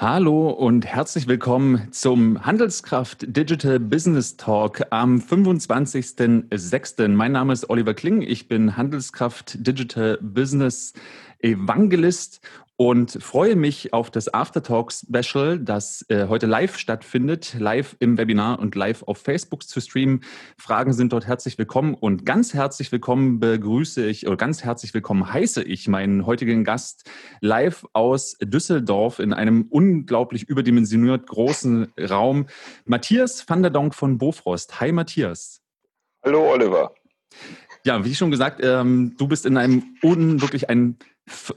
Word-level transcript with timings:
Hallo 0.00 0.50
und 0.50 0.86
herzlich 0.86 1.26
willkommen 1.26 1.88
zum 1.90 2.46
Handelskraft 2.46 3.36
Digital 3.36 3.80
Business 3.80 4.36
Talk 4.36 4.82
am 4.90 5.18
25.06. 5.18 7.08
Mein 7.08 7.32
Name 7.32 7.52
ist 7.52 7.68
Oliver 7.68 7.94
Kling. 7.94 8.22
Ich 8.22 8.46
bin 8.46 8.76
Handelskraft 8.76 9.66
Digital 9.66 10.16
Business 10.22 10.92
Evangelist 11.40 12.40
und 12.80 13.20
freue 13.20 13.56
mich 13.56 13.92
auf 13.92 14.08
das 14.08 14.32
Aftertalk 14.32 14.92
Special, 14.92 15.58
das 15.58 16.06
äh, 16.08 16.28
heute 16.28 16.46
live 16.46 16.78
stattfindet, 16.78 17.56
live 17.58 17.96
im 17.98 18.16
Webinar 18.16 18.60
und 18.60 18.76
live 18.76 19.02
auf 19.02 19.18
Facebook 19.18 19.64
zu 19.64 19.80
streamen. 19.80 20.22
Fragen 20.56 20.92
sind 20.92 21.12
dort 21.12 21.26
herzlich 21.26 21.58
willkommen 21.58 21.94
und 21.94 22.24
ganz 22.24 22.54
herzlich 22.54 22.92
willkommen 22.92 23.40
begrüße 23.40 24.06
ich 24.06 24.28
oder 24.28 24.36
ganz 24.36 24.62
herzlich 24.62 24.94
willkommen 24.94 25.32
heiße 25.32 25.64
ich 25.64 25.88
meinen 25.88 26.24
heutigen 26.24 26.62
Gast 26.62 27.10
live 27.40 27.84
aus 27.94 28.36
Düsseldorf 28.40 29.18
in 29.18 29.32
einem 29.32 29.66
unglaublich 29.70 30.48
überdimensioniert 30.48 31.26
großen 31.26 31.92
Raum. 31.98 32.46
Matthias 32.84 33.44
van 33.48 33.62
der 33.62 33.72
Donk 33.72 33.96
von 33.96 34.18
Bofrost. 34.18 34.80
Hi 34.80 34.92
Matthias. 34.92 35.62
Hallo 36.24 36.48
Oliver. 36.52 36.94
Ja, 37.84 38.04
wie 38.04 38.14
schon 38.14 38.30
gesagt, 38.30 38.60
ähm, 38.62 39.14
du 39.18 39.26
bist 39.26 39.46
in 39.46 39.56
einem 39.56 39.96
un, 40.02 40.40
wirklich 40.42 40.68
ein 40.70 40.98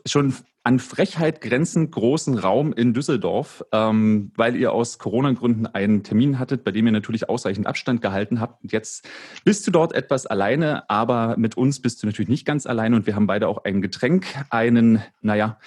schon 0.06 0.34
an 0.64 0.78
Frechheit 0.78 1.42
grenzend 1.42 1.92
großen 1.92 2.38
Raum 2.38 2.72
in 2.72 2.94
Düsseldorf, 2.94 3.64
ähm, 3.72 4.32
weil 4.36 4.56
ihr 4.56 4.74
aus 4.74 5.00
Corona-Gründen 5.00 5.66
einen 5.66 6.04
Termin 6.04 6.38
hattet, 6.38 6.64
bei 6.64 6.72
dem 6.72 6.86
ihr 6.86 6.92
natürlich 6.92 7.30
ausreichend 7.30 7.66
Abstand 7.66 8.02
gehalten 8.02 8.40
habt. 8.40 8.64
Und 8.64 8.72
jetzt 8.72 9.08
bist 9.44 9.66
du 9.66 9.72
dort 9.72 9.94
etwas 9.94 10.28
alleine, 10.28 10.88
aber 10.90 11.36
mit 11.38 11.58
uns 11.58 11.82
bist 11.82 12.04
du 12.04 12.08
natürlich 12.08 12.30
nicht 12.30 12.46
ganz 12.46 12.68
alleine 12.68 12.96
und 12.96 13.08
wir 13.08 13.16
haben 13.16 13.28
beide 13.28 13.48
auch 13.48 13.64
ein 13.64 13.82
Getränk, 13.82 14.28
einen, 14.52 15.02
naja, 15.22 15.58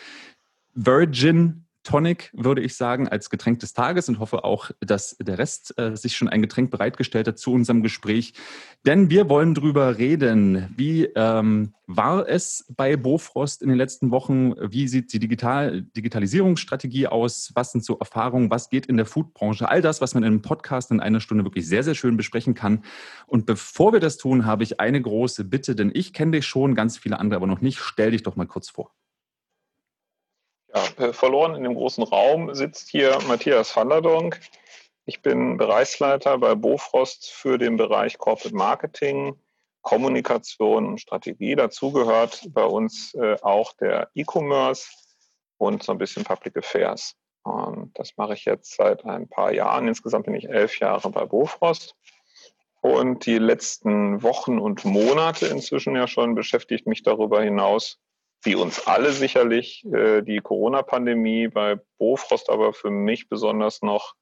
Virgin 0.75 1.64
Tonic, 1.84 2.30
würde 2.33 2.62
ich 2.62 2.74
sagen, 2.77 3.09
als 3.09 3.30
Getränk 3.30 3.61
des 3.61 3.74
Tages 3.74 4.09
und 4.09 4.19
hoffe 4.19 4.42
auch, 4.42 4.70
dass 4.80 5.16
der 5.20 5.38
Rest 5.38 5.79
äh, 5.79 5.97
sich 5.97 6.16
schon 6.16 6.29
ein 6.29 6.42
Getränk 6.42 6.70
bereitgestellt 6.70 7.28
hat 7.28 7.39
zu 7.39 7.53
unserem 7.53 7.83
Gespräch. 7.83 8.34
Denn 8.86 9.11
wir 9.11 9.28
wollen 9.28 9.55
drüber 9.55 9.98
reden. 9.98 10.72
Wie 10.77 11.05
ähm, 11.05 11.75
war 11.86 12.28
es 12.28 12.67
bei 12.75 12.97
Bofrost 12.97 13.62
in 13.62 13.69
den 13.69 13.77
letzten 13.77 14.11
Wochen? 14.11 14.55
Wie 14.59 14.89
sieht 14.89 15.12
die 15.12 15.19
Digital 15.19 15.83
Digitalisierungsstrategie 15.83 17.06
aus? 17.06 17.53
Was 17.55 17.72
sind 17.72 17.84
so 17.84 17.98
Erfahrungen? 17.98 18.50
Was 18.50 18.70
geht 18.70 18.87
in 18.87 18.97
der 18.97 19.06
Foodbranche? 19.06 19.69
All 19.69 19.83
das, 19.83 20.00
was 20.00 20.14
man 20.14 20.22
in 20.22 20.33
einem 20.33 20.42
Podcast 20.42 20.91
in 20.91 21.00
einer 21.00 21.20
Stunde 21.20 21.44
wirklich 21.44 21.69
sehr, 21.69 21.83
sehr 21.83 21.94
schön 21.94 22.16
besprechen 22.16 22.55
kann. 22.55 22.83
Und 23.27 23.47
bevor 23.47 23.92
wir 23.92 24.00
das 24.00 24.16
tun, 24.16 24.47
habe 24.47 24.62
ich 24.62 24.81
eine 24.81 25.00
große 25.00 25.44
Bitte, 25.44 25.77
denn 25.77 25.91
ich 25.94 26.12
kenne 26.12 26.33
dich 26.33 26.47
schon, 26.47 26.75
ganz 26.75 26.97
viele 26.97 27.19
andere 27.19 27.37
aber 27.37 27.47
noch 27.47 27.61
nicht. 27.61 27.78
Stell 27.78 28.12
dich 28.12 28.22
doch 28.22 28.37
mal 28.37 28.47
kurz 28.47 28.70
vor. 28.70 28.91
Ja, 30.75 31.12
verloren 31.12 31.55
in 31.55 31.62
dem 31.62 31.75
großen 31.75 32.03
Raum 32.03 32.53
sitzt 32.53 32.89
hier 32.89 33.17
Matthias 33.28 33.77
van 33.77 33.91
der 33.91 34.00
Donk. 34.00 34.41
Ich 35.06 35.22
bin 35.22 35.56
Bereichsleiter 35.56 36.36
bei 36.39 36.56
Bofrost 36.56 37.31
für 37.31 37.58
den 37.58 37.77
Bereich 37.77 38.19
Corporate 38.19 38.56
Marketing, 38.56 39.39
Kommunikation 39.83 40.86
und 40.86 41.00
Strategie. 41.00 41.55
Dazu 41.55 41.92
gehört 41.92 42.48
bei 42.48 42.64
uns 42.64 43.14
äh, 43.14 43.36
auch 43.42 43.72
der 43.75 44.11
E-Commerce 44.14 44.89
und 45.58 45.84
so 45.84 45.92
ein 45.92 45.98
bisschen 45.98 46.25
Public 46.25 46.56
Affairs. 46.56 47.14
Und 47.44 47.97
das 47.97 48.16
mache 48.16 48.34
ich 48.34 48.44
jetzt 48.44 48.75
seit 48.75 49.05
ein 49.05 49.28
paar 49.28 49.53
Jahren. 49.53 49.86
Insgesamt 49.86 50.27
bin 50.27 50.34
ich 50.34 50.48
elf 50.48 50.81
Jahre 50.81 51.09
bei 51.11 51.25
Bofrost. 51.25 51.94
Und 52.81 53.27
die 53.27 53.38
letzten 53.38 54.22
Wochen 54.22 54.59
und 54.59 54.84
Monate 54.84 55.47
inzwischen 55.47 55.94
ja 55.94 56.09
schon 56.09 56.34
beschäftigt 56.34 56.86
mich 56.86 57.03
darüber 57.03 57.42
hinaus 57.42 58.00
wie 58.45 58.55
uns 58.55 58.87
alle 58.87 59.12
sicherlich 59.12 59.84
äh, 59.87 60.23
die 60.23 60.39
Corona-Pandemie, 60.39 61.48
bei 61.48 61.81
Bofrost 61.98 62.50
aber 62.50 62.73
für 62.73 62.91
mich 62.91 63.28
besonders 63.28 63.83
noch 63.83 64.14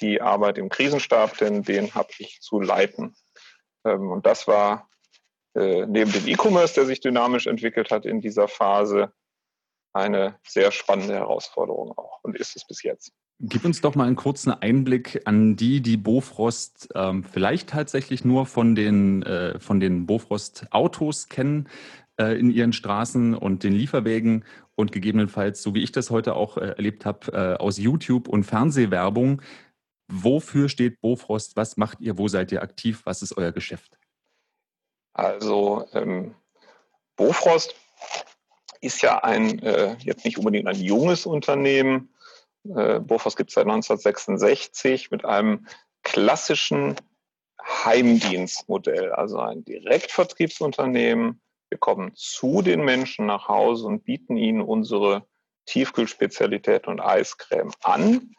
die 0.00 0.20
Arbeit 0.20 0.58
im 0.58 0.68
Krisenstab, 0.68 1.38
denn 1.38 1.62
den 1.62 1.94
habe 1.94 2.08
ich 2.18 2.40
zu 2.40 2.60
leiten. 2.60 3.14
Ähm, 3.84 4.10
und 4.10 4.26
das 4.26 4.48
war 4.48 4.88
äh, 5.54 5.86
neben 5.86 6.12
dem 6.12 6.26
E-Commerce, 6.26 6.74
der 6.74 6.86
sich 6.86 7.00
dynamisch 7.00 7.46
entwickelt 7.46 7.90
hat 7.90 8.06
in 8.06 8.20
dieser 8.20 8.48
Phase, 8.48 9.12
eine 9.92 10.38
sehr 10.46 10.70
spannende 10.70 11.14
Herausforderung 11.14 11.96
auch 11.98 12.20
und 12.22 12.36
ist 12.36 12.54
es 12.56 12.64
bis 12.64 12.82
jetzt. 12.82 13.12
Gib 13.42 13.64
uns 13.64 13.80
doch 13.80 13.94
mal 13.94 14.06
einen 14.06 14.16
kurzen 14.16 14.52
Einblick 14.52 15.22
an 15.24 15.56
die, 15.56 15.80
die 15.80 15.96
Bofrost 15.96 16.90
ähm, 16.94 17.24
vielleicht 17.24 17.70
tatsächlich 17.70 18.22
nur 18.22 18.44
von 18.44 18.74
den, 18.74 19.22
äh, 19.22 19.58
von 19.58 19.80
den 19.80 20.04
Bofrost-Autos 20.06 21.28
kennen. 21.30 21.68
Äh, 22.20 22.38
in 22.38 22.50
ihren 22.50 22.74
Straßen 22.74 23.34
und 23.34 23.64
den 23.64 23.72
Lieferwegen 23.72 24.44
und 24.74 24.92
gegebenenfalls, 24.92 25.62
so 25.62 25.74
wie 25.74 25.82
ich 25.82 25.90
das 25.90 26.10
heute 26.10 26.34
auch 26.34 26.58
äh, 26.58 26.72
erlebt 26.72 27.06
habe, 27.06 27.32
äh, 27.32 27.62
aus 27.62 27.78
YouTube 27.78 28.28
und 28.28 28.44
Fernsehwerbung. 28.44 29.40
Wofür 30.06 30.68
steht 30.68 31.00
Bofrost? 31.00 31.56
Was 31.56 31.78
macht 31.78 32.02
ihr? 32.02 32.18
Wo 32.18 32.28
seid 32.28 32.52
ihr 32.52 32.60
aktiv? 32.60 33.00
Was 33.04 33.22
ist 33.22 33.38
euer 33.38 33.52
Geschäft? 33.52 33.96
Also 35.14 35.86
ähm, 35.94 36.34
Bofrost 37.16 37.74
ist 38.82 39.00
ja 39.00 39.24
ein 39.24 39.58
äh, 39.60 39.96
jetzt 40.00 40.26
nicht 40.26 40.36
unbedingt 40.36 40.68
ein 40.68 40.76
junges 40.76 41.24
Unternehmen. 41.24 42.12
Äh, 42.68 43.00
Bofrost 43.00 43.38
gibt 43.38 43.48
es 43.48 43.54
seit 43.54 43.64
1966 43.64 45.10
mit 45.10 45.24
einem 45.24 45.66
klassischen 46.02 46.96
Heimdienstmodell, 47.62 49.10
also 49.12 49.38
ein 49.38 49.64
Direktvertriebsunternehmen 49.64 51.40
wir 51.70 51.78
kommen 51.78 52.12
zu 52.14 52.62
den 52.62 52.84
Menschen 52.84 53.26
nach 53.26 53.48
Hause 53.48 53.86
und 53.86 54.04
bieten 54.04 54.36
ihnen 54.36 54.60
unsere 54.60 55.26
Tiefkühlspezialität 55.66 56.88
und 56.88 57.00
Eiscreme 57.00 57.72
an. 57.82 58.34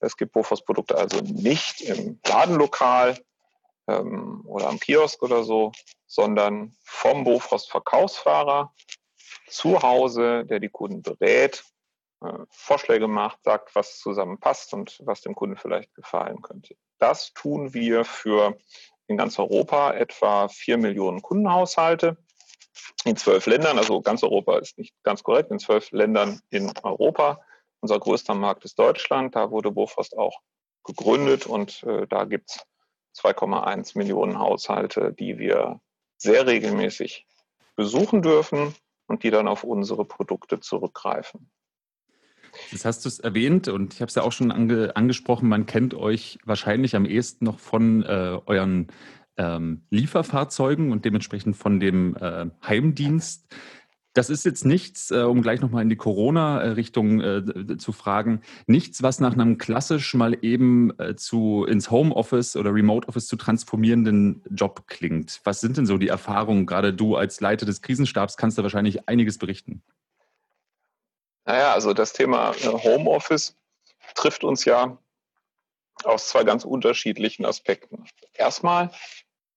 Es 0.00 0.16
gibt 0.16 0.32
Bofors-Produkte 0.32 0.96
also 0.96 1.20
nicht 1.20 1.80
im 1.80 2.20
Ladenlokal 2.26 3.18
ähm, 3.88 4.42
oder 4.46 4.68
am 4.68 4.78
Kiosk 4.78 5.22
oder 5.22 5.44
so, 5.44 5.72
sondern 6.06 6.76
vom 6.84 7.24
Bofrost-Verkaufsfahrer 7.24 8.74
zu 9.48 9.82
Hause, 9.82 10.44
der 10.44 10.60
die 10.60 10.68
Kunden 10.68 11.02
berät, 11.02 11.64
äh, 12.22 12.32
Vorschläge 12.50 13.08
macht, 13.08 13.42
sagt, 13.44 13.74
was 13.74 13.98
zusammenpasst 13.98 14.74
und 14.74 15.00
was 15.00 15.22
dem 15.22 15.34
Kunden 15.34 15.56
vielleicht 15.56 15.94
gefallen 15.94 16.42
könnte. 16.42 16.76
Das 16.98 17.32
tun 17.32 17.72
wir 17.72 18.04
für 18.04 18.58
in 19.06 19.16
ganz 19.16 19.38
Europa 19.38 19.92
etwa 19.94 20.48
vier 20.48 20.76
Millionen 20.76 21.22
Kundenhaushalte 21.22 22.18
in 23.04 23.16
zwölf 23.16 23.46
Ländern, 23.46 23.78
also 23.78 24.00
ganz 24.00 24.22
Europa 24.22 24.58
ist 24.58 24.78
nicht 24.78 24.94
ganz 25.02 25.22
korrekt, 25.22 25.50
in 25.50 25.58
zwölf 25.58 25.90
Ländern 25.90 26.40
in 26.50 26.72
Europa. 26.82 27.40
Unser 27.80 27.98
größter 28.00 28.34
Markt 28.34 28.64
ist 28.64 28.78
Deutschland, 28.78 29.36
da 29.36 29.50
wurde 29.50 29.70
Bofrost 29.70 30.16
auch 30.16 30.40
gegründet 30.84 31.46
und 31.46 31.82
äh, 31.84 32.06
da 32.06 32.24
gibt 32.24 32.50
es 32.50 33.22
2,1 33.22 33.96
Millionen 33.96 34.38
Haushalte, 34.38 35.12
die 35.12 35.38
wir 35.38 35.80
sehr 36.16 36.46
regelmäßig 36.46 37.26
besuchen 37.76 38.22
dürfen 38.22 38.74
und 39.06 39.22
die 39.22 39.30
dann 39.30 39.48
auf 39.48 39.64
unsere 39.64 40.04
Produkte 40.04 40.60
zurückgreifen. 40.60 41.50
Das 42.70 42.84
hast 42.84 43.04
du 43.04 43.08
es 43.08 43.18
erwähnt 43.18 43.68
und 43.68 43.94
ich 43.94 44.00
habe 44.00 44.08
es 44.08 44.14
ja 44.14 44.22
auch 44.22 44.32
schon 44.32 44.52
ange 44.52 44.94
angesprochen, 44.94 45.48
man 45.48 45.66
kennt 45.66 45.94
euch 45.94 46.38
wahrscheinlich 46.44 46.94
am 46.94 47.04
ehesten 47.04 47.44
noch 47.44 47.58
von 47.58 48.02
äh, 48.04 48.38
euren 48.46 48.88
ähm, 49.36 49.82
Lieferfahrzeugen 49.90 50.92
und 50.92 51.04
dementsprechend 51.04 51.56
von 51.56 51.80
dem 51.80 52.16
äh, 52.16 52.46
Heimdienst. 52.66 53.46
Das 54.14 54.30
ist 54.30 54.44
jetzt 54.44 54.64
nichts, 54.64 55.10
äh, 55.10 55.22
um 55.22 55.42
gleich 55.42 55.60
nochmal 55.60 55.82
in 55.82 55.88
die 55.88 55.96
Corona-Richtung 55.96 57.20
äh, 57.20 57.76
zu 57.78 57.90
fragen, 57.90 58.42
nichts, 58.68 59.02
was 59.02 59.18
nach 59.18 59.32
einem 59.32 59.58
klassisch 59.58 60.14
mal 60.14 60.38
eben 60.42 60.96
äh, 61.00 61.16
zu 61.16 61.64
ins 61.64 61.90
Homeoffice 61.90 62.54
oder 62.54 62.72
Remote 62.72 63.08
Office 63.08 63.26
zu 63.26 63.34
transformierenden 63.34 64.44
Job 64.50 64.86
klingt. 64.86 65.40
Was 65.42 65.60
sind 65.60 65.76
denn 65.76 65.86
so 65.86 65.98
die 65.98 66.08
Erfahrungen? 66.08 66.64
Gerade 66.64 66.94
du 66.94 67.16
als 67.16 67.40
Leiter 67.40 67.66
des 67.66 67.82
Krisenstabs 67.82 68.36
kannst 68.36 68.56
da 68.56 68.62
wahrscheinlich 68.62 69.08
einiges 69.08 69.38
berichten. 69.38 69.82
Naja, 71.44 71.72
also 71.72 71.92
das 71.92 72.12
Thema 72.12 72.52
äh, 72.52 72.68
Homeoffice 72.68 73.56
trifft 74.14 74.44
uns 74.44 74.64
ja 74.64 74.96
aus 76.04 76.28
zwei 76.28 76.44
ganz 76.44 76.64
unterschiedlichen 76.64 77.44
Aspekten. 77.44 78.04
Erstmal 78.32 78.90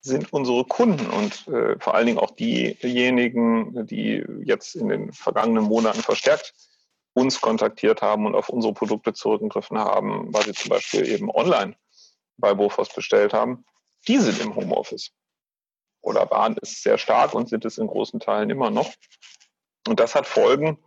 sind 0.02 0.32
unsere 0.32 0.64
Kunden 0.66 1.08
und 1.08 1.48
äh, 1.48 1.78
vor 1.80 1.96
allen 1.96 2.08
Dingen 2.08 2.20
auch 2.20 2.32
diejenigen, 2.32 3.86
die 3.88 4.24
jetzt 4.44 4.76
in 4.76 4.90
den 4.90 5.12
vergangenen 5.12 5.64
Monaten 5.64 6.02
verstärkt 6.02 6.54
uns 7.18 7.42
kontaktiert 7.42 8.04
haben 8.04 8.28
und 8.28 8.36
auf 8.36 8.50
unsere 8.50 8.76
Produkte 8.76 9.12
zurückgegriffen 9.12 9.80
haben, 9.80 10.32
weil 10.32 10.44
sie 10.44 10.54
zum 10.54 10.70
Beispiel 10.70 11.08
eben 11.08 11.32
online 11.32 11.76
bei 12.38 12.54
Bofors 12.54 12.94
bestellt 12.94 13.34
haben, 13.34 13.66
die 14.08 14.20
sind 14.20 14.40
im 14.40 14.56
Homeoffice 14.56 15.12
oder 16.02 16.30
waren 16.30 16.56
es 16.62 16.84
sehr 16.84 17.00
stark 17.00 17.34
und 17.34 17.50
sind 17.50 17.66
es 17.66 17.80
in 17.80 17.88
großen 17.88 18.20
Teilen 18.20 18.52
immer 18.52 18.70
noch. 18.70 18.94
Und 19.88 20.00
das 20.00 20.14
hat 20.14 20.28
Folgen 20.28 20.78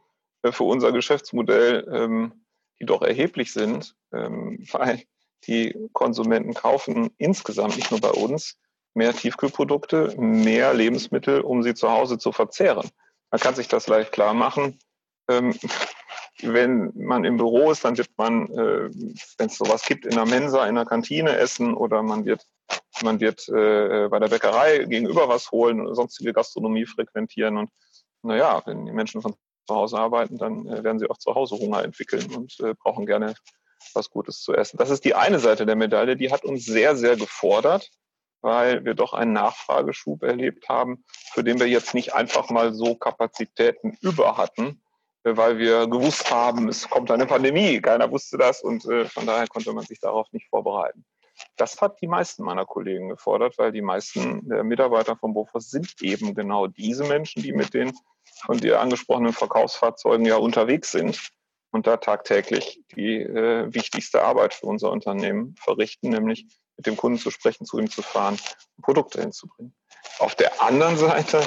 äh, 0.42 0.52
für 0.52 0.64
unser 0.64 0.92
Geschäftsmodell, 0.92 1.88
ähm, 1.92 2.44
die 2.80 2.86
doch 2.86 3.02
erheblich 3.02 3.52
sind, 3.52 3.96
ähm, 4.12 4.64
weil 4.70 5.02
die 5.48 5.74
Konsumenten 5.92 6.54
kaufen 6.54 7.10
insgesamt 7.18 7.74
nicht 7.74 7.90
nur 7.90 8.00
bei 8.00 8.10
uns 8.10 8.56
mehr 8.94 9.12
Tiefkühlprodukte, 9.14 10.14
mehr 10.18 10.74
Lebensmittel, 10.74 11.40
um 11.40 11.62
sie 11.62 11.74
zu 11.74 11.90
Hause 11.90 12.18
zu 12.18 12.32
verzehren. 12.32 12.88
Man 13.30 13.40
kann 13.40 13.54
sich 13.54 13.68
das 13.68 13.86
leicht 13.86 14.12
klar 14.12 14.34
machen. 14.34 14.78
Ähm, 15.28 15.54
wenn 16.42 16.92
man 16.94 17.24
im 17.24 17.36
Büro 17.36 17.70
ist, 17.70 17.84
dann 17.84 17.98
wird 17.98 18.10
man, 18.16 18.46
äh, 18.50 18.90
wenn 19.38 19.46
es 19.46 19.58
sowas 19.58 19.82
gibt, 19.84 20.06
in 20.06 20.14
der 20.14 20.26
Mensa, 20.26 20.66
in 20.66 20.74
der 20.74 20.86
Kantine 20.86 21.36
essen 21.36 21.74
oder 21.74 22.02
man 22.02 22.24
wird, 22.24 22.44
man 23.02 23.20
wird 23.20 23.48
äh, 23.48 24.08
bei 24.08 24.18
der 24.18 24.28
Bäckerei 24.28 24.78
gegenüber 24.78 25.28
was 25.28 25.50
holen 25.50 25.80
oder 25.80 25.94
sonstige 25.94 26.32
Gastronomie 26.32 26.86
frequentieren. 26.86 27.58
Und 27.58 27.70
naja, 28.22 28.62
wenn 28.64 28.86
die 28.86 28.92
Menschen 28.92 29.22
von 29.22 29.34
zu 29.66 29.74
Hause 29.74 29.98
arbeiten, 29.98 30.38
dann 30.38 30.66
äh, 30.66 30.82
werden 30.82 30.98
sie 30.98 31.08
auch 31.08 31.18
zu 31.18 31.34
Hause 31.34 31.56
Hunger 31.56 31.84
entwickeln 31.84 32.34
und 32.34 32.58
äh, 32.60 32.74
brauchen 32.74 33.06
gerne 33.06 33.34
was 33.94 34.10
Gutes 34.10 34.42
zu 34.42 34.54
essen. 34.54 34.76
Das 34.76 34.90
ist 34.90 35.04
die 35.04 35.14
eine 35.14 35.38
Seite 35.38 35.64
der 35.64 35.76
Medaille, 35.76 36.16
die 36.16 36.32
hat 36.32 36.44
uns 36.44 36.64
sehr, 36.64 36.96
sehr 36.96 37.16
gefordert, 37.16 37.90
weil 38.42 38.84
wir 38.84 38.94
doch 38.94 39.12
einen 39.12 39.32
Nachfrageschub 39.32 40.22
erlebt 40.22 40.68
haben, 40.68 41.04
für 41.32 41.44
den 41.44 41.58
wir 41.60 41.68
jetzt 41.68 41.94
nicht 41.94 42.14
einfach 42.14 42.50
mal 42.50 42.74
so 42.74 42.94
Kapazitäten 42.94 43.96
über 44.00 44.36
hatten, 44.36 44.80
äh, 45.24 45.36
weil 45.36 45.58
wir 45.58 45.86
gewusst 45.86 46.30
haben, 46.30 46.68
es 46.68 46.88
kommt 46.88 47.10
eine 47.10 47.26
Pandemie. 47.26 47.80
Keiner 47.80 48.10
wusste 48.10 48.38
das 48.38 48.62
und 48.62 48.84
äh, 48.86 49.04
von 49.06 49.26
daher 49.26 49.46
konnte 49.46 49.72
man 49.72 49.84
sich 49.84 50.00
darauf 50.00 50.30
nicht 50.32 50.48
vorbereiten. 50.48 51.04
Das 51.56 51.80
hat 51.80 52.00
die 52.02 52.06
meisten 52.06 52.42
meiner 52.42 52.66
Kollegen 52.66 53.08
gefordert, 53.08 53.56
weil 53.56 53.72
die 53.72 53.80
meisten 53.80 54.46
Mitarbeiter 54.66 55.16
von 55.16 55.32
Bofors 55.32 55.70
sind 55.70 55.94
eben 56.02 56.34
genau 56.34 56.66
diese 56.66 57.04
Menschen, 57.04 57.42
die 57.42 57.52
mit 57.52 57.72
den 57.72 57.92
von 58.44 58.58
dir 58.58 58.80
angesprochenen 58.80 59.32
Verkaufsfahrzeugen 59.32 60.26
ja 60.26 60.36
unterwegs 60.36 60.92
sind 60.92 61.32
und 61.70 61.86
da 61.86 61.96
tagtäglich 61.96 62.82
die 62.94 63.22
äh, 63.22 63.72
wichtigste 63.72 64.22
Arbeit 64.22 64.54
für 64.54 64.66
unser 64.66 64.90
Unternehmen 64.90 65.54
verrichten, 65.56 66.10
nämlich 66.10 66.46
mit 66.80 66.86
dem 66.86 66.96
Kunden 66.96 67.18
zu 67.18 67.30
sprechen, 67.30 67.66
zu 67.66 67.78
ihm 67.78 67.90
zu 67.90 68.00
fahren, 68.00 68.38
Produkte 68.80 69.20
hinzubringen. 69.20 69.74
Auf 70.18 70.34
der 70.34 70.62
anderen 70.62 70.96
Seite 70.96 71.46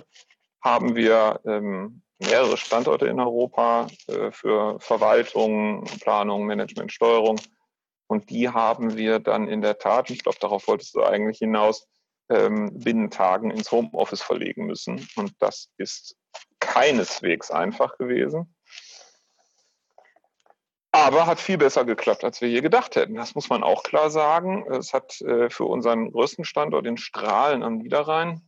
haben 0.62 0.96
wir 0.96 1.42
ähm, 1.48 2.04
mehrere 2.20 2.56
Standorte 2.56 3.08
in 3.08 3.20
Europa 3.20 3.88
äh, 4.08 4.30
für 4.32 4.80
Verwaltung, 4.80 5.86
Planung, 6.02 6.46
Management, 6.46 6.92
Steuerung. 6.94 7.42
Und 8.06 8.30
die 8.30 8.48
haben 8.48 8.96
wir 8.96 9.18
dann 9.18 9.48
in 9.48 9.64
der 9.64 9.80
Tat, 9.80 10.12
ich 10.12 10.22
glaube, 10.22 10.38
darauf 10.40 10.68
wolltest 10.68 10.94
du 10.94 11.02
eigentlich 11.02 11.40
hinaus, 11.40 11.88
ähm, 12.30 12.70
binnen 12.78 13.10
Tagen 13.10 13.50
ins 13.50 13.72
Homeoffice 13.72 14.22
verlegen 14.22 14.68
müssen. 14.68 15.08
Und 15.16 15.34
das 15.40 15.72
ist 15.78 16.16
keineswegs 16.60 17.50
einfach 17.50 17.98
gewesen 17.98 18.53
aber 20.94 21.26
hat 21.26 21.40
viel 21.40 21.58
besser 21.58 21.86
geklappt, 21.86 22.24
als 22.24 22.40
wir 22.40 22.48
je 22.48 22.62
gedacht 22.62 22.96
hätten. 22.96 23.16
Das 23.16 23.34
muss 23.34 23.50
man 23.50 23.64
auch 23.64 23.82
klar 23.82 24.12
sagen. 24.12 24.72
Es 24.72 24.94
hat 24.94 25.20
äh, 25.22 25.50
für 25.50 25.66
unseren 25.66 26.12
größten 26.12 26.46
Standort 26.46 26.86
in 26.86 26.98
Strahlen 26.98 27.64
am 27.64 27.80
Niederrhein 27.80 28.48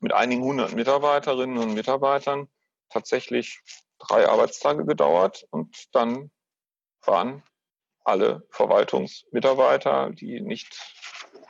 mit 0.00 0.12
einigen 0.12 0.42
hundert 0.42 0.72
Mitarbeiterinnen 0.74 1.58
und 1.58 1.74
Mitarbeitern 1.74 2.48
tatsächlich 2.90 3.60
drei 3.98 4.28
Arbeitstage 4.28 4.86
gedauert 4.86 5.46
und 5.50 5.88
dann 5.92 6.30
waren 7.04 7.42
alle 8.04 8.46
Verwaltungsmitarbeiter, 8.50 10.10
die 10.10 10.40
nicht 10.40 10.80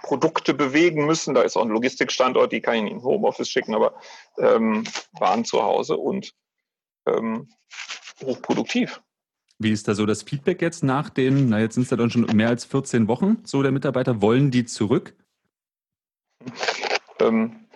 Produkte 0.02 0.55
bewegen 0.55 1.05
müssen, 1.05 1.34
da 1.34 1.43
ist 1.43 1.58
auch 1.58 1.62
ein 1.62 1.69
Logistikstandort, 1.69 2.50
die 2.50 2.62
kann 2.62 2.87
ich 2.87 2.93
in 2.93 3.02
Homeoffice 3.02 3.50
schicken, 3.50 3.75
aber 3.75 4.00
ähm, 4.38 4.84
waren 5.12 5.44
zu 5.44 5.62
Hause 5.62 5.99
und 5.99 6.32
ähm, 7.06 7.50
hochproduktiv. 8.22 9.02
Wie 9.58 9.72
ist 9.72 9.88
da 9.88 9.94
so 9.94 10.06
das 10.06 10.22
Feedback 10.22 10.62
jetzt 10.62 10.84
nach 10.84 11.10
den, 11.10 11.49
na 11.49 11.58
jetzt 11.58 11.75
sind 11.75 11.82
es 11.82 11.90
ja 11.90 11.96
dann 11.96 12.10
schon 12.10 12.26
mehr 12.37 12.49
als 12.49 12.64
14 12.64 13.08
Wochen, 13.08 13.38
so 13.44 13.62
der 13.62 13.72
Mitarbeiter, 13.72 14.22
wollen 14.22 14.50
die 14.50 14.64
zurück? 14.64 15.14
Ähm, 17.20 17.66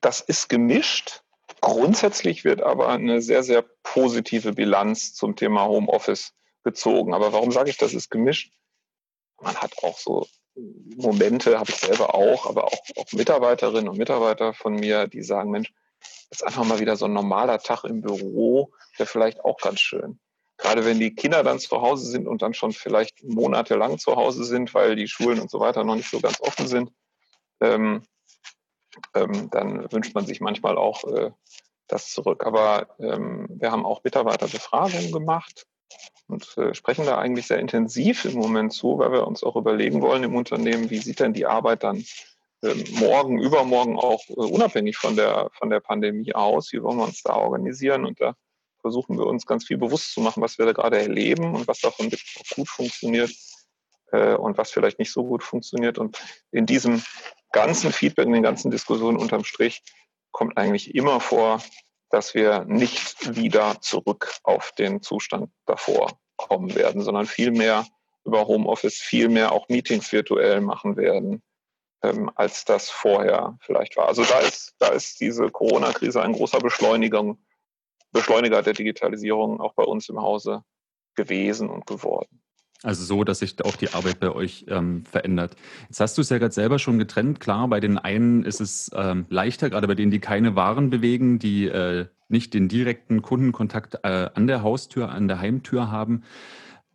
das 0.00 0.20
ist 0.20 0.48
gemischt. 0.48 1.24
Grundsätzlich 1.60 2.44
wird 2.44 2.62
aber 2.62 2.90
eine 2.90 3.20
sehr, 3.20 3.42
sehr 3.42 3.64
positive 3.82 4.52
Bilanz 4.52 5.14
zum 5.14 5.34
Thema 5.34 5.64
Homeoffice 5.64 6.32
gezogen. 6.62 7.12
Aber 7.12 7.32
warum 7.32 7.50
sage 7.50 7.70
ich, 7.70 7.76
das 7.76 7.92
ist 7.92 8.08
gemischt? 8.08 8.52
Man 9.40 9.56
hat 9.56 9.82
auch 9.82 9.98
so 9.98 10.28
Momente, 10.54 11.58
habe 11.58 11.70
ich 11.70 11.76
selber 11.76 12.14
auch, 12.14 12.46
aber 12.46 12.66
auch, 12.66 12.82
auch 12.94 13.10
Mitarbeiterinnen 13.10 13.88
und 13.88 13.98
Mitarbeiter 13.98 14.54
von 14.54 14.74
mir, 14.74 15.08
die 15.08 15.24
sagen, 15.24 15.50
Mensch, 15.50 15.72
das 16.30 16.38
ist 16.40 16.46
einfach 16.46 16.64
mal 16.64 16.78
wieder 16.78 16.94
so 16.94 17.06
ein 17.06 17.12
normaler 17.12 17.58
Tag 17.58 17.82
im 17.82 18.00
Büro, 18.00 18.70
wäre 18.96 19.08
vielleicht 19.08 19.44
auch 19.44 19.58
ganz 19.58 19.80
schön 19.80 20.20
gerade 20.62 20.84
wenn 20.84 21.00
die 21.00 21.14
Kinder 21.14 21.42
dann 21.42 21.58
zu 21.58 21.82
Hause 21.82 22.06
sind 22.06 22.28
und 22.28 22.40
dann 22.40 22.54
schon 22.54 22.72
vielleicht 22.72 23.22
monatelang 23.24 23.98
zu 23.98 24.16
Hause 24.16 24.44
sind, 24.44 24.72
weil 24.74 24.96
die 24.96 25.08
Schulen 25.08 25.40
und 25.40 25.50
so 25.50 25.60
weiter 25.60 25.84
noch 25.84 25.96
nicht 25.96 26.10
so 26.10 26.20
ganz 26.20 26.40
offen 26.40 26.66
sind, 26.66 26.92
ähm, 27.60 28.02
ähm, 29.14 29.50
dann 29.50 29.90
wünscht 29.92 30.14
man 30.14 30.24
sich 30.24 30.40
manchmal 30.40 30.78
auch 30.78 31.04
äh, 31.04 31.30
das 31.88 32.10
zurück. 32.10 32.46
Aber 32.46 32.88
ähm, 33.00 33.46
wir 33.50 33.72
haben 33.72 33.84
auch 33.84 34.04
Mitarbeiterbefragungen 34.04 35.12
gemacht 35.12 35.66
und 36.28 36.56
äh, 36.56 36.74
sprechen 36.74 37.06
da 37.06 37.18
eigentlich 37.18 37.46
sehr 37.48 37.58
intensiv 37.58 38.24
im 38.24 38.34
Moment 38.34 38.72
zu, 38.72 38.98
weil 38.98 39.12
wir 39.12 39.26
uns 39.26 39.42
auch 39.42 39.56
überlegen 39.56 40.00
wollen 40.00 40.22
im 40.22 40.36
Unternehmen, 40.36 40.90
wie 40.90 40.98
sieht 40.98 41.20
denn 41.20 41.32
die 41.32 41.46
Arbeit 41.46 41.82
dann 41.82 42.04
ähm, 42.62 42.84
morgen, 42.92 43.40
übermorgen 43.40 43.98
auch 43.98 44.22
äh, 44.28 44.34
unabhängig 44.34 44.96
von 44.96 45.16
der, 45.16 45.50
von 45.54 45.70
der 45.70 45.80
Pandemie 45.80 46.34
aus, 46.34 46.72
wie 46.72 46.82
wollen 46.82 46.98
wir 46.98 47.04
uns 47.04 47.22
da 47.22 47.34
organisieren 47.34 48.04
und 48.04 48.20
da 48.20 48.36
versuchen 48.82 49.16
wir 49.16 49.26
uns 49.26 49.46
ganz 49.46 49.64
viel 49.64 49.78
bewusst 49.78 50.12
zu 50.12 50.20
machen, 50.20 50.42
was 50.42 50.58
wir 50.58 50.66
da 50.66 50.72
gerade 50.72 51.00
erleben 51.00 51.54
und 51.54 51.66
was 51.66 51.80
davon 51.80 52.10
gut 52.54 52.68
funktioniert 52.68 53.32
äh, 54.12 54.34
und 54.34 54.58
was 54.58 54.70
vielleicht 54.70 54.98
nicht 54.98 55.12
so 55.12 55.24
gut 55.24 55.42
funktioniert. 55.42 55.98
Und 55.98 56.22
in 56.50 56.66
diesem 56.66 57.02
ganzen 57.52 57.92
Feedback, 57.92 58.26
in 58.26 58.34
den 58.34 58.42
ganzen 58.42 58.70
Diskussionen 58.70 59.16
unterm 59.16 59.44
Strich 59.44 59.82
kommt 60.32 60.58
eigentlich 60.58 60.94
immer 60.94 61.20
vor, 61.20 61.62
dass 62.10 62.34
wir 62.34 62.64
nicht 62.66 63.36
wieder 63.36 63.80
zurück 63.80 64.34
auf 64.42 64.72
den 64.72 65.00
Zustand 65.00 65.50
davor 65.64 66.18
kommen 66.36 66.74
werden, 66.74 67.02
sondern 67.02 67.26
viel 67.26 67.50
mehr 67.50 67.86
über 68.24 68.46
Homeoffice, 68.46 68.96
viel 68.96 69.28
mehr 69.28 69.52
auch 69.52 69.68
Meetings 69.68 70.12
virtuell 70.12 70.60
machen 70.60 70.96
werden, 70.96 71.42
ähm, 72.02 72.30
als 72.34 72.64
das 72.64 72.90
vorher 72.90 73.56
vielleicht 73.60 73.96
war. 73.96 74.08
Also 74.08 74.24
da 74.24 74.40
ist, 74.40 74.74
da 74.78 74.88
ist 74.88 75.20
diese 75.20 75.50
Corona-Krise 75.50 76.22
ein 76.22 76.32
großer 76.32 76.58
Beschleunigung 76.58 77.38
Beschleuniger 78.12 78.62
der 78.62 78.74
Digitalisierung 78.74 79.60
auch 79.60 79.74
bei 79.74 79.84
uns 79.84 80.08
im 80.08 80.20
Hause 80.20 80.62
gewesen 81.14 81.68
und 81.68 81.86
geworden. 81.86 82.40
Also 82.82 83.04
so, 83.04 83.22
dass 83.22 83.38
sich 83.38 83.64
auch 83.64 83.76
die 83.76 83.92
Arbeit 83.92 84.18
bei 84.18 84.30
euch 84.32 84.66
ähm, 84.68 85.04
verändert. 85.04 85.56
Jetzt 85.88 86.00
hast 86.00 86.18
du 86.18 86.22
es 86.22 86.30
ja 86.30 86.38
gerade 86.38 86.52
selber 86.52 86.78
schon 86.78 86.98
getrennt. 86.98 87.38
Klar, 87.38 87.68
bei 87.68 87.78
den 87.78 87.96
einen 87.96 88.44
ist 88.44 88.60
es 88.60 88.90
ähm, 88.94 89.26
leichter, 89.28 89.70
gerade 89.70 89.86
bei 89.86 89.94
denen, 89.94 90.10
die 90.10 90.18
keine 90.18 90.56
Waren 90.56 90.90
bewegen, 90.90 91.38
die 91.38 91.66
äh, 91.66 92.06
nicht 92.28 92.54
den 92.54 92.68
direkten 92.68 93.22
Kundenkontakt 93.22 94.00
äh, 94.02 94.30
an 94.34 94.46
der 94.48 94.62
Haustür, 94.62 95.10
an 95.10 95.28
der 95.28 95.38
Heimtür 95.38 95.92
haben. 95.92 96.24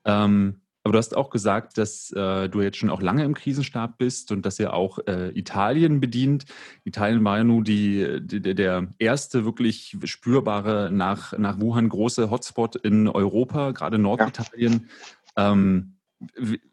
Ähm, 0.03 0.61
aber 0.87 0.93
du 0.93 0.99
hast 0.99 1.17
auch 1.17 1.29
gesagt, 1.29 1.77
dass 1.77 2.13
äh, 2.13 2.47
du 2.47 2.61
jetzt 2.61 2.77
schon 2.77 2.89
auch 2.89 3.01
lange 3.01 3.25
im 3.25 3.33
Krisenstab 3.33 3.97
bist 3.97 4.31
und 4.31 4.45
dass 4.45 4.57
ihr 4.57 4.73
auch 4.73 4.99
äh, 5.05 5.37
Italien 5.37 5.99
bedient. 5.99 6.45
Italien 6.85 7.21
war 7.25 7.39
ja 7.39 7.43
nun 7.43 7.65
die, 7.65 8.21
die, 8.21 8.39
der 8.55 8.87
erste 8.97 9.43
wirklich 9.43 9.97
spürbare 10.05 10.89
nach, 10.89 11.37
nach 11.37 11.59
Wuhan 11.59 11.89
große 11.89 12.31
Hotspot 12.31 12.77
in 12.77 13.09
Europa, 13.09 13.71
gerade 13.71 13.97
Norditalien. 13.97 14.89
Ja. 15.35 15.51
Ähm, 15.51 15.97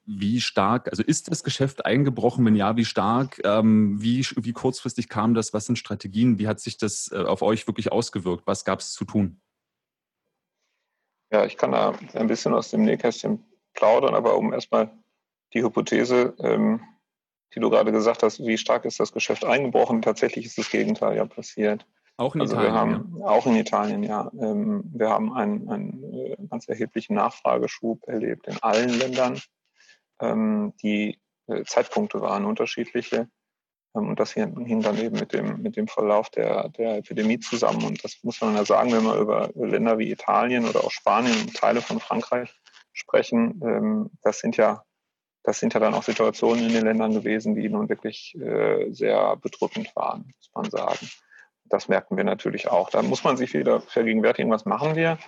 wie, 0.06 0.40
stark, 0.40 0.90
also 0.90 1.02
ist 1.02 1.28
das 1.28 1.42
Geschäft 1.42 1.84
eingebrochen? 1.84 2.46
Wenn 2.46 2.54
ja, 2.54 2.76
wie 2.76 2.84
stark? 2.84 3.40
Ähm, 3.42 4.00
wie, 4.00 4.24
wie 4.36 4.52
kurzfristig 4.52 5.08
kam 5.08 5.34
das? 5.34 5.52
Was 5.52 5.66
sind 5.66 5.76
Strategien? 5.76 6.38
Wie 6.38 6.46
hat 6.46 6.60
sich 6.60 6.78
das 6.78 7.10
äh, 7.12 7.16
auf 7.16 7.42
euch 7.42 7.66
wirklich 7.66 7.90
ausgewirkt? 7.90 8.46
Was 8.46 8.64
gab 8.64 8.78
es 8.78 8.92
zu 8.92 9.04
tun? 9.04 9.40
Ja, 11.32 11.44
ich 11.44 11.56
kann 11.56 11.72
da 11.72 11.98
ein 12.12 12.28
bisschen 12.28 12.54
aus 12.54 12.70
dem 12.70 12.84
Nähkästchen 12.84 13.44
plaudern, 13.74 14.14
aber 14.14 14.36
um 14.36 14.52
erstmal 14.52 14.90
die 15.52 15.62
Hypothese, 15.62 16.34
ähm, 16.40 16.80
die 17.54 17.60
du 17.60 17.70
gerade 17.70 17.92
gesagt 17.92 18.22
hast, 18.22 18.44
wie 18.44 18.58
stark 18.58 18.84
ist 18.84 19.00
das 19.00 19.12
Geschäft 19.12 19.44
eingebrochen? 19.44 20.02
Tatsächlich 20.02 20.46
ist 20.46 20.58
das 20.58 20.70
Gegenteil 20.70 21.16
ja 21.16 21.24
passiert. 21.24 21.86
Auch 22.16 22.34
in 22.34 22.42
also 22.42 22.54
Italien. 22.54 22.72
Wir 22.72 22.80
haben, 22.80 23.16
ja. 23.18 23.26
Auch 23.26 23.46
in 23.46 23.56
Italien, 23.56 24.02
ja. 24.02 24.30
Ähm, 24.40 24.84
wir 24.92 25.10
haben 25.10 25.32
einen, 25.32 25.68
einen 25.68 26.14
äh, 26.14 26.36
ganz 26.48 26.68
erheblichen 26.68 27.14
Nachfrageschub 27.14 28.06
erlebt 28.06 28.46
in 28.46 28.62
allen 28.62 28.90
Ländern. 28.90 29.40
Ähm, 30.20 30.74
die 30.82 31.18
äh, 31.46 31.64
Zeitpunkte 31.64 32.20
waren 32.20 32.44
unterschiedliche. 32.44 33.28
Ähm, 33.96 34.08
und 34.08 34.20
das 34.20 34.32
hing 34.32 34.80
dann 34.80 34.98
eben 34.98 35.18
mit 35.18 35.32
dem, 35.32 35.60
mit 35.62 35.76
dem 35.76 35.88
Verlauf 35.88 36.30
der, 36.30 36.68
der 36.68 36.98
Epidemie 36.98 37.40
zusammen. 37.40 37.84
Und 37.84 38.04
das 38.04 38.18
muss 38.22 38.40
man 38.40 38.54
ja 38.54 38.64
sagen, 38.64 38.92
wenn 38.92 39.04
man 39.04 39.18
über 39.18 39.50
Länder 39.54 39.98
wie 39.98 40.10
Italien 40.10 40.68
oder 40.68 40.84
auch 40.84 40.92
Spanien 40.92 41.40
und 41.40 41.54
Teile 41.54 41.80
von 41.80 41.98
Frankreich 41.98 42.54
sprechen, 42.94 43.60
ähm, 43.62 44.10
das 44.22 44.38
sind 44.38 44.56
ja 44.56 44.84
das 45.44 45.60
sind 45.60 45.74
ja 45.74 45.80
dann 45.80 45.94
auch 45.94 46.02
Situationen 46.02 46.66
in 46.66 46.72
den 46.72 46.84
Ländern 46.84 47.12
gewesen, 47.12 47.54
die 47.54 47.68
nun 47.68 47.88
wirklich 47.90 48.34
äh, 48.40 48.90
sehr 48.90 49.36
bedrückend 49.36 49.94
waren, 49.94 50.32
muss 50.38 50.50
man 50.54 50.70
sagen. 50.70 51.08
Das 51.66 51.86
merken 51.86 52.16
wir 52.16 52.24
natürlich 52.24 52.68
auch. 52.68 52.88
Da 52.88 53.02
muss 53.02 53.24
man 53.24 53.36
sich 53.36 53.52
wieder 53.52 53.82
vergegenwärtigen, 53.82 54.50
was 54.50 54.64
machen 54.64 54.96
wir? 54.96 55.18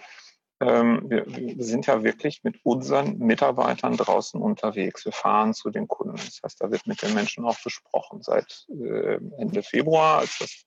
Ähm, 0.60 1.02
wir, 1.10 1.26
wir, 1.26 1.62
sind 1.62 1.86
ja 1.86 2.02
wirklich 2.02 2.42
mit 2.44 2.64
unseren 2.64 3.18
Mitarbeitern 3.18 3.98
draußen 3.98 4.40
unterwegs. 4.40 5.04
Wir 5.04 5.12
fahren 5.12 5.52
zu 5.52 5.68
den 5.68 5.86
Kunden. 5.86 6.16
Das 6.16 6.40
heißt, 6.42 6.62
da 6.62 6.70
wird 6.70 6.86
mit 6.86 7.02
den 7.02 7.12
Menschen 7.12 7.44
auch 7.44 7.60
gesprochen. 7.62 8.22
Seit 8.22 8.66
äh, 8.70 9.18
Ende 9.36 9.62
Februar, 9.62 10.20
als 10.20 10.38
das 10.38 10.64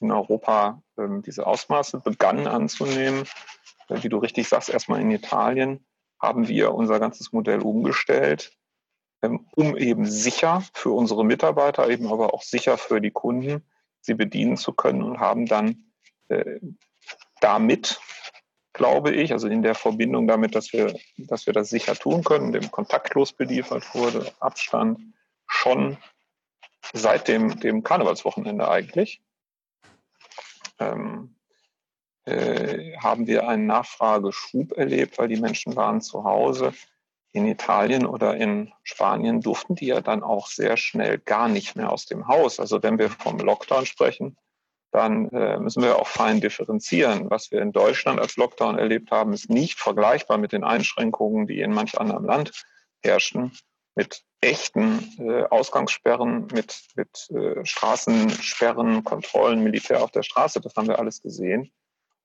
in 0.00 0.12
Europa 0.12 0.82
ähm, 0.98 1.22
diese 1.22 1.46
Ausmaße 1.46 2.00
begannen 2.00 2.46
anzunehmen, 2.46 3.24
wie 3.88 4.08
du 4.10 4.18
richtig 4.18 4.46
sagst, 4.46 4.68
erstmal 4.68 5.00
in 5.00 5.10
Italien 5.10 5.86
haben 6.20 6.48
wir 6.48 6.74
unser 6.74 7.00
ganzes 7.00 7.32
Modell 7.32 7.60
umgestellt, 7.60 8.56
ähm, 9.22 9.46
um 9.56 9.76
eben 9.76 10.06
sicher 10.06 10.62
für 10.74 10.90
unsere 10.90 11.24
Mitarbeiter, 11.24 11.88
eben 11.88 12.06
aber 12.08 12.34
auch 12.34 12.42
sicher 12.42 12.78
für 12.78 13.00
die 13.00 13.10
Kunden, 13.10 13.64
sie 14.00 14.14
bedienen 14.14 14.56
zu 14.56 14.72
können 14.72 15.02
und 15.02 15.18
haben 15.18 15.46
dann 15.46 15.92
äh, 16.28 16.60
damit, 17.40 18.00
glaube 18.72 19.12
ich, 19.12 19.32
also 19.32 19.48
in 19.48 19.62
der 19.62 19.74
Verbindung 19.74 20.26
damit, 20.26 20.54
dass 20.54 20.72
wir, 20.72 20.94
dass 21.16 21.46
wir 21.46 21.52
das 21.52 21.70
sicher 21.70 21.94
tun 21.94 22.24
können, 22.24 22.52
dem 22.52 22.70
kontaktlos 22.70 23.32
beliefert 23.32 23.94
wurde, 23.94 24.32
Abstand, 24.40 25.00
schon 25.46 25.98
seit 26.92 27.28
dem, 27.28 27.60
dem 27.60 27.82
Karnevalswochenende 27.82 28.68
eigentlich, 28.68 29.22
ähm, 30.78 31.36
äh, 32.30 32.96
haben 32.98 33.26
wir 33.26 33.48
einen 33.48 33.66
Nachfrageschub 33.66 34.72
erlebt, 34.76 35.18
weil 35.18 35.28
die 35.28 35.40
Menschen 35.40 35.76
waren 35.76 36.00
zu 36.00 36.24
Hause. 36.24 36.72
In 37.32 37.46
Italien 37.46 38.06
oder 38.06 38.36
in 38.36 38.72
Spanien 38.82 39.40
durften 39.40 39.76
die 39.76 39.86
ja 39.86 40.00
dann 40.00 40.22
auch 40.22 40.48
sehr 40.48 40.76
schnell 40.76 41.18
gar 41.18 41.48
nicht 41.48 41.76
mehr 41.76 41.92
aus 41.92 42.06
dem 42.06 42.26
Haus. 42.26 42.58
Also 42.58 42.82
wenn 42.82 42.98
wir 42.98 43.10
vom 43.10 43.38
Lockdown 43.38 43.86
sprechen, 43.86 44.36
dann 44.90 45.28
äh, 45.28 45.58
müssen 45.58 45.82
wir 45.82 45.98
auch 45.98 46.08
fein 46.08 46.40
differenzieren. 46.40 47.30
Was 47.30 47.52
wir 47.52 47.62
in 47.62 47.72
Deutschland 47.72 48.18
als 48.18 48.36
Lockdown 48.36 48.78
erlebt 48.78 49.10
haben, 49.10 49.32
ist 49.32 49.48
nicht 49.48 49.78
vergleichbar 49.78 50.38
mit 50.38 50.52
den 50.52 50.64
Einschränkungen, 50.64 51.46
die 51.46 51.60
in 51.60 51.72
manch 51.72 51.98
anderem 51.98 52.24
Land 52.24 52.64
herrschen, 53.02 53.52
mit 53.94 54.24
echten 54.40 55.14
äh, 55.18 55.44
Ausgangssperren, 55.44 56.48
mit, 56.52 56.82
mit 56.96 57.30
äh, 57.30 57.64
Straßensperren, 57.64 59.04
Kontrollen, 59.04 59.62
Militär 59.62 60.02
auf 60.02 60.10
der 60.10 60.22
Straße. 60.22 60.60
Das 60.60 60.74
haben 60.74 60.88
wir 60.88 60.98
alles 60.98 61.22
gesehen. 61.22 61.70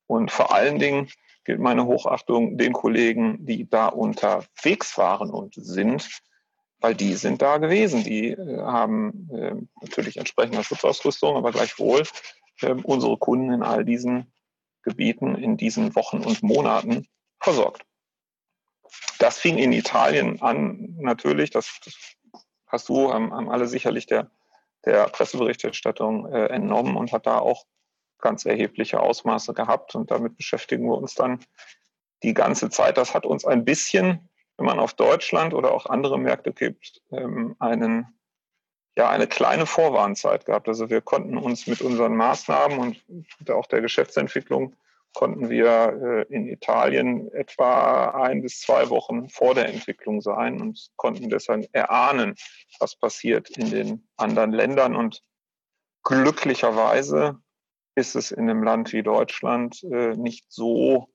Und 0.08 0.32
vor 0.32 0.54
allen 0.54 0.80
Dingen 0.80 1.10
gilt 1.44 1.60
meine 1.60 1.86
Hochachtung 1.86 2.58
den 2.58 2.74
Kollegen, 2.74 3.46
die 3.46 3.70
da 3.70 3.88
unterwegs 3.88 4.98
waren 4.98 5.30
und 5.30 5.54
sind, 5.56 6.10
weil 6.80 6.96
die 6.96 7.14
sind 7.14 7.42
da 7.42 7.58
gewesen. 7.58 8.04
Die 8.04 8.32
äh, 8.32 8.62
haben 8.62 9.30
äh, 9.34 9.56
natürlich 9.82 10.18
entsprechende 10.18 10.64
Schutzausrüstung, 10.64 11.36
aber 11.36 11.52
gleichwohl 11.52 12.04
äh, 12.62 12.74
unsere 12.84 13.18
Kunden 13.18 13.52
in 13.52 13.64
all 13.64 13.86
diesen 13.86 14.32
Gebieten 14.86 15.36
in 15.36 15.58
diesen 15.58 15.96
Wochen 15.96 16.20
und 16.20 16.44
Monaten 16.44 17.08
versorgt. 17.40 17.84
Das 19.18 19.40
fing 19.40 19.58
in 19.58 19.74
Italien 19.74 20.42
an, 20.42 20.96
natürlich, 21.00 21.50
das, 21.50 21.80
das 21.84 21.96
hast 22.68 22.88
du, 22.88 23.12
haben, 23.12 23.34
haben 23.34 23.50
alle 23.50 23.68
sicherlich 23.68 24.06
der, 24.06 24.30
der 24.86 25.06
Presseberichterstattung 25.06 26.32
äh, 26.32 26.46
entnommen 26.48 26.96
und 26.96 27.12
hat 27.12 27.26
da 27.26 27.40
auch 27.40 27.66
ganz 28.20 28.46
erhebliche 28.46 29.00
Ausmaße 29.00 29.54
gehabt. 29.54 29.96
Und 29.96 30.12
damit 30.12 30.38
beschäftigen 30.38 30.86
wir 30.86 30.98
uns 30.98 31.16
dann 31.16 31.40
die 32.24 32.34
ganze 32.34 32.70
Zeit. 32.70 32.98
Das 32.98 33.14
hat 33.14 33.26
uns 33.26 33.46
ein 33.46 33.66
bisschen, 33.66 34.30
wenn 34.58 34.66
man 34.66 34.80
auf 34.80 34.94
Deutschland 34.94 35.54
oder 35.54 35.72
auch 35.74 35.86
andere 35.86 36.18
Märkte 36.18 36.54
gibt, 36.54 37.02
ähm, 37.12 37.56
einen, 37.60 38.08
ja, 38.98 39.10
eine 39.10 39.28
kleine 39.28 39.66
Vorwarnzeit 39.66 40.46
gehabt. 40.46 40.68
Also 40.68 40.90
wir 40.90 41.02
konnten 41.02 41.38
uns 41.38 41.68
mit 41.68 41.82
unseren 41.82 42.16
Maßnahmen 42.16 42.80
und 42.80 43.52
auch 43.52 43.68
der 43.68 43.82
Geschäftsentwicklung 43.82 44.76
konnten 45.16 45.50
wir 45.50 46.26
äh, 46.30 46.34
in 46.34 46.48
Italien 46.48 47.32
etwa 47.32 48.12
ein 48.22 48.42
bis 48.42 48.60
zwei 48.60 48.90
Wochen 48.90 49.30
vor 49.30 49.56
der 49.56 49.70
Entwicklung 49.70 50.22
sein 50.22 50.62
und 50.62 50.92
konnten 50.98 51.30
deshalb 51.30 51.68
erahnen, 51.72 52.36
was 52.80 52.96
passiert 52.96 53.50
in 53.58 53.72
den 53.72 54.08
anderen 54.18 54.52
Ländern. 54.52 54.96
Und 54.96 55.24
glücklicherweise 56.04 57.40
ist 57.96 58.16
es 58.16 58.32
in 58.32 58.50
einem 58.50 58.64
Land 58.64 58.94
wie 58.94 59.04
Deutschland 59.04 59.84
äh, 59.84 60.16
nicht 60.16 60.46
so 60.50 61.10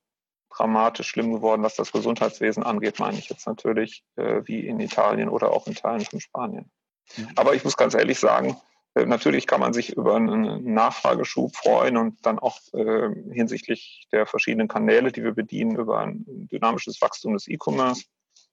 dramatisch 0.50 1.08
schlimm 1.08 1.32
geworden, 1.32 1.62
was 1.62 1.76
das 1.76 1.92
Gesundheitswesen 1.92 2.62
angeht, 2.62 2.98
meine 2.98 3.18
ich 3.18 3.28
jetzt 3.28 3.46
natürlich, 3.46 4.02
äh, 4.16 4.42
wie 4.44 4.66
in 4.66 4.80
Italien 4.80 5.28
oder 5.28 5.52
auch 5.52 5.66
in 5.66 5.74
Teilen 5.74 6.04
von 6.04 6.20
Spanien. 6.20 6.70
Mhm. 7.16 7.28
Aber 7.36 7.54
ich 7.54 7.64
muss 7.64 7.76
ganz 7.76 7.94
ehrlich 7.94 8.18
sagen, 8.18 8.56
äh, 8.94 9.06
natürlich 9.06 9.46
kann 9.46 9.60
man 9.60 9.72
sich 9.72 9.96
über 9.96 10.16
einen 10.16 10.74
Nachfrageschub 10.74 11.54
freuen 11.54 11.96
und 11.96 12.26
dann 12.26 12.38
auch 12.38 12.58
äh, 12.72 13.10
hinsichtlich 13.32 14.08
der 14.12 14.26
verschiedenen 14.26 14.68
Kanäle, 14.68 15.12
die 15.12 15.22
wir 15.22 15.32
bedienen, 15.32 15.76
über 15.76 16.00
ein 16.00 16.24
dynamisches 16.26 17.00
Wachstum 17.00 17.34
des 17.34 17.46
E-Commerce. 17.46 18.04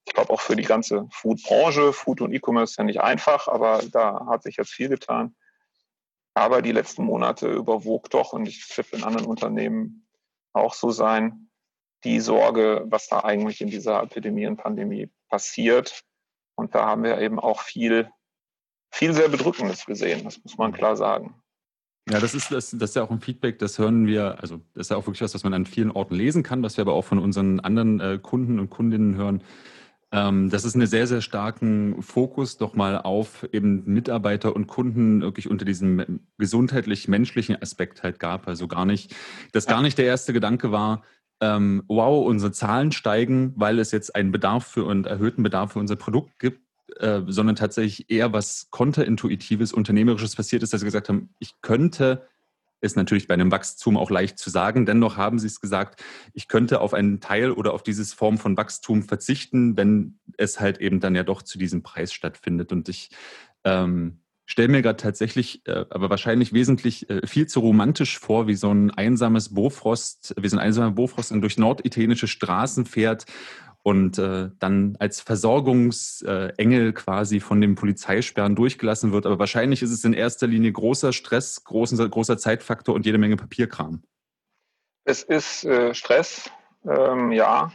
Ich 0.05 0.13
glaube 0.13 0.31
auch 0.31 0.41
für 0.41 0.55
die 0.55 0.63
ganze 0.63 1.07
Food-Branche, 1.11 1.91
Food 1.91 2.21
und 2.21 2.31
E-Commerce 2.31 2.71
ist 2.71 2.77
ja 2.77 2.83
nicht 2.83 3.01
einfach, 3.01 3.47
aber 3.47 3.81
da 3.91 4.27
hat 4.27 4.43
sich 4.43 4.57
jetzt 4.57 4.71
viel 4.71 4.89
getan. 4.89 5.35
Aber 6.37 6.61
die 6.61 6.71
letzten 6.71 7.03
Monate 7.03 7.49
überwog 7.51 8.09
doch, 8.09 8.33
und 8.33 8.47
ich 8.47 8.77
wird 8.77 8.91
in 8.93 9.03
anderen 9.03 9.27
Unternehmen 9.27 10.07
auch 10.53 10.73
so 10.73 10.91
sein, 10.91 11.49
die 12.03 12.19
Sorge, 12.19 12.85
was 12.87 13.07
da 13.07 13.23
eigentlich 13.23 13.59
in 13.61 13.69
dieser 13.69 14.03
Epidemie 14.03 14.45
und 14.45 14.57
Pandemie 14.57 15.09
passiert. 15.29 16.01
Und 16.55 16.75
da 16.75 16.85
haben 16.85 17.03
wir 17.03 17.19
eben 17.19 17.39
auch 17.39 17.61
viel 17.61 18.09
viel 18.91 19.13
sehr 19.13 19.29
Bedrückendes 19.29 19.85
gesehen, 19.85 20.23
das 20.23 20.43
muss 20.43 20.57
man 20.57 20.73
klar 20.73 20.95
sagen. 20.95 21.35
Ja, 22.09 22.19
das 22.19 22.33
ist, 22.33 22.51
das, 22.51 22.71
das 22.71 22.91
ist 22.91 22.95
ja 22.95 23.03
auch 23.03 23.11
ein 23.11 23.19
Feedback, 23.19 23.59
das 23.59 23.79
hören 23.79 24.07
wir, 24.07 24.39
also 24.39 24.61
das 24.73 24.87
ist 24.87 24.91
ja 24.91 24.97
auch 24.97 25.05
wirklich 25.05 25.21
was, 25.21 25.33
was 25.33 25.43
man 25.43 25.53
an 25.53 25.65
vielen 25.65 25.91
Orten 25.91 26.15
lesen 26.15 26.41
kann, 26.41 26.63
was 26.63 26.77
wir 26.77 26.83
aber 26.83 26.93
auch 26.93 27.03
von 27.03 27.19
unseren 27.19 27.59
anderen 27.59 27.99
äh, 27.99 28.19
Kunden 28.21 28.59
und 28.59 28.69
Kundinnen 28.69 29.15
hören. 29.15 29.43
Ähm, 30.09 30.49
dass 30.49 30.63
es 30.63 30.73
einen 30.73 30.87
sehr, 30.87 31.05
sehr 31.05 31.19
starken 31.19 32.01
Fokus 32.01 32.57
doch 32.57 32.75
mal 32.75 32.97
auf 32.97 33.45
eben 33.51 33.83
Mitarbeiter 33.85 34.55
und 34.55 34.67
Kunden 34.67 35.21
wirklich 35.21 35.49
unter 35.49 35.65
diesem 35.65 36.21
gesundheitlich-menschlichen 36.37 37.61
Aspekt 37.61 38.03
halt 38.03 38.17
gab. 38.17 38.47
Also 38.47 38.69
gar 38.69 38.85
nicht, 38.85 39.13
dass 39.51 39.65
gar 39.65 39.81
nicht 39.81 39.97
der 39.97 40.05
erste 40.05 40.31
Gedanke 40.31 40.71
war, 40.71 41.03
ähm, 41.41 41.83
wow, 41.87 42.25
unsere 42.25 42.51
Zahlen 42.51 42.91
steigen, 42.91 43.53
weil 43.57 43.79
es 43.79 43.91
jetzt 43.91 44.15
einen 44.15 44.31
Bedarf 44.31 44.65
für 44.65 44.89
einen 44.89 45.05
erhöhten 45.05 45.43
Bedarf 45.43 45.73
für 45.73 45.79
unser 45.79 45.97
Produkt 45.97 46.39
gibt, 46.39 46.61
äh, 46.99 47.21
sondern 47.27 47.55
tatsächlich 47.55 48.09
eher 48.09 48.33
was 48.33 48.67
konterintuitives, 48.71 49.73
unternehmerisches 49.73 50.35
passiert 50.35 50.63
ist, 50.63 50.73
dass 50.73 50.81
sie 50.81 50.85
gesagt 50.85 51.09
haben, 51.09 51.29
ich 51.39 51.61
könnte, 51.61 52.27
ist 52.81 52.95
natürlich 52.95 53.27
bei 53.27 53.33
einem 53.33 53.51
Wachstum 53.51 53.97
auch 53.97 54.09
leicht 54.09 54.37
zu 54.37 54.49
sagen, 54.49 54.85
dennoch 54.85 55.17
haben 55.17 55.39
sie 55.39 55.47
es 55.47 55.61
gesagt, 55.61 56.03
ich 56.33 56.47
könnte 56.47 56.81
auf 56.81 56.93
einen 56.93 57.19
Teil 57.19 57.51
oder 57.51 57.73
auf 57.73 57.83
diese 57.83 58.05
Form 58.05 58.37
von 58.37 58.57
Wachstum 58.57 59.03
verzichten, 59.03 59.77
wenn 59.77 60.19
es 60.37 60.59
halt 60.59 60.79
eben 60.79 60.99
dann 60.99 61.15
ja 61.15 61.23
doch 61.23 61.41
zu 61.41 61.57
diesem 61.57 61.83
Preis 61.83 62.13
stattfindet. 62.13 62.71
Und 62.71 62.89
ich 62.89 63.09
ähm, 63.63 64.19
stelle 64.45 64.69
mir 64.69 64.81
gerade 64.81 64.97
tatsächlich, 64.97 65.61
äh, 65.67 65.85
aber 65.89 66.09
wahrscheinlich 66.09 66.53
wesentlich 66.53 67.09
äh, 67.09 67.25
viel 67.27 67.47
zu 67.47 67.59
romantisch 67.59 68.17
vor, 68.17 68.47
wie 68.47 68.55
so 68.55 68.71
ein 68.71 68.91
einsames 68.91 69.53
Bofrost, 69.53 70.35
wie 70.39 70.47
so 70.47 70.57
ein 70.57 70.61
einsamer 70.61 70.91
Bofrost 70.91 71.31
durch 71.31 71.57
norditalienische 71.57 72.27
Straßen 72.27 72.85
fährt 72.85 73.25
und 73.87 74.19
äh, 74.19 74.49
dann 74.59 74.97
als 74.99 75.21
Versorgungsengel 75.21 76.91
quasi 76.91 77.39
von 77.39 77.61
den 77.61 77.75
Polizeisperren 77.75 78.53
durchgelassen 78.53 79.13
wird. 79.13 79.25
Aber 79.25 79.39
wahrscheinlich 79.39 79.81
ist 79.81 79.91
es 79.91 80.03
in 80.03 80.11
erster 80.11 80.45
Linie 80.45 80.73
großer 80.73 81.13
Stress, 81.13 81.63
großer, 81.63 82.09
großer 82.09 82.37
Zeitfaktor 82.37 82.93
und 82.93 83.05
jede 83.05 83.17
Menge 83.17 83.37
Papierkram. 83.37 84.03
Es 85.05 85.23
ist 85.23 85.63
äh, 85.63 85.93
Stress, 85.93 86.51
ähm, 86.85 87.31
ja. 87.31 87.71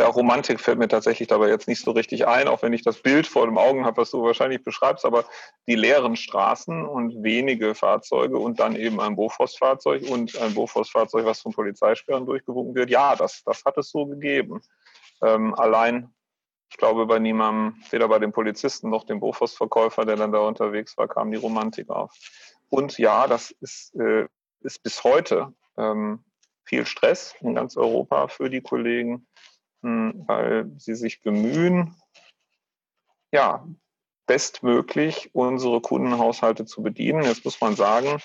Ja, 0.00 0.06
Romantik 0.06 0.60
fällt 0.60 0.78
mir 0.78 0.88
tatsächlich 0.88 1.28
dabei 1.28 1.50
jetzt 1.50 1.68
nicht 1.68 1.84
so 1.84 1.90
richtig 1.90 2.26
ein, 2.26 2.48
auch 2.48 2.62
wenn 2.62 2.72
ich 2.72 2.80
das 2.80 3.02
Bild 3.02 3.26
vor 3.26 3.46
den 3.46 3.58
Augen 3.58 3.84
habe, 3.84 3.98
was 3.98 4.10
du 4.10 4.22
wahrscheinlich 4.22 4.64
beschreibst, 4.64 5.04
aber 5.04 5.26
die 5.68 5.74
leeren 5.74 6.16
Straßen 6.16 6.86
und 6.86 7.22
wenige 7.22 7.74
Fahrzeuge 7.74 8.38
und 8.38 8.60
dann 8.60 8.76
eben 8.76 8.98
ein 8.98 9.14
Bofors-Fahrzeug 9.14 10.08
und 10.08 10.40
ein 10.40 10.54
Bofors-Fahrzeug, 10.54 11.26
was 11.26 11.42
von 11.42 11.52
Polizeisperren 11.52 12.24
durchgewunken 12.24 12.74
wird, 12.74 12.88
ja, 12.88 13.14
das, 13.14 13.42
das 13.44 13.62
hat 13.66 13.76
es 13.76 13.90
so 13.90 14.06
gegeben. 14.06 14.62
Ähm, 15.22 15.54
allein, 15.54 16.14
ich 16.70 16.78
glaube, 16.78 17.04
bei 17.04 17.18
niemandem, 17.18 17.82
weder 17.90 18.08
bei 18.08 18.18
den 18.18 18.32
Polizisten 18.32 18.88
noch 18.88 19.04
dem 19.04 19.20
Bofors-Verkäufer, 19.20 20.06
der 20.06 20.16
dann 20.16 20.32
da 20.32 20.38
unterwegs 20.38 20.96
war, 20.96 21.08
kam 21.08 21.30
die 21.30 21.36
Romantik 21.36 21.90
auf. 21.90 22.16
Und 22.70 22.96
ja, 22.96 23.26
das 23.26 23.50
ist, 23.50 23.94
äh, 23.96 24.28
ist 24.62 24.82
bis 24.82 25.04
heute 25.04 25.52
ähm, 25.76 26.24
viel 26.64 26.86
Stress 26.86 27.34
in 27.40 27.54
ganz 27.54 27.76
Europa 27.76 28.28
für 28.28 28.48
die 28.48 28.62
Kollegen 28.62 29.26
weil 29.82 30.70
sie 30.78 30.94
sich 30.94 31.22
bemühen, 31.22 31.94
ja, 33.32 33.66
bestmöglich 34.26 35.30
unsere 35.34 35.80
Kundenhaushalte 35.80 36.64
zu 36.64 36.82
bedienen. 36.82 37.22
Jetzt 37.22 37.44
muss 37.44 37.60
man 37.60 37.74
sagen, 37.74 38.20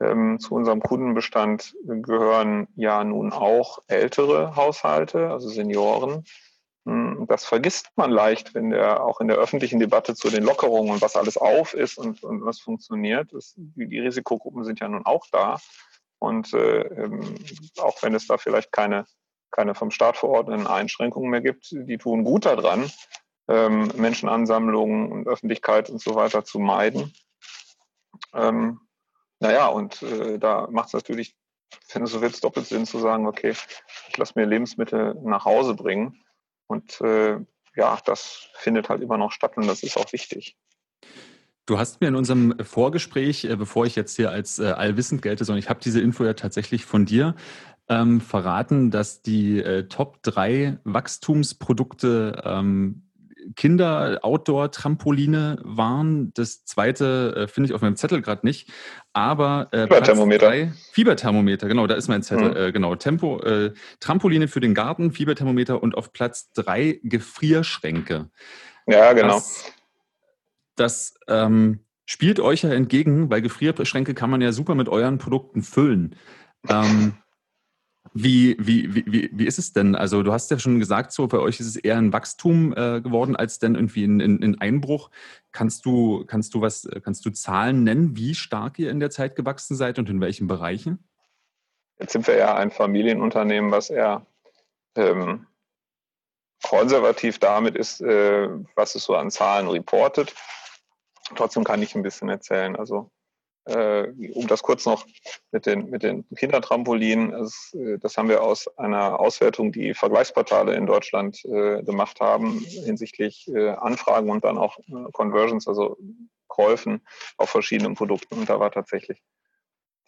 ähm, 0.00 0.38
zu 0.38 0.54
unserem 0.54 0.80
Kundenbestand 0.80 1.74
gehören 1.84 2.68
ja 2.76 3.02
nun 3.04 3.32
auch 3.32 3.78
ältere 3.86 4.54
Haushalte, 4.54 5.30
also 5.30 5.48
Senioren. 5.48 6.24
Hm, 6.86 7.26
das 7.28 7.44
vergisst 7.44 7.90
man 7.96 8.10
leicht, 8.10 8.54
wenn 8.54 8.70
der 8.70 9.02
auch 9.02 9.20
in 9.20 9.28
der 9.28 9.38
öffentlichen 9.38 9.80
Debatte 9.80 10.14
zu 10.14 10.28
den 10.30 10.44
Lockerungen 10.44 10.92
und 10.92 11.02
was 11.02 11.16
alles 11.16 11.36
auf 11.36 11.74
ist 11.74 11.98
und, 11.98 12.22
und 12.22 12.44
was 12.44 12.60
funktioniert. 12.60 13.32
Das, 13.32 13.54
die, 13.56 13.88
die, 13.88 14.00
Risikogruppen 14.00 14.64
sind 14.64 14.80
ja 14.80 14.88
nun 14.88 15.06
auch 15.06 15.26
da. 15.32 15.58
Und 16.18 16.52
äh, 16.52 16.82
ähm, 16.82 17.34
auch 17.78 18.02
wenn 18.02 18.14
es 18.14 18.26
da 18.26 18.38
vielleicht 18.38 18.72
keine 18.72 19.06
keine 19.56 19.74
vom 19.74 19.90
Staat 19.90 20.16
verordneten 20.16 20.66
Einschränkungen 20.66 21.30
mehr 21.30 21.40
gibt, 21.40 21.70
die 21.72 21.98
tun 21.98 22.24
gut 22.24 22.44
daran, 22.44 22.90
ähm, 23.48 23.90
Menschenansammlungen 23.96 25.10
und 25.10 25.26
Öffentlichkeit 25.26 25.90
und 25.90 26.00
so 26.00 26.14
weiter 26.14 26.44
zu 26.44 26.58
meiden. 26.58 27.12
Ähm, 28.34 28.80
naja, 29.40 29.66
und 29.68 30.02
äh, 30.02 30.38
da 30.38 30.68
macht 30.70 30.88
es 30.88 30.92
natürlich 30.92 31.36
wenn 31.92 32.02
du 32.02 32.08
so 32.08 32.20
willst, 32.20 32.44
doppelt 32.44 32.66
Sinn 32.66 32.86
zu 32.86 32.98
sagen, 32.98 33.26
okay, 33.26 33.54
ich 34.08 34.16
lasse 34.16 34.34
mir 34.36 34.46
Lebensmittel 34.46 35.14
nach 35.22 35.44
Hause 35.44 35.74
bringen. 35.74 36.22
Und 36.66 37.00
äh, 37.00 37.38
ja, 37.74 37.98
das 38.04 38.48
findet 38.54 38.88
halt 38.88 39.02
immer 39.02 39.18
noch 39.18 39.32
statt 39.32 39.56
und 39.56 39.66
das 39.66 39.82
ist 39.82 39.96
auch 39.96 40.12
wichtig. 40.12 40.56
Du 41.66 41.78
hast 41.78 42.00
mir 42.00 42.08
in 42.08 42.14
unserem 42.14 42.54
Vorgespräch, 42.60 43.44
äh, 43.44 43.56
bevor 43.56 43.86
ich 43.86 43.96
jetzt 43.96 44.16
hier 44.16 44.30
als 44.30 44.58
äh, 44.58 44.66
allwissend 44.66 45.22
gelte, 45.22 45.44
sondern 45.44 45.58
ich 45.58 45.68
habe 45.68 45.80
diese 45.82 46.00
Info 46.00 46.24
ja 46.24 46.34
tatsächlich 46.34 46.84
von 46.84 47.06
dir, 47.06 47.34
ähm, 47.88 48.20
verraten, 48.20 48.90
dass 48.90 49.22
die 49.22 49.60
äh, 49.60 49.88
Top 49.88 50.22
3 50.22 50.78
Wachstumsprodukte 50.84 52.42
ähm, 52.44 53.06
Kinder-Outdoor-Trampoline 53.54 55.58
waren. 55.62 56.32
Das 56.34 56.64
zweite 56.64 57.34
äh, 57.36 57.48
finde 57.48 57.68
ich 57.68 57.74
auf 57.74 57.82
meinem 57.82 57.96
Zettel 57.96 58.22
gerade 58.22 58.44
nicht. 58.44 58.70
Aber 59.12 59.68
äh, 59.70 59.82
Fieberthermometer. 59.82 60.46
Drei, 60.46 60.72
Fieberthermometer, 60.92 61.68
genau, 61.68 61.86
da 61.86 61.94
ist 61.94 62.08
mein 62.08 62.22
Zettel. 62.22 62.50
Mhm. 62.50 62.56
Äh, 62.56 62.72
genau, 62.72 62.96
Tempo, 62.96 63.40
äh, 63.42 63.72
Trampoline 64.00 64.48
für 64.48 64.60
den 64.60 64.74
Garten, 64.74 65.12
Fieberthermometer 65.12 65.82
und 65.82 65.96
auf 65.96 66.12
Platz 66.12 66.50
drei 66.52 67.00
Gefrierschränke. 67.04 68.30
Ja, 68.86 69.12
genau. 69.12 69.34
Das, 69.34 69.72
das 70.74 71.14
ähm, 71.28 71.84
spielt 72.04 72.40
euch 72.40 72.62
ja 72.62 72.70
entgegen, 72.70 73.30
weil 73.30 73.42
Gefrierschränke 73.42 74.14
kann 74.14 74.30
man 74.30 74.40
ja 74.40 74.52
super 74.52 74.74
mit 74.74 74.88
euren 74.88 75.18
Produkten 75.18 75.62
füllen. 75.62 76.16
Ähm, 76.68 77.14
wie, 78.18 78.56
wie, 78.58 78.94
wie, 78.94 79.30
wie 79.30 79.46
ist 79.46 79.58
es 79.58 79.74
denn? 79.74 79.94
Also 79.94 80.22
du 80.22 80.32
hast 80.32 80.50
ja 80.50 80.58
schon 80.58 80.78
gesagt, 80.78 81.12
so 81.12 81.26
bei 81.26 81.38
euch 81.38 81.60
ist 81.60 81.66
es 81.66 81.76
eher 81.76 81.98
ein 81.98 82.14
Wachstum 82.14 82.72
äh, 82.72 83.02
geworden 83.02 83.36
als 83.36 83.58
denn 83.58 83.74
irgendwie 83.74 84.04
ein, 84.04 84.20
ein, 84.22 84.42
ein, 84.42 84.60
Einbruch. 84.60 85.10
Kannst 85.52 85.84
du, 85.84 86.24
kannst 86.26 86.54
du 86.54 86.62
was, 86.62 86.88
kannst 87.04 87.26
du 87.26 87.30
Zahlen 87.30 87.84
nennen, 87.84 88.16
wie 88.16 88.34
stark 88.34 88.78
ihr 88.78 88.90
in 88.90 89.00
der 89.00 89.10
Zeit 89.10 89.36
gewachsen 89.36 89.76
seid 89.76 89.98
und 89.98 90.08
in 90.08 90.20
welchen 90.22 90.46
Bereichen? 90.46 91.06
Jetzt 91.98 92.12
sind 92.12 92.26
wir 92.26 92.36
ja 92.36 92.54
ein 92.54 92.70
Familienunternehmen, 92.70 93.70
was 93.70 93.90
eher 93.90 94.24
ähm, 94.94 95.46
konservativ 96.62 97.38
damit 97.38 97.76
ist, 97.76 98.00
äh, 98.00 98.48
was 98.74 98.94
es 98.94 99.04
so 99.04 99.14
an 99.14 99.30
Zahlen 99.30 99.68
reportet. 99.68 100.34
Trotzdem 101.34 101.64
kann 101.64 101.82
ich 101.82 101.94
ein 101.94 102.02
bisschen 102.02 102.30
erzählen. 102.30 102.76
Also 102.76 103.10
um 103.66 104.46
das 104.46 104.62
kurz 104.62 104.86
noch 104.86 105.06
mit 105.50 105.66
den, 105.66 105.90
mit 105.90 106.02
den 106.02 106.24
Kindertrampolinen, 106.36 107.32
das, 107.32 107.74
äh, 107.74 107.98
das 107.98 108.16
haben 108.16 108.28
wir 108.28 108.42
aus 108.42 108.68
einer 108.78 109.18
Auswertung, 109.18 109.72
die 109.72 109.94
Vergleichsportale 109.94 110.74
in 110.76 110.86
Deutschland 110.86 111.44
äh, 111.44 111.82
gemacht 111.82 112.20
haben, 112.20 112.60
hinsichtlich 112.60 113.48
äh, 113.48 113.70
Anfragen 113.70 114.30
und 114.30 114.44
dann 114.44 114.58
auch 114.58 114.78
äh, 114.78 115.10
Conversions, 115.12 115.66
also 115.66 115.96
Käufen 116.46 117.00
auf 117.36 117.50
verschiedenen 117.50 117.94
Produkten. 117.94 118.38
Und 118.38 118.48
da 118.48 118.60
war 118.60 118.70
tatsächlich 118.70 119.22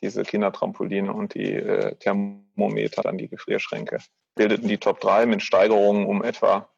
diese 0.00 0.23
Kindertrampoline 0.23 1.12
und 1.12 1.35
die 1.35 1.53
äh, 1.53 1.97
Thermometer, 1.97 3.03
dann 3.03 3.19
die 3.19 3.29
Gefrierschränke, 3.29 3.99
bildeten 4.37 4.69
die 4.69 4.79
Top 4.79 5.00
3 5.00 5.27
mit 5.27 5.43
Steigerungen 5.43 6.07
um 6.07 6.23
etwa 6.23 6.69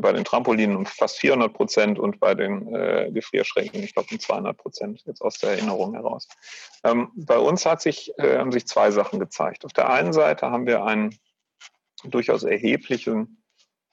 bei 0.00 0.12
den 0.12 0.24
Trampolinen 0.24 0.76
um 0.76 0.86
fast 0.86 1.18
400 1.18 1.52
Prozent 1.52 1.98
und 1.98 2.20
bei 2.20 2.34
den 2.34 2.74
äh, 2.74 3.10
Gefrierschränken, 3.12 3.82
ich 3.82 3.94
glaube, 3.94 4.08
um 4.10 4.20
200 4.20 4.56
Prozent, 4.56 5.02
jetzt 5.06 5.20
aus 5.20 5.38
der 5.38 5.50
Erinnerung 5.50 5.94
heraus. 5.94 6.28
Ähm, 6.82 7.10
bei 7.14 7.38
uns 7.38 7.66
hat 7.66 7.82
sich, 7.82 8.12
äh, 8.18 8.38
haben 8.38 8.52
sich 8.52 8.66
zwei 8.66 8.90
Sachen 8.90 9.18
gezeigt. 9.18 9.64
Auf 9.64 9.72
der 9.72 9.90
einen 9.90 10.12
Seite 10.12 10.50
haben 10.50 10.66
wir 10.66 10.84
einen 10.84 11.18
durchaus 12.04 12.44
erheblichen 12.44 13.42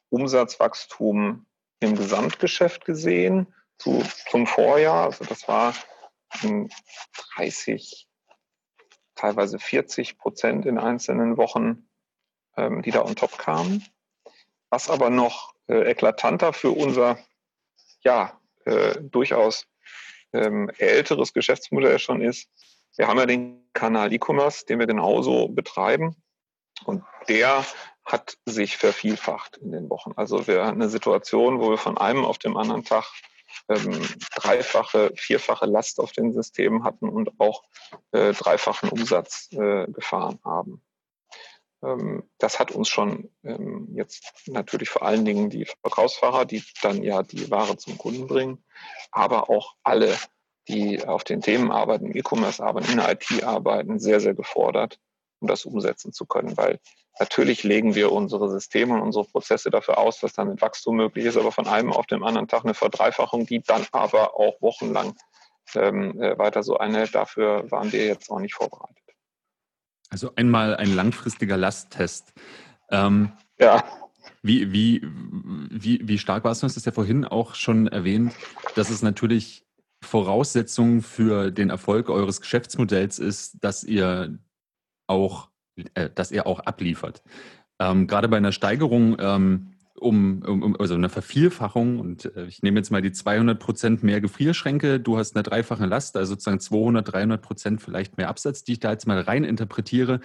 Umsatzwachstum 0.09 1.45
im 1.79 1.95
Gesamtgeschäft 1.95 2.85
gesehen 2.85 3.53
zu, 3.77 4.03
zum 4.29 4.45
Vorjahr. 4.45 5.05
Also 5.05 5.25
das 5.25 5.47
war 5.47 5.73
30, 7.35 8.07
teilweise 9.15 9.59
40 9.59 10.17
Prozent 10.17 10.65
in 10.65 10.77
einzelnen 10.77 11.37
Wochen, 11.37 11.89
ähm, 12.57 12.81
die 12.81 12.91
da 12.91 13.03
on 13.03 13.15
top 13.15 13.37
kamen. 13.37 13.85
Was 14.69 14.89
aber 14.89 15.09
noch 15.09 15.53
äh, 15.71 15.89
eklatanter 15.89 16.53
für 16.53 16.71
unser 16.71 17.17
ja 18.03 18.39
äh, 18.65 18.99
durchaus 19.01 19.65
ähm, 20.33 20.69
älteres 20.77 21.33
Geschäftsmodell 21.33 21.97
schon 21.97 22.21
ist. 22.21 22.49
Wir 22.97 23.07
haben 23.07 23.17
ja 23.17 23.25
den 23.25 23.69
Kanal 23.73 24.11
E-Commerce, 24.11 24.65
den 24.65 24.79
wir 24.79 24.87
genauso 24.87 25.47
betreiben. 25.47 26.15
Und 26.85 27.03
der 27.29 27.65
hat 28.03 28.37
sich 28.45 28.77
vervielfacht 28.77 29.57
in 29.57 29.71
den 29.71 29.89
Wochen. 29.89 30.11
Also 30.15 30.47
wir 30.47 30.65
haben 30.65 30.81
eine 30.81 30.89
Situation, 30.89 31.59
wo 31.61 31.69
wir 31.69 31.77
von 31.77 31.97
einem 31.97 32.25
auf 32.25 32.37
dem 32.37 32.57
anderen 32.57 32.83
Tag 32.83 33.05
ähm, 33.69 34.01
dreifache, 34.35 35.13
vierfache 35.15 35.65
Last 35.65 35.99
auf 35.99 36.11
den 36.11 36.33
Systemen 36.33 36.83
hatten 36.83 37.07
und 37.07 37.39
auch 37.39 37.63
äh, 38.11 38.33
dreifachen 38.33 38.89
Umsatz 38.89 39.49
äh, 39.51 39.85
gefahren 39.87 40.39
haben. 40.43 40.81
Ähm, 41.83 42.23
das 42.37 42.59
hat 42.59 42.71
uns 42.71 42.89
schon 42.89 43.29
ähm, 43.43 43.87
jetzt 43.93 44.47
natürlich 44.47 44.89
vor 44.89 45.03
allen 45.03 45.25
Dingen 45.25 45.49
die 45.49 45.65
Verkaufsfahrer, 45.65 46.45
die 46.45 46.63
dann 46.81 47.03
ja 47.03 47.23
die 47.23 47.49
Ware 47.49 47.77
zum 47.77 47.97
Kunden 47.97 48.27
bringen, 48.27 48.63
aber 49.11 49.49
auch 49.49 49.75
alle, 49.83 50.15
die 50.67 51.03
auf 51.03 51.23
den 51.23 51.41
Themen 51.41 51.71
arbeiten, 51.71 52.15
E-Commerce 52.15 52.63
arbeiten, 52.63 52.91
in 52.91 52.97
der 52.97 53.11
IT 53.11 53.43
arbeiten, 53.43 53.99
sehr, 53.99 54.19
sehr 54.19 54.35
gefordert, 54.35 54.99
um 55.39 55.47
das 55.47 55.65
umsetzen 55.65 56.13
zu 56.13 56.25
können. 56.25 56.55
Weil 56.55 56.79
natürlich 57.19 57.63
legen 57.63 57.95
wir 57.95 58.11
unsere 58.11 58.49
Systeme 58.49 58.93
und 58.93 59.01
unsere 59.01 59.25
Prozesse 59.25 59.71
dafür 59.71 59.97
aus, 59.97 60.19
dass 60.19 60.33
damit 60.33 60.61
Wachstum 60.61 60.97
möglich 60.97 61.25
ist, 61.25 61.37
aber 61.37 61.51
von 61.51 61.67
einem 61.67 61.91
auf 61.91 62.05
den 62.05 62.23
anderen 62.23 62.47
Tag 62.47 62.63
eine 62.63 62.75
Verdreifachung, 62.75 63.45
die 63.47 63.61
dann 63.61 63.85
aber 63.91 64.35
auch 64.35 64.61
wochenlang 64.61 65.15
ähm, 65.75 66.21
äh, 66.21 66.37
weiter 66.37 66.61
so 66.63 66.77
einhält. 66.77 67.15
Dafür 67.15 67.69
waren 67.71 67.91
wir 67.91 68.05
jetzt 68.05 68.29
auch 68.29 68.39
nicht 68.39 68.53
vorbereitet. 68.53 68.97
Also 70.11 70.33
einmal 70.35 70.75
ein 70.75 70.93
langfristiger 70.93 71.57
Lasttest. 71.57 72.33
Ähm, 72.91 73.31
ja. 73.59 73.83
Wie, 74.43 74.71
wie, 74.73 75.01
wie, 75.03 76.07
wie 76.07 76.17
stark 76.17 76.43
war 76.43 76.51
es? 76.51 76.59
Du 76.59 76.65
hast 76.65 76.77
es 76.77 76.85
ja 76.85 76.91
vorhin 76.91 77.25
auch 77.25 77.55
schon 77.55 77.87
erwähnt, 77.87 78.33
dass 78.75 78.89
es 78.89 79.01
natürlich 79.01 79.65
Voraussetzung 80.03 81.01
für 81.01 81.51
den 81.51 81.69
Erfolg 81.69 82.09
eures 82.09 82.41
Geschäftsmodells 82.41 83.19
ist, 83.19 83.63
dass 83.63 83.83
ihr 83.83 84.37
auch, 85.07 85.49
äh, 85.93 86.09
dass 86.09 86.31
ihr 86.31 86.45
auch 86.45 86.59
abliefert. 86.59 87.23
Ähm, 87.79 88.07
gerade 88.07 88.27
bei 88.27 88.37
einer 88.37 88.51
Steigerung 88.51 89.15
ähm, 89.19 89.70
um, 89.99 90.41
um, 90.43 90.75
also 90.79 90.95
eine 90.95 91.09
Vervielfachung 91.09 91.99
und 91.99 92.35
äh, 92.35 92.45
ich 92.45 92.63
nehme 92.63 92.79
jetzt 92.79 92.91
mal 92.91 93.01
die 93.01 93.11
200 93.11 93.59
Prozent 93.59 94.03
mehr 94.03 94.21
Gefrierschränke, 94.21 94.99
du 94.99 95.17
hast 95.17 95.35
eine 95.35 95.43
dreifache 95.43 95.85
Last, 95.85 96.17
also 96.17 96.33
sozusagen 96.33 96.59
200, 96.59 97.11
300 97.11 97.41
Prozent 97.41 97.81
vielleicht 97.81 98.17
mehr 98.17 98.29
Absatz, 98.29 98.63
die 98.63 98.73
ich 98.73 98.79
da 98.79 98.91
jetzt 98.91 99.07
mal 99.07 99.19
rein 99.19 99.43
interpretiere. 99.43 100.21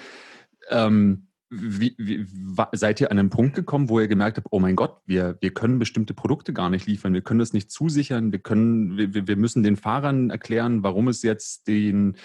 Ähm, 0.70 1.28
wie, 1.48 1.94
wie, 1.96 2.26
seid 2.72 3.00
ihr 3.00 3.10
an 3.10 3.18
einen 3.18 3.30
Punkt 3.30 3.54
gekommen, 3.54 3.88
wo 3.88 4.00
ihr 4.00 4.08
gemerkt 4.08 4.36
habt, 4.36 4.48
oh 4.50 4.58
mein 4.58 4.74
Gott, 4.74 5.00
wir, 5.06 5.36
wir 5.40 5.54
können 5.54 5.78
bestimmte 5.78 6.12
Produkte 6.12 6.52
gar 6.52 6.70
nicht 6.70 6.86
liefern, 6.86 7.14
wir 7.14 7.20
können 7.20 7.38
das 7.38 7.52
nicht 7.52 7.70
zusichern, 7.70 8.32
wir, 8.32 8.40
können, 8.40 8.96
wir, 8.96 9.28
wir 9.28 9.36
müssen 9.36 9.62
den 9.62 9.76
Fahrern 9.76 10.30
erklären, 10.30 10.82
warum 10.82 11.06
es 11.06 11.22
jetzt 11.22 11.68
den, 11.68 12.16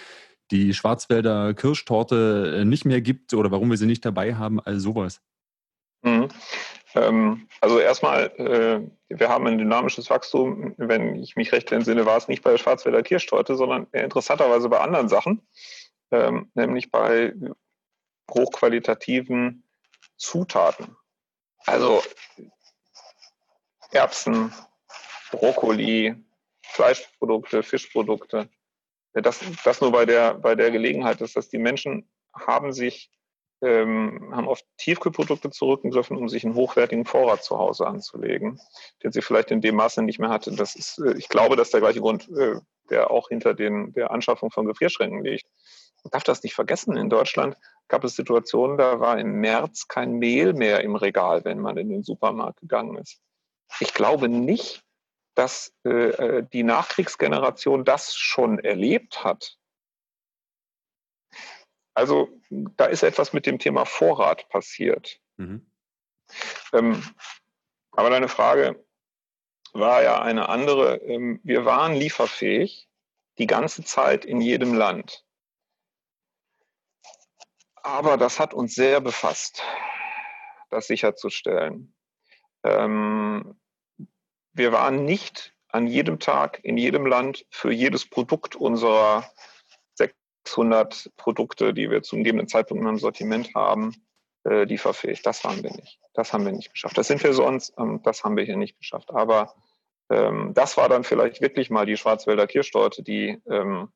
die 0.50 0.74
Schwarzwälder 0.74 1.54
Kirschtorte 1.54 2.58
äh, 2.60 2.64
nicht 2.64 2.84
mehr 2.84 3.00
gibt 3.00 3.32
oder 3.34 3.52
warum 3.52 3.70
wir 3.70 3.76
sie 3.76 3.86
nicht 3.86 4.04
dabei 4.04 4.34
haben, 4.34 4.58
all 4.58 4.80
sowas? 4.80 5.22
Mhm. 6.02 6.28
Ähm, 6.94 7.48
also 7.60 7.78
erstmal, 7.78 8.26
äh, 8.38 8.80
wir 9.08 9.28
haben 9.28 9.46
ein 9.46 9.58
dynamisches 9.58 10.10
Wachstum. 10.10 10.74
Wenn 10.76 11.16
ich 11.22 11.36
mich 11.36 11.52
recht 11.52 11.72
entsinne, 11.72 12.06
war 12.06 12.16
es 12.16 12.28
nicht 12.28 12.42
bei 12.42 12.50
der 12.50 12.58
Schwarzwälder 12.58 13.02
Kirschtorte, 13.02 13.56
sondern 13.56 13.86
interessanterweise 13.92 14.68
bei 14.68 14.80
anderen 14.80 15.08
Sachen, 15.08 15.46
ähm, 16.10 16.50
nämlich 16.54 16.90
bei 16.90 17.34
hochqualitativen 18.30 19.64
Zutaten. 20.16 20.96
Also 21.64 22.02
Erbsen, 23.90 24.52
Brokkoli, 25.30 26.14
Fleischprodukte, 26.62 27.62
Fischprodukte. 27.62 28.48
Das, 29.14 29.40
das 29.64 29.80
nur 29.80 29.92
bei 29.92 30.06
der, 30.06 30.34
bei 30.34 30.54
der 30.54 30.70
Gelegenheit 30.70 31.20
ist, 31.20 31.36
dass 31.36 31.48
die 31.48 31.58
Menschen 31.58 32.08
haben 32.34 32.72
sich 32.72 33.10
ähm, 33.62 34.30
haben 34.34 34.48
auf 34.48 34.60
Tiefkühlprodukte 34.76 35.50
zurückgegriffen, 35.50 36.16
um 36.16 36.28
sich 36.28 36.44
einen 36.44 36.54
hochwertigen 36.54 37.04
Vorrat 37.04 37.44
zu 37.44 37.58
Hause 37.58 37.86
anzulegen, 37.86 38.60
den 39.02 39.12
sie 39.12 39.22
vielleicht 39.22 39.50
in 39.50 39.60
dem 39.60 39.76
Maße 39.76 40.02
nicht 40.02 40.18
mehr 40.18 40.30
hatten. 40.30 40.56
Das 40.56 40.74
ist, 40.74 40.98
äh, 40.98 41.16
ich 41.16 41.28
glaube, 41.28 41.56
das 41.56 41.68
ist 41.68 41.74
der 41.74 41.80
gleiche 41.80 42.00
Grund, 42.00 42.28
äh, 42.36 42.56
der 42.90 43.10
auch 43.10 43.28
hinter 43.28 43.54
den, 43.54 43.92
der 43.92 44.10
Anschaffung 44.10 44.50
von 44.50 44.66
Gefrierschränken 44.66 45.24
liegt. 45.24 45.46
Man 46.02 46.10
darf 46.10 46.24
das 46.24 46.42
nicht 46.42 46.54
vergessen. 46.54 46.96
In 46.96 47.08
Deutschland 47.08 47.56
gab 47.86 48.02
es 48.02 48.16
Situationen, 48.16 48.76
da 48.76 48.98
war 48.98 49.18
im 49.18 49.40
März 49.40 49.86
kein 49.86 50.14
Mehl 50.14 50.52
mehr 50.52 50.80
im 50.82 50.96
Regal, 50.96 51.44
wenn 51.44 51.60
man 51.60 51.76
in 51.76 51.88
den 51.88 52.02
Supermarkt 52.02 52.60
gegangen 52.60 52.98
ist. 52.98 53.20
Ich 53.78 53.94
glaube 53.94 54.28
nicht, 54.28 54.82
dass 55.34 55.72
äh, 55.84 56.08
äh 56.10 56.46
die 56.52 56.64
Nachkriegsgeneration 56.64 57.84
das 57.84 58.16
schon 58.16 58.58
erlebt 58.58 59.24
hat. 59.24 59.56
Also 61.94 62.28
da 62.76 62.86
ist 62.86 63.02
etwas 63.02 63.32
mit 63.32 63.46
dem 63.46 63.58
Thema 63.58 63.84
Vorrat 63.84 64.48
passiert. 64.48 65.20
Mhm. 65.36 65.70
Ähm, 66.72 67.02
aber 67.92 68.10
deine 68.10 68.28
Frage 68.28 68.84
war 69.72 70.02
ja 70.02 70.22
eine 70.22 70.48
andere. 70.48 70.96
Ähm, 70.96 71.40
wir 71.42 71.64
waren 71.64 71.94
lieferfähig 71.94 72.88
die 73.38 73.46
ganze 73.46 73.84
Zeit 73.84 74.24
in 74.24 74.40
jedem 74.40 74.74
Land. 74.74 75.24
Aber 77.76 78.16
das 78.16 78.38
hat 78.38 78.54
uns 78.54 78.74
sehr 78.74 79.00
befasst, 79.00 79.62
das 80.70 80.86
sicherzustellen. 80.86 81.94
Ähm, 82.62 83.58
wir 84.52 84.72
waren 84.72 85.04
nicht 85.04 85.54
an 85.68 85.86
jedem 85.86 86.20
Tag 86.20 86.60
in 86.62 86.76
jedem 86.76 87.06
Land 87.06 87.46
für 87.50 87.72
jedes 87.72 88.08
Produkt 88.08 88.54
unserer 88.54 89.28
600 90.44 91.10
Produkte, 91.16 91.72
die 91.74 91.90
wir 91.90 92.02
zum 92.02 92.18
gegebenen 92.18 92.48
Zeitpunkt 92.48 92.82
in 92.82 92.88
einem 92.88 92.98
Sortiment 92.98 93.54
haben, 93.54 93.94
äh, 94.44 94.64
lieferfähig. 94.64 95.22
Das 95.22 95.44
waren 95.44 95.62
wir 95.62 95.70
nicht. 95.70 96.00
Das 96.14 96.32
haben 96.32 96.44
wir 96.44 96.52
nicht 96.52 96.72
geschafft. 96.72 96.98
Das 96.98 97.08
sind 97.08 97.22
wir 97.22 97.32
sonst, 97.32 97.74
ähm, 97.78 98.00
das 98.02 98.24
haben 98.24 98.36
wir 98.36 98.44
hier 98.44 98.56
nicht 98.56 98.78
geschafft. 98.78 99.10
Aber 99.10 99.54
ähm, 100.10 100.52
das 100.54 100.76
war 100.76 100.88
dann 100.88 101.04
vielleicht 101.04 101.40
wirklich 101.40 101.70
mal 101.70 101.86
die 101.86 101.96
Schwarzwälder 101.96 102.46
Kirschtorte, 102.46 103.02
die, 103.02 103.40
ähm, 103.48 103.88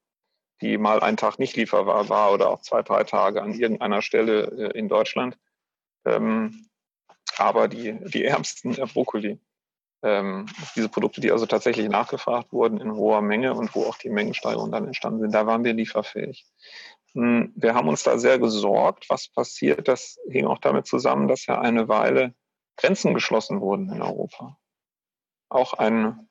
die 0.61 0.79
mal 0.79 1.01
einen 1.01 1.17
Tag 1.17 1.39
nicht 1.39 1.57
lieferbar 1.57 2.09
war 2.09 2.33
oder 2.33 2.49
auch 2.49 2.63
zwei, 2.63 2.83
drei 2.83 3.05
Tage 3.05 3.43
an 3.43 3.53
irgendeiner 3.53 4.03
Stelle 4.03 4.73
äh, 4.73 4.79
in 4.79 4.89
Deutschland. 4.89 5.37
Ähm, 6.05 6.69
aber 7.37 7.69
die, 7.69 7.99
die 8.05 8.25
ärmsten 8.25 8.73
der 8.73 8.87
Brokkoli, 8.87 9.39
ähm, 10.03 10.47
diese 10.75 10.89
Produkte, 10.89 11.21
die 11.21 11.33
also 11.33 11.47
tatsächlich 11.47 11.89
nachgefragt 11.89 12.53
wurden 12.53 12.81
in 12.81 12.95
hoher 12.95 13.23
Menge 13.23 13.55
und 13.55 13.75
wo 13.75 13.85
auch 13.85 13.97
die 13.97 14.11
Mengensteigerungen 14.11 14.73
dann 14.73 14.87
entstanden 14.87 15.21
sind, 15.21 15.35
da 15.35 15.47
waren 15.47 15.65
wir 15.65 15.73
lieferfähig. 15.73 16.47
Hm, 17.13 17.53
wir 17.57 17.75
haben 17.75 17.89
uns 17.89 18.03
da 18.03 18.19
sehr 18.19 18.39
gesorgt, 18.39 19.09
was 19.09 19.29
passiert. 19.29 19.89
Das 19.89 20.19
hing 20.29 20.47
auch 20.47 20.59
damit 20.59 20.87
zusammen, 20.87 21.29
dass 21.29 21.47
ja 21.47 21.61
eine 21.61 21.89
Weile 21.89 22.35
Grenzen 22.77 23.15
geschlossen 23.15 23.61
wurden 23.61 23.91
in 23.91 24.03
Europa. 24.03 24.59
Auch 25.49 25.73
ein, 25.75 26.29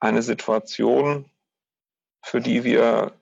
eine 0.00 0.22
Situation, 0.22 1.30
für 2.24 2.40
die 2.40 2.64
wir, 2.64 3.12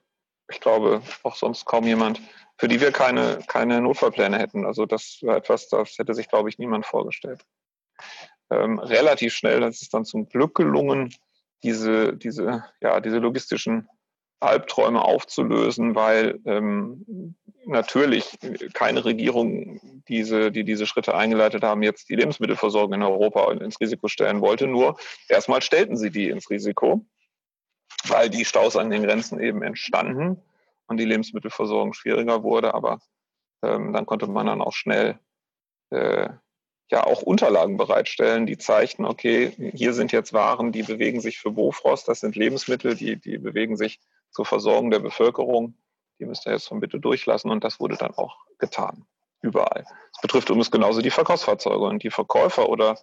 ich 0.49 0.61
glaube, 0.61 1.03
auch 1.25 1.35
sonst 1.35 1.65
kaum 1.65 1.85
jemand, 1.85 2.21
für 2.57 2.69
die 2.69 2.81
wir 2.81 2.93
keine, 2.93 3.41
keine 3.49 3.81
Notfallpläne 3.81 4.39
hätten. 4.39 4.65
Also 4.65 4.87
das 4.87 5.19
war 5.23 5.37
etwas, 5.37 5.69
das 5.69 5.99
hätte 5.99 6.15
sich, 6.15 6.29
glaube 6.29 6.49
ich, 6.49 6.59
niemand 6.59 6.87
vorgestellt. 6.87 7.45
Ähm, 8.55 8.79
relativ 8.79 9.35
schnell 9.35 9.63
ist 9.63 9.83
es 9.83 9.89
dann 9.89 10.05
zum 10.05 10.29
Glück 10.29 10.55
gelungen, 10.55 11.15
diese, 11.63 12.15
diese, 12.17 12.65
ja, 12.81 13.01
diese 13.01 13.19
logistischen 13.19 13.89
Albträume 14.41 15.03
aufzulösen, 15.03 15.95
weil 15.95 16.39
ähm, 16.45 17.35
natürlich 17.67 18.39
keine 18.75 19.05
Regierung, 19.05 19.81
diese, 20.09 20.53
die 20.53 20.65
diese 20.65 20.87
Schritte 20.87 21.15
eingeleitet 21.15 21.63
haben, 21.63 21.83
jetzt 21.83 22.11
die 22.11 22.17
Lebensmittelversorgung 22.17 22.95
in 22.95 23.03
Europa 23.03 23.51
ins 23.53 23.81
Risiko 23.81 24.09
stellen 24.09 24.43
wollte. 24.43 24.67
Nur 24.67 24.99
erstmal 25.29 25.63
stellten 25.63 25.97
sie 25.97 26.11
die 26.11 26.29
ins 26.29 26.51
Risiko, 26.51 27.07
weil 28.07 28.29
die 28.29 28.45
Staus 28.45 28.77
an 28.77 28.91
den 28.91 29.03
Grenzen 29.03 29.41
eben 29.41 29.63
entstanden 29.63 30.43
und 30.87 30.99
die 30.99 31.07
Lebensmittelversorgung 31.07 31.95
schwieriger 31.95 32.43
wurde. 32.43 32.75
Aber 32.75 33.01
ähm, 33.63 33.95
dann 33.95 34.05
konnte 34.05 34.27
man 34.27 34.47
dann 34.47 34.61
auch 34.61 34.75
schnell 34.75 35.19
äh, 35.91 36.29
ja 36.91 37.05
auch 37.05 37.23
Unterlagen 37.23 37.77
bereitstellen, 37.77 38.47
die 38.47 38.59
zeigten, 38.59 39.05
okay, 39.05 39.53
hier 39.75 39.95
sind 39.95 40.13
jetzt 40.13 40.33
Waren, 40.33 40.73
die 40.73 40.83
bewegen 40.83 41.21
sich 41.21 41.39
für 41.39 41.51
Bofrost, 41.51 42.09
das 42.09 42.21
sind 42.21 42.37
Lebensmittel, 42.37 42.95
die, 42.95 43.17
die 43.17 43.39
bewegen 43.39 43.77
sich 43.77 44.01
zur 44.31 44.45
Versorgung 44.45 44.91
der 44.91 44.99
Bevölkerung. 44.99 45.75
Die 46.19 46.27
müsst 46.27 46.47
ihr 46.47 46.53
jetzt 46.53 46.69
von 46.69 46.81
bitte 46.81 47.01
durchlassen 47.01 47.51
und 47.51 47.65
das 47.65 47.81
wurde 47.81 47.97
dann 47.97 48.15
auch 48.15 48.37
getan. 48.59 49.07
Überall. 49.41 49.85
Das 50.13 50.23
betrifft 50.23 50.49
übrigens 50.49 50.71
genauso 50.71 51.03
die 51.03 51.11
Verkaufsfahrzeuge 51.11 51.85
und 51.85 52.03
die 52.03 52.11
Verkäufer 52.11 52.69
oder 52.69 52.99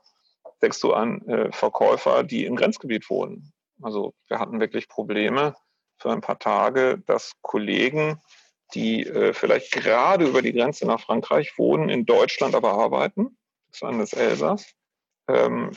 denkst 0.61 0.79
du 0.79 0.93
an 0.93 1.21
äh, 1.27 1.51
Verkäufer, 1.51 2.23
die 2.23 2.45
im 2.45 2.55
Grenzgebiet 2.55 3.09
wohnen. 3.09 3.53
Also 3.81 4.13
wir 4.27 4.39
hatten 4.39 4.59
wirklich 4.59 4.87
Probleme 4.87 5.55
für 5.97 6.11
ein 6.11 6.21
paar 6.21 6.39
Tage, 6.39 7.01
dass 7.05 7.33
Kollegen, 7.41 8.21
die 8.73 9.05
äh, 9.05 9.33
vielleicht 9.33 9.71
gerade 9.71 10.25
über 10.25 10.41
die 10.41 10.53
Grenze 10.53 10.85
nach 10.87 11.01
Frankreich 11.01 11.57
wohnen, 11.57 11.89
in 11.89 12.05
Deutschland 12.05 12.55
aber 12.55 12.73
arbeiten, 12.73 13.37
das 13.71 13.81
waren 13.81 13.99
das 13.99 14.13
Elsass, 14.13 14.73
ähm, 15.27 15.71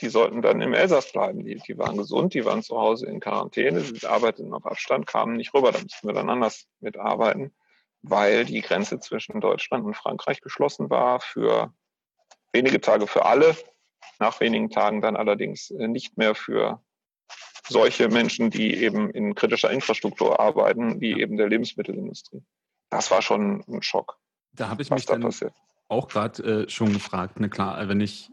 die 0.00 0.08
sollten 0.08 0.42
dann 0.42 0.60
im 0.60 0.74
Elsass 0.74 1.12
bleiben. 1.12 1.44
Die, 1.44 1.56
die 1.56 1.78
waren 1.78 1.96
gesund, 1.96 2.34
die 2.34 2.44
waren 2.44 2.62
zu 2.62 2.76
Hause 2.76 3.06
in 3.06 3.20
Quarantäne, 3.20 3.80
sie 3.80 4.06
arbeiteten 4.06 4.52
auf 4.54 4.66
Abstand, 4.66 5.06
kamen 5.06 5.36
nicht 5.36 5.54
rüber. 5.54 5.72
Da 5.72 5.80
mussten 5.80 6.06
wir 6.06 6.14
dann 6.14 6.30
anders 6.30 6.66
mitarbeiten, 6.80 7.54
weil 8.02 8.44
die 8.44 8.60
Grenze 8.60 9.00
zwischen 9.00 9.40
Deutschland 9.40 9.84
und 9.84 9.96
Frankreich 9.96 10.40
geschlossen 10.40 10.90
war 10.90 11.20
für 11.20 11.72
wenige 12.52 12.80
Tage 12.80 13.06
für 13.06 13.24
alle, 13.24 13.56
nach 14.18 14.40
wenigen 14.40 14.70
Tagen 14.70 15.00
dann 15.00 15.16
allerdings 15.16 15.70
äh, 15.70 15.88
nicht 15.88 16.16
mehr 16.16 16.34
für 16.34 16.80
solche 17.66 18.08
Menschen, 18.08 18.50
die 18.50 18.76
eben 18.76 19.10
in 19.10 19.34
kritischer 19.34 19.70
Infrastruktur 19.70 20.38
arbeiten, 20.38 21.00
wie 21.00 21.20
eben 21.20 21.36
der 21.36 21.48
Lebensmittelindustrie. 21.48 22.42
Das 22.90 23.10
war 23.10 23.22
schon 23.22 23.64
ein 23.66 23.82
Schock. 23.82 24.18
Da 24.52 24.68
habe 24.68 24.82
ich 24.82 24.90
mich 24.90 25.06
da 25.06 25.14
dann 25.14 25.22
passiert. 25.22 25.54
Auch 25.94 26.08
gerade 26.08 26.64
äh, 26.64 26.68
schon 26.68 26.92
gefragt. 26.92 27.40
Ne, 27.40 27.48
klar, 27.48 27.88
wenn 27.88 28.00
ich 28.00 28.30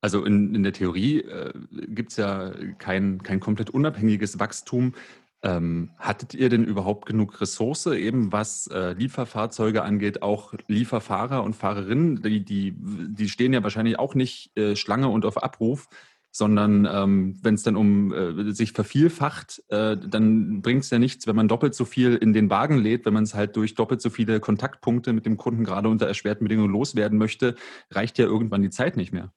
also 0.00 0.24
in, 0.24 0.54
in 0.54 0.62
der 0.62 0.72
Theorie 0.72 1.20
äh, 1.20 1.52
gibt 1.88 2.12
es 2.12 2.16
ja 2.16 2.52
kein, 2.78 3.22
kein 3.22 3.40
komplett 3.40 3.70
unabhängiges 3.70 4.38
Wachstum. 4.38 4.94
Ähm, 5.42 5.90
hattet 5.98 6.34
ihr 6.34 6.50
denn 6.50 6.64
überhaupt 6.64 7.06
genug 7.06 7.40
Ressource, 7.40 7.86
eben 7.86 8.30
was 8.30 8.66
äh, 8.66 8.92
Lieferfahrzeuge 8.92 9.82
angeht, 9.82 10.20
auch 10.20 10.52
Lieferfahrer 10.68 11.42
und 11.42 11.56
Fahrerinnen? 11.56 12.22
Die, 12.22 12.44
die, 12.44 12.74
die 12.76 13.28
stehen 13.28 13.54
ja 13.54 13.62
wahrscheinlich 13.62 13.98
auch 13.98 14.14
nicht 14.14 14.56
äh, 14.58 14.76
Schlange 14.76 15.08
und 15.08 15.24
auf 15.24 15.42
Abruf, 15.42 15.88
sondern 16.30 16.88
ähm, 16.90 17.38
wenn 17.42 17.54
es 17.54 17.62
dann 17.62 17.76
um 17.76 18.12
äh, 18.12 18.52
sich 18.52 18.72
vervielfacht, 18.72 19.62
äh, 19.68 19.96
dann 19.96 20.62
bringt 20.62 20.84
es 20.84 20.90
ja 20.90 20.98
nichts, 20.98 21.26
wenn 21.26 21.36
man 21.36 21.48
doppelt 21.48 21.74
so 21.74 21.84
viel 21.84 22.16
in 22.16 22.32
den 22.32 22.50
Wagen 22.50 22.78
lädt, 22.78 23.04
wenn 23.04 23.14
man 23.14 23.24
es 23.24 23.34
halt 23.34 23.56
durch 23.56 23.74
doppelt 23.74 24.00
so 24.00 24.10
viele 24.10 24.40
Kontaktpunkte 24.40 25.12
mit 25.12 25.26
dem 25.26 25.36
Kunden 25.36 25.64
gerade 25.64 25.88
unter 25.88 26.06
erschwerten 26.06 26.44
Bedingungen 26.44 26.72
loswerden 26.72 27.18
möchte, 27.18 27.56
reicht 27.90 28.18
ja 28.18 28.26
irgendwann 28.26 28.62
die 28.62 28.70
Zeit 28.70 28.96
nicht 28.96 29.12
mehr. 29.12 29.32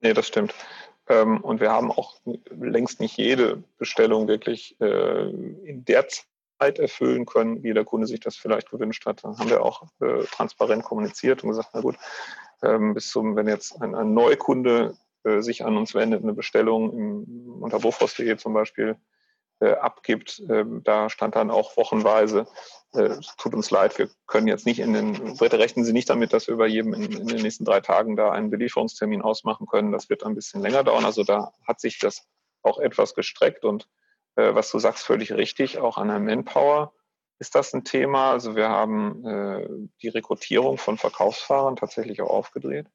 Nee, 0.00 0.12
das 0.12 0.26
stimmt. 0.26 0.54
Ähm, 1.08 1.40
und 1.40 1.60
wir 1.60 1.70
haben 1.70 1.90
auch 1.90 2.16
längst 2.50 3.00
nicht 3.00 3.16
jede 3.16 3.62
Bestellung 3.78 4.28
wirklich 4.28 4.76
äh, 4.80 5.30
in 5.30 5.84
der 5.84 6.06
Zeit 6.08 6.78
erfüllen 6.78 7.26
können, 7.26 7.62
wie 7.62 7.74
der 7.74 7.84
Kunde 7.84 8.06
sich 8.06 8.20
das 8.20 8.36
vielleicht 8.36 8.70
gewünscht 8.70 9.04
hat. 9.06 9.24
Dann 9.24 9.38
haben 9.38 9.50
wir 9.50 9.62
auch 9.62 9.82
äh, 10.00 10.24
transparent 10.24 10.84
kommuniziert 10.84 11.42
und 11.42 11.50
gesagt, 11.50 11.70
na 11.74 11.80
gut, 11.80 11.96
ähm, 12.62 12.94
bis 12.94 13.10
zum, 13.10 13.36
wenn 13.36 13.48
jetzt 13.48 13.80
ein, 13.82 13.94
ein 13.94 14.14
Neukunde 14.14 14.96
äh, 15.24 15.40
sich 15.40 15.64
an 15.64 15.76
uns 15.76 15.94
wendet, 15.94 16.22
eine 16.22 16.34
Bestellung 16.34 16.92
im, 16.92 17.62
unter 17.62 17.80
Bofrost.de 17.80 18.36
zum 18.36 18.54
Beispiel 18.54 18.96
äh, 19.60 19.72
abgibt. 19.72 20.42
Ähm, 20.48 20.82
da 20.84 21.08
stand 21.10 21.36
dann 21.36 21.50
auch 21.50 21.76
wochenweise, 21.76 22.46
äh, 22.92 23.02
es 23.02 23.34
tut 23.36 23.54
uns 23.54 23.70
leid, 23.70 23.98
wir 23.98 24.08
können 24.26 24.46
jetzt 24.46 24.66
nicht 24.66 24.80
in 24.80 24.92
den, 24.92 25.36
bitte 25.38 25.58
rechnen 25.58 25.84
Sie 25.84 25.92
nicht 25.92 26.10
damit, 26.10 26.32
dass 26.32 26.48
wir 26.48 26.56
bei 26.56 26.66
jedem 26.66 26.92
in, 26.94 27.04
in, 27.04 27.26
den 27.26 27.42
nächsten 27.42 27.64
drei 27.64 27.80
Tagen 27.80 28.16
da 28.16 28.30
einen 28.30 28.50
Belieferungstermin 28.50 29.22
ausmachen 29.22 29.66
können. 29.66 29.92
Das 29.92 30.10
wird 30.10 30.24
ein 30.24 30.34
bisschen 30.34 30.60
länger 30.60 30.84
dauern. 30.84 31.04
Also 31.04 31.24
da 31.24 31.52
hat 31.66 31.80
sich 31.80 31.98
das 31.98 32.26
auch 32.62 32.78
etwas 32.78 33.14
gestreckt 33.14 33.64
und 33.64 33.88
äh, 34.36 34.54
was 34.54 34.70
du 34.70 34.78
sagst, 34.78 35.04
völlig 35.04 35.32
richtig, 35.32 35.78
auch 35.78 35.98
an 35.98 36.08
der 36.08 36.20
Manpower 36.20 36.92
ist 37.38 37.54
das 37.54 37.72
ein 37.74 37.84
Thema. 37.84 38.32
Also 38.32 38.56
wir 38.56 38.68
haben 38.68 39.24
äh, 39.26 39.68
die 40.02 40.08
Rekrutierung 40.08 40.78
von 40.78 40.98
Verkaufsfahrern 40.98 41.76
tatsächlich 41.76 42.22
auch 42.22 42.30
aufgedreht. 42.30 42.86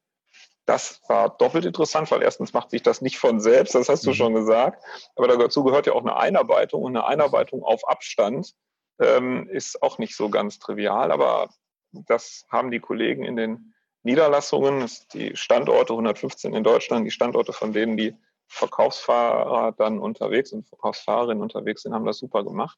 Das 0.69 1.01
war 1.08 1.29
doppelt 1.29 1.65
interessant, 1.65 2.12
weil 2.12 2.21
erstens 2.21 2.53
macht 2.53 2.69
sich 2.69 2.84
das 2.84 3.01
nicht 3.01 3.17
von 3.17 3.39
selbst, 3.39 3.73
das 3.73 3.89
hast 3.89 4.05
du 4.05 4.12
mhm. 4.12 4.13
schon 4.13 4.36
gesagt, 4.36 4.84
aber 5.15 5.27
dazu 5.27 5.63
gehört 5.63 5.88
ja 5.88 5.93
auch 5.93 6.01
eine 6.01 6.15
Einarbeitung 6.15 6.84
und 6.84 6.95
eine 6.95 7.08
Einarbeitung 7.08 7.63
auf 7.63 7.89
Abstand 7.89 8.53
ähm, 8.99 9.49
ist 9.49 9.82
auch 9.82 9.97
nicht 9.97 10.15
so 10.15 10.29
ganz 10.29 10.60
trivial, 10.60 11.12
aber 11.12 11.49
das 11.91 12.45
haben 12.51 12.69
die 12.69 12.79
Kollegen 12.79 13.23
in 13.23 13.36
den 13.36 13.73
Niederlassungen, 14.03 14.88
die 15.12 15.36
Standorte 15.36 15.93
115 15.93 16.53
in 16.53 16.63
Deutschland, 16.63 17.03
die 17.03 17.10
Standorte, 17.12 17.51
von 17.51 17.73
denen 17.73 17.97
die 17.97 18.15
Verkaufsfahrer 18.47 19.71
dann 19.71 19.97
unterwegs 19.97 20.53
und 20.53 20.67
Verkaufsfahrerinnen 20.67 21.41
unterwegs 21.41 21.82
sind, 21.82 21.95
haben 21.95 22.05
das 22.05 22.19
super 22.19 22.43
gemacht. 22.43 22.77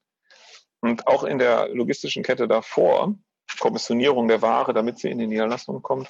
Und 0.80 1.08
auch 1.08 1.26
in 1.26 1.40
der 1.40 1.68
logistischen 1.68 2.24
Kette 2.24 2.48
davor, 2.48 3.16
Kommissionierung 3.60 4.30
der 4.30 4.42
Ware, 4.42 4.74
damit 4.74 5.00
sie 5.00 5.10
in 5.10 5.20
die 5.20 5.28
Niederlassungen 5.28 5.82
kommt, 5.82 6.08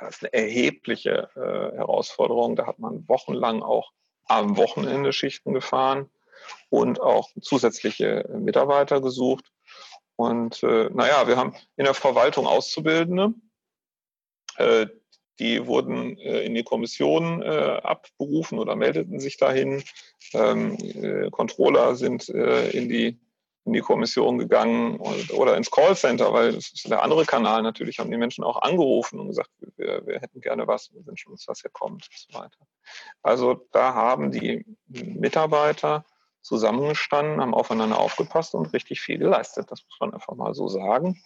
das 0.00 0.16
ist 0.16 0.22
eine 0.22 0.32
erhebliche 0.32 1.30
äh, 1.34 1.76
Herausforderung. 1.76 2.56
Da 2.56 2.66
hat 2.66 2.78
man 2.78 3.06
wochenlang 3.08 3.62
auch 3.62 3.92
am 4.26 4.56
Wochenende 4.56 5.12
Schichten 5.12 5.52
gefahren 5.52 6.08
und 6.68 7.00
auch 7.00 7.30
zusätzliche 7.40 8.28
Mitarbeiter 8.38 9.00
gesucht. 9.00 9.44
Und 10.16 10.62
äh, 10.62 10.90
naja, 10.92 11.26
wir 11.28 11.36
haben 11.36 11.54
in 11.76 11.84
der 11.84 11.94
Verwaltung 11.94 12.46
Auszubildende, 12.46 13.34
äh, 14.56 14.86
die 15.38 15.66
wurden 15.66 16.18
äh, 16.18 16.42
in 16.42 16.54
die 16.54 16.62
Kommission 16.62 17.42
äh, 17.42 17.80
abberufen 17.82 18.58
oder 18.58 18.76
meldeten 18.76 19.18
sich 19.20 19.38
dahin. 19.38 19.82
Ähm, 20.34 20.76
äh, 20.76 21.30
Controller 21.30 21.96
sind 21.96 22.28
äh, 22.28 22.68
in 22.70 22.88
die 22.90 23.18
in 23.64 23.74
die 23.74 23.80
Kommission 23.80 24.38
gegangen 24.38 24.98
oder 25.32 25.56
ins 25.56 25.70
Callcenter, 25.70 26.32
weil 26.32 26.52
das 26.52 26.72
ist 26.72 26.90
der 26.90 27.02
andere 27.02 27.26
Kanal. 27.26 27.62
Natürlich 27.62 27.98
haben 27.98 28.10
die 28.10 28.16
Menschen 28.16 28.42
auch 28.42 28.62
angerufen 28.62 29.20
und 29.20 29.28
gesagt, 29.28 29.50
wir, 29.76 30.06
wir 30.06 30.20
hätten 30.20 30.40
gerne 30.40 30.66
was, 30.66 30.92
wir 30.94 31.04
wünschen 31.06 31.30
uns, 31.30 31.46
was 31.46 31.60
hier 31.60 31.70
kommt 31.70 32.08
und 32.08 32.32
so 32.32 32.38
weiter. 32.38 32.56
Also 33.22 33.66
da 33.72 33.94
haben 33.94 34.30
die 34.30 34.64
Mitarbeiter 34.86 36.04
zusammengestanden, 36.42 37.40
haben 37.40 37.54
aufeinander 37.54 37.98
aufgepasst 37.98 38.54
und 38.54 38.72
richtig 38.72 39.00
viel 39.00 39.18
geleistet. 39.18 39.70
Das 39.70 39.84
muss 39.84 40.00
man 40.00 40.14
einfach 40.14 40.34
mal 40.34 40.54
so 40.54 40.68
sagen. 40.68 41.22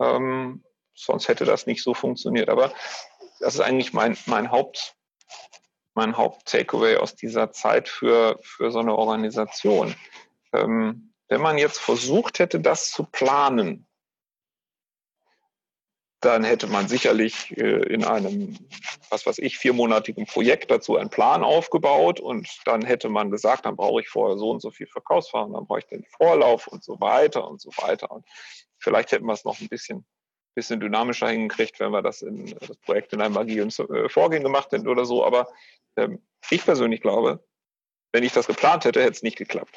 Ähm, 0.00 0.64
sonst 0.94 1.28
hätte 1.28 1.44
das 1.44 1.66
nicht 1.66 1.82
so 1.82 1.94
funktioniert. 1.94 2.48
Aber 2.48 2.72
das 3.38 3.54
ist 3.54 3.60
eigentlich 3.60 3.92
mein, 3.92 4.16
mein 4.26 4.50
Haupt, 4.50 4.96
mein 5.94 6.16
Haupt-Takeaway 6.16 6.96
aus 6.96 7.14
dieser 7.14 7.52
Zeit 7.52 7.88
für, 7.88 8.38
für 8.42 8.72
so 8.72 8.80
eine 8.80 8.96
Organisation. 8.96 9.94
Ähm, 10.52 11.07
wenn 11.28 11.40
man 11.40 11.58
jetzt 11.58 11.78
versucht 11.78 12.38
hätte, 12.38 12.60
das 12.60 12.90
zu 12.90 13.04
planen, 13.04 13.86
dann 16.20 16.42
hätte 16.42 16.66
man 16.66 16.88
sicherlich 16.88 17.56
äh, 17.56 17.82
in 17.92 18.04
einem, 18.04 18.58
was 19.08 19.24
weiß 19.24 19.38
ich, 19.38 19.56
viermonatigen 19.56 20.26
Projekt 20.26 20.70
dazu 20.70 20.96
einen 20.96 21.10
Plan 21.10 21.44
aufgebaut 21.44 22.18
und 22.18 22.48
dann 22.64 22.82
hätte 22.82 23.08
man 23.08 23.30
gesagt, 23.30 23.66
dann 23.66 23.76
brauche 23.76 24.00
ich 24.00 24.08
vorher 24.08 24.36
so 24.36 24.50
und 24.50 24.60
so 24.60 24.70
viel 24.70 24.88
Verkaufsfahren, 24.88 25.52
dann 25.52 25.66
brauche 25.66 25.78
ich 25.80 25.86
den 25.86 26.04
Vorlauf 26.16 26.66
und 26.66 26.82
so 26.82 27.00
weiter 27.00 27.48
und 27.48 27.60
so 27.60 27.70
weiter. 27.76 28.10
Und 28.10 28.26
vielleicht 28.78 29.12
hätten 29.12 29.26
wir 29.26 29.32
es 29.32 29.44
noch 29.44 29.60
ein 29.60 29.68
bisschen, 29.68 30.04
bisschen 30.54 30.80
dynamischer 30.80 31.28
hingekriegt, 31.28 31.78
wenn 31.78 31.92
wir 31.92 32.02
das 32.02 32.22
in 32.22 32.46
das 32.46 32.76
Projekt 32.78 33.12
in 33.12 33.20
einem 33.20 33.36
agilen 33.36 33.68
äh, 33.68 34.08
Vorgehen 34.08 34.42
gemacht 34.42 34.72
hätten 34.72 34.88
oder 34.88 35.04
so. 35.04 35.24
Aber 35.24 35.46
ähm, 35.96 36.20
ich 36.50 36.64
persönlich 36.64 37.00
glaube, 37.00 37.44
wenn 38.10 38.24
ich 38.24 38.32
das 38.32 38.48
geplant 38.48 38.84
hätte, 38.84 39.00
hätte 39.00 39.12
es 39.12 39.22
nicht 39.22 39.36
geklappt. 39.36 39.76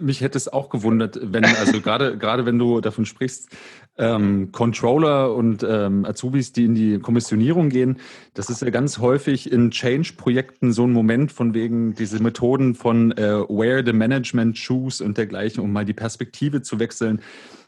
Mich 0.00 0.20
hätte 0.20 0.38
es 0.38 0.48
auch 0.48 0.70
gewundert, 0.70 1.18
wenn, 1.22 1.44
also 1.44 1.80
gerade, 1.82 2.18
gerade 2.18 2.46
wenn 2.46 2.58
du 2.58 2.80
davon 2.80 3.06
sprichst, 3.06 3.48
ähm, 3.96 4.52
Controller 4.52 5.34
und 5.34 5.64
ähm, 5.68 6.04
Azubis, 6.04 6.52
die 6.52 6.64
in 6.64 6.74
die 6.74 6.98
Kommissionierung 6.98 7.68
gehen, 7.68 7.98
das 8.34 8.48
ist 8.48 8.62
ja 8.62 8.70
ganz 8.70 8.98
häufig 8.98 9.50
in 9.50 9.70
Change-Projekten 9.70 10.72
so 10.72 10.84
ein 10.84 10.92
Moment 10.92 11.32
von 11.32 11.54
wegen 11.54 11.94
diese 11.94 12.22
Methoden 12.22 12.74
von 12.74 13.12
äh, 13.12 13.40
Where 13.48 13.82
the 13.84 13.92
Management 13.92 14.56
Choose 14.56 15.02
und 15.02 15.18
dergleichen, 15.18 15.62
um 15.62 15.72
mal 15.72 15.84
die 15.84 15.94
Perspektive 15.94 16.62
zu 16.62 16.78
wechseln. 16.78 17.20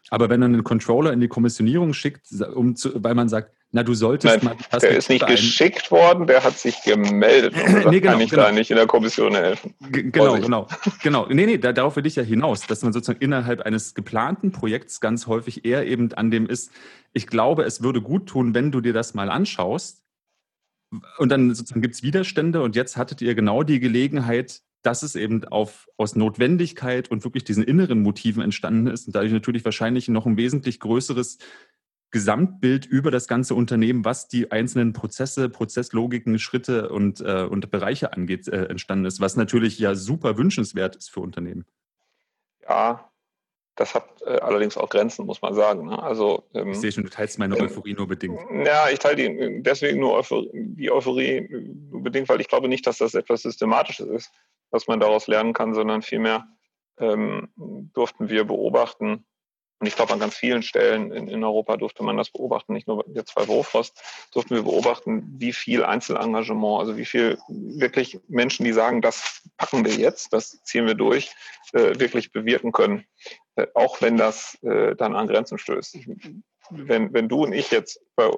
Aber 0.08 0.30
wenn 0.30 0.40
man 0.40 0.54
einen 0.54 0.64
Controller 0.64 1.12
in 1.12 1.20
die 1.20 1.28
Kommissionierung 1.28 1.92
schickt, 1.92 2.32
um 2.54 2.74
zu, 2.74 2.90
weil 3.02 3.14
man 3.14 3.28
sagt, 3.28 3.52
na, 3.72 3.84
du 3.84 3.94
solltest 3.94 4.42
Nein, 4.42 4.56
mal. 4.72 4.80
Der 4.80 4.96
ist 4.96 5.08
nicht 5.08 5.26
geschickt 5.28 5.92
worden, 5.92 6.26
der 6.26 6.42
hat 6.42 6.58
sich 6.58 6.82
gemeldet. 6.82 7.54
Und 7.84 7.90
nee, 7.90 8.00
genau, 8.00 8.12
kann 8.12 8.20
ich 8.20 8.30
genau. 8.30 8.42
da 8.42 8.52
nicht 8.52 8.70
in 8.70 8.76
der 8.76 8.88
Kommission 8.88 9.32
helfen. 9.34 9.74
G 9.90 10.02
genau, 10.10 10.40
genau, 10.40 10.66
genau. 11.02 11.26
Nee, 11.26 11.46
nee, 11.46 11.58
da, 11.58 11.72
darauf 11.72 11.94
will 11.94 12.04
ich 12.04 12.16
ja 12.16 12.24
hinaus, 12.24 12.66
dass 12.66 12.82
man 12.82 12.92
sozusagen 12.92 13.20
innerhalb 13.20 13.60
eines 13.60 13.94
geplanten 13.94 14.50
Projekts 14.50 15.00
ganz 15.00 15.28
häufig 15.28 15.64
eher 15.64 15.86
eben 15.86 16.12
an 16.14 16.32
dem 16.32 16.46
ist, 16.46 16.72
ich 17.12 17.28
glaube, 17.28 17.62
es 17.62 17.82
würde 17.82 18.02
gut 18.02 18.26
tun, 18.26 18.54
wenn 18.54 18.72
du 18.72 18.80
dir 18.80 18.92
das 18.92 19.14
mal 19.14 19.30
anschaust. 19.30 20.02
Und 21.18 21.28
dann 21.28 21.54
sozusagen 21.54 21.82
gibt 21.82 21.94
es 21.94 22.02
Widerstände 22.02 22.62
und 22.62 22.74
jetzt 22.74 22.96
hattet 22.96 23.22
ihr 23.22 23.36
genau 23.36 23.62
die 23.62 23.78
Gelegenheit, 23.78 24.62
dass 24.82 25.02
es 25.02 25.14
eben 25.14 25.44
auf, 25.44 25.88
aus 25.96 26.16
Notwendigkeit 26.16 27.10
und 27.10 27.24
wirklich 27.24 27.44
diesen 27.44 27.64
inneren 27.64 28.02
Motiven 28.02 28.42
entstanden 28.42 28.86
ist 28.86 29.06
und 29.06 29.14
dadurch 29.14 29.32
natürlich 29.32 29.64
wahrscheinlich 29.64 30.08
noch 30.08 30.26
ein 30.26 30.36
wesentlich 30.36 30.80
größeres 30.80 31.38
Gesamtbild 32.10 32.86
über 32.86 33.10
das 33.10 33.28
ganze 33.28 33.54
Unternehmen, 33.54 34.04
was 34.04 34.26
die 34.26 34.50
einzelnen 34.50 34.92
Prozesse, 34.92 35.48
Prozesslogiken, 35.48 36.38
Schritte 36.38 36.88
und, 36.88 37.20
äh, 37.20 37.46
und 37.48 37.70
Bereiche 37.70 38.12
angeht, 38.12 38.48
äh, 38.48 38.64
entstanden 38.64 39.04
ist, 39.04 39.20
was 39.20 39.36
natürlich 39.36 39.78
ja 39.78 39.94
super 39.94 40.36
wünschenswert 40.36 40.96
ist 40.96 41.10
für 41.10 41.20
Unternehmen. 41.20 41.66
Ja, 42.68 43.10
das 43.76 43.94
hat 43.94 44.04
äh, 44.26 44.38
allerdings 44.40 44.76
auch 44.76 44.90
Grenzen, 44.90 45.24
muss 45.24 45.40
man 45.40 45.54
sagen. 45.54 45.86
Ne? 45.86 46.02
Also, 46.02 46.44
ähm, 46.52 46.72
ich 46.72 46.80
sehe 46.80 46.90
schon, 46.90 47.04
du 47.04 47.10
teilst 47.10 47.38
meine 47.38 47.56
ähm, 47.56 47.64
Euphorie 47.64 47.94
nur 47.94 48.08
bedingt. 48.08 48.38
Ja, 48.64 48.90
ich 48.90 48.98
teile 48.98 49.16
die, 49.16 49.62
deswegen 49.62 50.00
nur 50.00 50.14
Euphorie, 50.14 50.50
die 50.52 50.90
Euphorie 50.90 51.48
nur 51.90 52.02
bedingt, 52.02 52.28
weil 52.28 52.40
ich 52.40 52.48
glaube 52.48 52.68
nicht, 52.68 52.86
dass 52.86 52.98
das 52.98 53.14
etwas 53.14 53.42
Systematisches 53.42 54.08
ist, 54.08 54.32
was 54.70 54.86
man 54.86 55.00
daraus 55.00 55.26
lernen 55.26 55.52
kann, 55.52 55.74
sondern 55.74 56.02
vielmehr 56.02 56.46
ähm, 56.98 57.48
durften 57.94 58.28
wir 58.28 58.44
beobachten, 58.44 59.24
und 59.80 59.86
ich 59.86 59.96
glaube, 59.96 60.12
an 60.12 60.20
ganz 60.20 60.36
vielen 60.36 60.62
Stellen 60.62 61.10
in, 61.10 61.26
in, 61.26 61.42
Europa 61.42 61.78
durfte 61.78 62.02
man 62.02 62.18
das 62.18 62.30
beobachten, 62.30 62.74
nicht 62.74 62.86
nur 62.86 63.02
jetzt 63.14 63.34
bei 63.34 63.46
Bofrost, 63.46 63.98
durften 64.30 64.54
wir 64.54 64.62
beobachten, 64.62 65.24
wie 65.38 65.54
viel 65.54 65.84
Einzelengagement, 65.84 66.80
also 66.80 66.98
wie 66.98 67.06
viel 67.06 67.38
wirklich 67.48 68.20
Menschen, 68.28 68.64
die 68.64 68.74
sagen, 68.74 69.00
das 69.00 69.42
packen 69.56 69.86
wir 69.86 69.94
jetzt, 69.94 70.34
das 70.34 70.62
ziehen 70.64 70.86
wir 70.86 70.94
durch, 70.94 71.32
äh, 71.72 71.98
wirklich 71.98 72.30
bewirken 72.30 72.72
können, 72.72 73.06
äh, 73.56 73.68
auch 73.74 74.02
wenn 74.02 74.18
das 74.18 74.62
äh, 74.62 74.94
dann 74.96 75.16
an 75.16 75.28
Grenzen 75.28 75.56
stößt. 75.56 75.94
Ich, 75.94 76.06
wenn, 76.70 77.12
wenn 77.12 77.28
du 77.28 77.44
und 77.44 77.52
ich 77.52 77.70
jetzt 77.70 78.00
bei, 78.16 78.30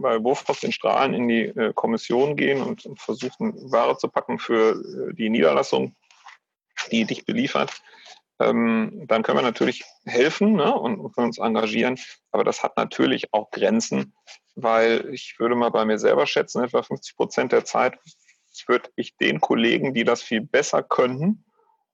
bei 0.00 0.18
Bofrost 0.18 0.64
in 0.64 0.72
Strahlen 0.72 1.14
in 1.14 1.28
die 1.28 1.44
äh, 1.46 1.72
Kommission 1.74 2.36
gehen 2.36 2.62
und, 2.62 2.84
und 2.86 3.00
versuchen, 3.00 3.54
Ware 3.70 3.96
zu 3.96 4.08
packen 4.08 4.38
für 4.38 4.72
äh, 4.72 5.14
die 5.14 5.30
Niederlassung, 5.30 5.94
die 6.90 7.04
dich 7.04 7.24
beliefert, 7.24 7.82
ähm, 8.40 9.04
dann 9.06 9.22
können 9.22 9.38
wir 9.38 9.42
natürlich 9.42 9.84
helfen 10.04 10.54
ne, 10.54 10.74
und, 10.74 11.00
und 11.00 11.16
uns 11.16 11.38
engagieren. 11.38 11.98
Aber 12.30 12.44
das 12.44 12.62
hat 12.62 12.76
natürlich 12.76 13.32
auch 13.32 13.50
Grenzen, 13.50 14.14
weil 14.54 15.08
ich 15.12 15.38
würde 15.38 15.54
mal 15.54 15.70
bei 15.70 15.84
mir 15.84 15.98
selber 15.98 16.26
schätzen, 16.26 16.64
etwa 16.64 16.82
50 16.82 17.16
Prozent 17.16 17.52
der 17.52 17.64
Zeit 17.64 17.98
würde 18.66 18.90
ich 18.96 19.16
den 19.16 19.40
Kollegen, 19.40 19.94
die 19.94 20.04
das 20.04 20.22
viel 20.22 20.42
besser 20.42 20.82
könnten 20.82 21.44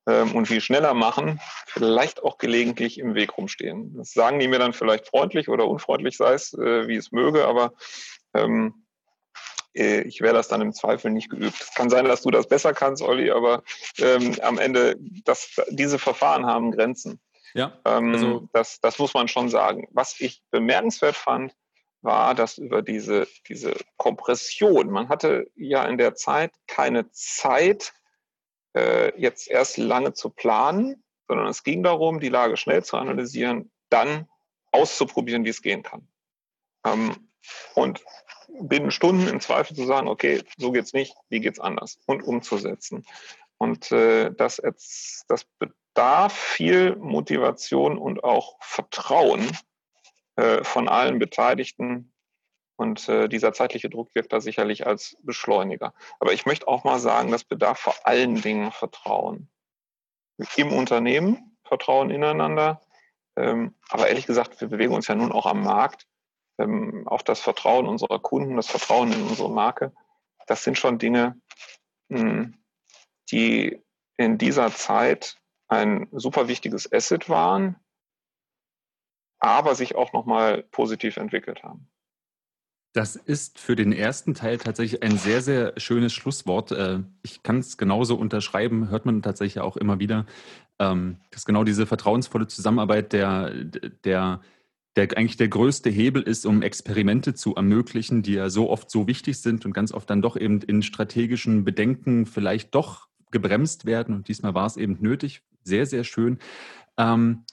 ähm, 0.09 0.35
und 0.35 0.47
viel 0.47 0.61
schneller 0.61 0.95
machen, 0.95 1.41
vielleicht 1.67 2.23
auch 2.23 2.39
gelegentlich 2.39 2.99
im 2.99 3.15
Weg 3.15 3.37
rumstehen. 3.37 3.95
Das 3.97 4.13
sagen 4.13 4.39
die 4.39 4.49
mir 4.49 4.59
dann 4.59 4.73
vielleicht 4.73 5.07
freundlich 5.07 5.49
oder 5.49 5.69
unfreundlich, 5.69 6.17
sei 6.17 6.33
es, 6.33 6.55
äh, 6.55 6.89
wie 6.89 6.97
es 6.97 7.13
möge, 7.13 7.47
aber 7.47 7.75
ähm, 8.35 8.87
äh, 9.75 10.01
ich 10.03 10.21
wäre 10.21 10.35
das 10.35 10.49
dann 10.49 10.63
im 10.63 10.73
Zweifel 10.73 11.11
nicht 11.11 11.29
geübt. 11.29 11.61
Es 11.61 11.75
kann 11.75 11.91
sein, 11.91 12.07
dass 12.07 12.23
du 12.23 12.31
das 12.31 12.49
besser 12.49 12.73
kannst, 12.73 13.03
Olli, 13.03 13.31
aber 13.31 13.63
ähm, 13.99 14.37
am 14.43 14.59
Ende, 14.59 14.97
das, 15.25 15.51
diese 15.69 15.99
Verfahren 15.99 16.47
haben 16.47 16.73
Grenzen. 16.73 17.21
Ja, 17.55 17.79
ähm, 17.85 18.13
also 18.13 18.49
das, 18.53 18.81
das 18.81 18.99
muss 18.99 19.15
man 19.15 19.29
schon 19.29 19.49
sagen. 19.49 19.89
Was 19.93 20.21
ich 20.21 20.43
bemerkenswert 20.51 21.17
fand, 21.17 21.55
war, 22.01 22.35
dass 22.35 22.59
über 22.59 22.83
diese, 22.83 23.27
diese 23.49 23.75
Kompression, 23.97 24.91
man 24.91 25.09
hatte 25.09 25.51
ja 25.57 25.85
in 25.85 25.99
der 25.99 26.15
Zeit 26.15 26.53
keine 26.67 27.11
Zeit, 27.11 27.93
äh, 28.77 29.19
jetzt 29.21 29.49
erst 29.49 29.79
lange 29.79 30.13
zu 30.13 30.31
planen, 30.31 31.03
sondern 31.27 31.47
es 31.49 31.63
ging 31.63 31.83
darum, 31.83 32.21
die 32.21 32.29
Lage 32.29 32.57
schnell 32.57 32.85
zu 32.85 32.97
analysieren, 32.97 33.71
dann 33.91 34.29
auszuprobieren, 34.73 35.45
wie 35.45 35.51
es 35.51 35.63
gehen 35.63 35.83
kann. 35.83 36.09
Ähm, 36.85 37.29
und 37.75 38.03
binnen 38.61 38.91
Stunden 38.91 39.29
im 39.29 39.41
Zweifel 39.41 39.77
zu 39.77 39.87
sagen, 39.87 40.09
okay, 40.09 40.43
so 40.57 40.73
geht's 40.73 40.93
nicht, 40.93 41.15
wie 41.29 41.41
geht's 41.41 41.61
anders 41.61 41.99
und 42.07 42.23
umzusetzen. 42.23 43.05
Und 43.59 43.91
äh, 43.93 44.31
das, 44.33 44.61
das 45.29 45.45
bedarf 45.59 46.33
viel 46.33 46.97
Motivation 46.97 47.99
und 47.99 48.25
auch 48.25 48.57
Vertrauen 48.61 49.47
äh, 50.37 50.63
von 50.63 50.89
allen 50.89 51.19
Beteiligten. 51.19 52.13
Und 52.79 53.09
äh, 53.09 53.29
dieser 53.29 53.53
zeitliche 53.53 53.91
Druck 53.91 54.15
wirkt 54.15 54.33
da 54.33 54.41
sicherlich 54.41 54.87
als 54.87 55.17
Beschleuniger. 55.23 55.93
Aber 56.21 56.33
ich 56.33 56.47
möchte 56.47 56.69
auch 56.69 56.85
mal 56.85 56.99
sagen, 56.99 57.31
das 57.31 57.45
bedarf 57.45 57.79
vor 57.79 57.95
allen 58.05 58.41
Dingen 58.41 58.73
Vertrauen. 58.73 59.51
Im 60.57 60.73
Unternehmen, 60.73 61.57
Vertrauen 61.65 62.11
ineinander. 62.11 62.81
Ähm, 63.37 63.75
aber 63.91 64.09
ehrlich 64.09 64.27
gesagt, 64.27 64.61
wir 64.61 64.69
bewegen 64.69 64.95
uns 64.95 65.09
ja 65.09 65.17
nun 65.17 65.33
auch 65.33 65.47
am 65.47 65.63
Markt 65.63 66.07
ähm, 66.59 67.07
auch 67.07 67.23
das 67.23 67.41
Vertrauen 67.41 67.87
unserer 67.87 68.19
Kunden, 68.19 68.57
das 68.57 68.69
Vertrauen 68.69 69.13
in 69.13 69.23
unsere 69.23 69.51
Marke, 69.51 69.93
das 70.47 70.65
sind 70.65 70.77
schon 70.77 70.99
Dinge, 70.99 71.41
mh, 72.09 72.21
hm, 72.21 72.59
die 73.31 73.83
in 74.17 74.39
dieser 74.39 74.73
Zeit 74.73 75.37
ein 75.69 76.09
super 76.13 76.49
wichtiges 76.49 76.91
Asset 76.93 77.29
waren, 77.29 77.77
aber 79.39 79.75
sich 79.75 79.95
auch 79.95 80.13
nochmal 80.13 80.65
positiv 80.65 81.17
entwickelt 81.17 81.63
haben. 81.63 81.89
Das 82.99 83.15
ist 83.15 83.61
für 83.61 83.77
den 83.77 83.93
ersten 83.93 84.35
Teil 84.35 84.59
tatsächlich 84.59 85.05
ein 85.05 85.19
sehr, 85.19 85.41
sehr 85.41 85.73
schönes 85.77 86.13
Schlusswort. 86.13 86.73
Äh, 86.73 87.05
ich 87.23 87.45
kann 87.45 87.61
es 87.61 87.77
genauso 87.77 88.17
unterschreiben, 88.17 88.91
hört 88.91 89.07
man 89.07 89.23
tatsächlich 89.23 89.63
auch 89.63 89.77
immer 89.77 90.01
wieder, 90.01 90.27
ähm, 90.81 91.19
dass 91.31 91.45
genau 91.45 91.63
diese 91.63 91.87
vertrauensvolle 91.87 92.49
Zusammenarbeit 92.49 93.13
der, 93.13 93.53
der 94.05 94.41
der 94.97 95.17
eigentlich 95.17 95.37
der 95.37 95.47
größte 95.47 95.91
Hebel 95.91 96.23
ist, 96.23 96.45
um 96.45 96.61
Experimente 96.61 97.35
zu 97.35 97.55
ermöglichen, 97.55 98.25
die 98.25 98.33
ja 98.33 98.51
so 98.51 98.69
oft 98.69 98.91
so 98.91 99.07
wichtig 99.07 99.39
sind 99.39 99.65
und 99.65 99.73
ganz 99.73 99.93
oft 99.93 100.11
dann 100.11 100.21
doch 100.21 100.37
eben 100.37 100.61
in 100.63 100.83
strategischen 100.83 101.63
Bedenken 101.63 102.27
vielleicht 102.27 102.75
doch 102.75 103.07
gebremst 103.31 103.85
werden. 103.85 104.13
Und 104.17 104.27
diesmal 104.27 104.55
war 104.55 104.67
es 104.67 104.77
eben 104.77 104.97
nötig. 104.99 105.43
Sehr, 105.63 105.87
sehr 105.87 106.03
schön. 106.03 106.39
Ähm, 106.97 107.45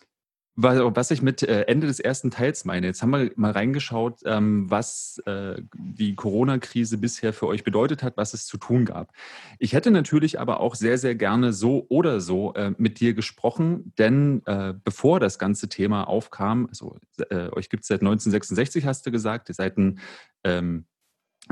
was 0.58 1.12
ich 1.12 1.22
mit 1.22 1.44
äh, 1.44 1.64
Ende 1.64 1.88
des 1.88 2.00
ersten 2.00 2.32
Teils 2.32 2.64
meine, 2.64 2.88
jetzt 2.88 3.02
haben 3.02 3.10
wir 3.12 3.32
mal 3.36 3.52
reingeschaut, 3.52 4.22
ähm, 4.26 4.70
was 4.70 5.22
äh, 5.26 5.62
die 5.74 6.16
Corona-Krise 6.16 6.98
bisher 6.98 7.34
für 7.34 7.48
euch 7.48 7.64
bedeutet 7.64 8.04
hat, 8.04 8.16
was 8.16 8.34
es 8.34 8.46
zu 8.46 8.58
tun 8.58 8.86
gab. 8.86 9.12
Ich 9.60 9.74
hätte 9.74 9.92
natürlich 9.92 10.40
aber 10.40 10.62
auch 10.62 10.76
sehr, 10.76 10.98
sehr 10.98 11.16
gerne 11.16 11.52
so 11.52 11.86
oder 11.90 12.22
so 12.22 12.54
äh, 12.54 12.74
mit 12.78 13.00
dir 13.00 13.14
gesprochen, 13.14 13.94
denn 13.98 14.42
bevor 14.84 15.20
das 15.20 15.40
ganze 15.40 15.70
Thema 15.70 16.08
aufkam, 16.08 16.68
also 16.68 16.98
euch 17.52 17.70
gibt 17.70 17.84
es 17.84 17.88
seit 17.88 18.02
1966, 18.02 18.86
hast 18.86 19.06
du 19.06 19.12
gesagt, 19.12 19.50
ihr 19.50 19.56
seid 19.56 19.78
ein 19.78 20.00
ähm, 20.44 20.86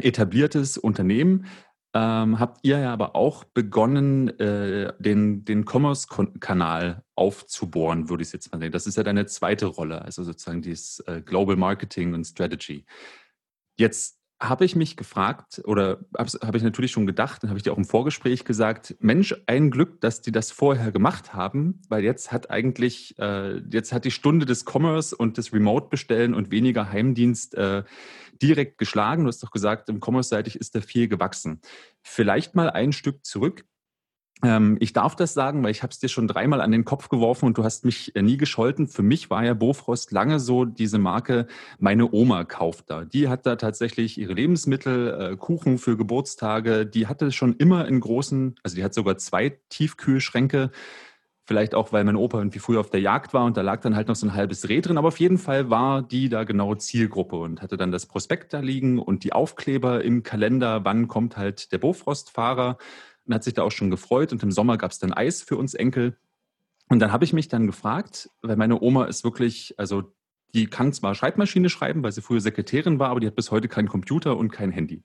etabliertes 0.02 0.78
Unternehmen, 0.78 1.46
ähm, 1.93 2.39
habt 2.39 2.60
ihr 2.63 2.79
ja 2.79 2.91
aber 2.91 3.15
auch 3.15 3.43
begonnen, 3.43 4.27
äh, 4.39 4.93
den, 4.99 5.45
den 5.45 5.63
Commerce-Kanal 5.63 7.03
aufzubohren, 7.15 8.10
würde 8.10 8.23
ich 8.23 8.34
jetzt 8.34 8.51
mal 8.51 8.60
sehen. 8.60 8.71
Das 8.71 8.88
ist 8.88 8.97
ja 8.97 9.03
deine 9.03 9.27
zweite 9.27 9.67
Rolle, 9.67 10.01
also 10.01 10.23
sozusagen 10.23 10.62
dieses 10.62 10.99
äh, 11.01 11.21
Global 11.21 11.56
Marketing 11.56 12.13
und 12.13 12.25
Strategy. 12.25 12.86
Jetzt 13.77 14.23
habe 14.43 14.65
ich 14.65 14.75
mich 14.75 14.97
gefragt 14.97 15.62
oder 15.65 15.99
habe 16.17 16.29
hab 16.41 16.56
ich 16.56 16.63
natürlich 16.63 16.91
schon 16.91 17.08
gedacht, 17.08 17.41
dann 17.41 17.49
habe 17.49 17.58
ich 17.58 17.63
dir 17.63 17.71
auch 17.71 17.77
im 17.77 17.86
Vorgespräch 17.86 18.43
gesagt, 18.43 18.95
Mensch, 18.99 19.36
ein 19.45 19.71
Glück, 19.71 20.01
dass 20.01 20.21
die 20.21 20.32
das 20.32 20.51
vorher 20.51 20.91
gemacht 20.91 21.34
haben, 21.34 21.82
weil 21.88 22.03
jetzt 22.03 22.32
hat 22.32 22.51
eigentlich, 22.51 23.17
äh, 23.19 23.60
jetzt 23.71 23.93
hat 23.93 24.06
die 24.06 24.12
Stunde 24.12 24.45
des 24.45 24.65
Commerce 24.65 25.15
und 25.15 25.38
des 25.38 25.53
Remote-Bestellen 25.53 26.34
und 26.34 26.51
weniger 26.51 26.91
Heimdienst 26.91 27.56
äh, 27.56 27.84
direkt 28.41 28.77
geschlagen. 28.77 29.23
Du 29.23 29.29
hast 29.29 29.41
doch 29.41 29.51
gesagt, 29.51 29.88
im 29.88 30.01
Commerce-seitig 30.01 30.58
ist 30.58 30.75
da 30.75 30.82
viel 30.82 31.08
gewachsen. 31.08 31.62
Vielleicht 32.01 32.53
mal 32.53 32.69
ein 32.69 32.91
Stück 32.91 33.25
zurück. 33.25 33.65
Ähm, 34.43 34.77
ich 34.82 34.91
darf 34.91 35.15
das 35.15 35.34
sagen, 35.34 35.63
weil 35.63 35.71
ich 35.71 35.84
habe 35.84 35.91
es 35.91 35.99
dir 35.99 36.10
schon 36.10 36.27
dreimal 36.27 36.60
an 36.60 36.71
den 36.71 36.84
Kopf 36.84 37.08
geworfen 37.08 37.45
und 37.45 37.58
du 37.58 37.63
hast 37.63 37.86
mich 37.86 38.15
äh, 38.15 38.21
nie 38.21 38.38
gescholten. 38.38 38.88
Für 38.88 39.01
mich 39.01 39.29
war 39.29 39.45
ja 39.45 39.53
Bofrost 39.53 40.12
lange 40.12 40.39
so 40.39 40.65
diese 40.65 40.99
Marke, 40.99 41.47
meine 41.79 42.12
Oma 42.12 42.43
kauft 42.43 42.89
da. 42.89 43.06
Die 43.06 43.29
hat 43.29 43.45
da 43.45 43.56
tatsächlich 43.56 44.17
ihre 44.17 44.34
Lebensmittel, 44.34 45.32
äh, 45.34 45.38
Kuchen 45.38 45.77
für 45.77 45.95
Geburtstage. 45.95 46.86
Die 46.86 47.08
hatte 47.08 47.32
schon 47.32 47.56
immer 47.56 47.88
in 47.88 48.01
großen, 48.01 48.56
also 48.63 48.75
die 48.75 48.84
hat 48.84 48.93
sogar 48.93 49.17
zwei 49.17 49.58
Tiefkühlschränke. 49.69 50.71
Vielleicht 51.45 51.75
auch, 51.75 51.91
weil 51.91 52.06
mein 52.06 52.15
Opa 52.15 52.38
irgendwie 52.38 52.60
früher 52.60 52.79
auf 52.79 52.89
der 52.89 53.01
Jagd 53.01 53.34
war 53.34 53.43
und 53.43 53.58
da 53.58 53.62
lag 53.62 53.82
dann 53.82 53.97
halt 53.97 54.08
noch 54.08 54.15
so 54.15 54.25
ein 54.25 54.34
halbes 54.34 54.69
Reh 54.69 54.79
drin. 54.79 54.97
Aber 54.97 55.10
auf 55.10 55.19
jeden 55.19 55.38
Fall 55.38 55.69
war 55.69 56.01
die 56.01 56.29
da 56.29 56.45
genau 56.45 56.73
Zielgruppe 56.75 57.36
und 57.36 57.62
hatte 57.62 57.75
dann 57.75 57.91
das 57.91 58.06
Prospekt 58.06 58.53
da 58.53 58.60
liegen 58.60 58.97
und 58.97 59.25
die 59.25 59.34
Aufkleber 59.34 60.03
im 60.03 60.23
Kalender, 60.23 60.86
wann 60.86 61.10
kommt 61.10 61.36
halt 61.36 61.73
der 61.73 61.79
Bofrostfahrer 61.79 62.77
und 63.26 63.34
hat 63.34 63.44
sich 63.44 63.54
da 63.54 63.64
auch 63.64 63.72
schon 63.72 63.90
gefreut. 63.90 64.32
Und 64.32 64.44
im 64.44 64.52
Sommer 64.52 64.78
gab 64.78 64.92
es 64.92 65.00
dann 65.00 65.14
Eis 65.14 65.42
für 65.42 65.58
uns 65.58 65.74
Enkel. 65.74 66.18
Und 66.90 67.00
dann 67.00 67.12
habe 67.12 67.26
ich 67.26 67.34
mich 67.34 67.48
dann 67.48 67.68
gefragt, 67.68 68.30
weil 68.42 68.56
meine 68.56 68.82
Oma 68.82 69.06
ist 69.06 69.24
wirklich, 69.24 69.76
also 69.78 70.14
die 70.54 70.68
kann 70.68 70.94
zwar 70.94 71.16
Schreibmaschine 71.16 71.70
schreiben, 71.70 72.04
weil 72.04 72.12
sie 72.12 72.22
früher 72.22 72.42
Sekretärin 72.42 73.00
war, 73.00 73.10
aber 73.10 73.20
die 73.20 73.28
hat 73.28 73.36
bis 73.36 73.52
heute 73.52 73.68
keinen 73.68 73.88
Computer 73.88 74.38
und 74.38 74.52
kein 74.52 74.72
Handy. 74.72 75.04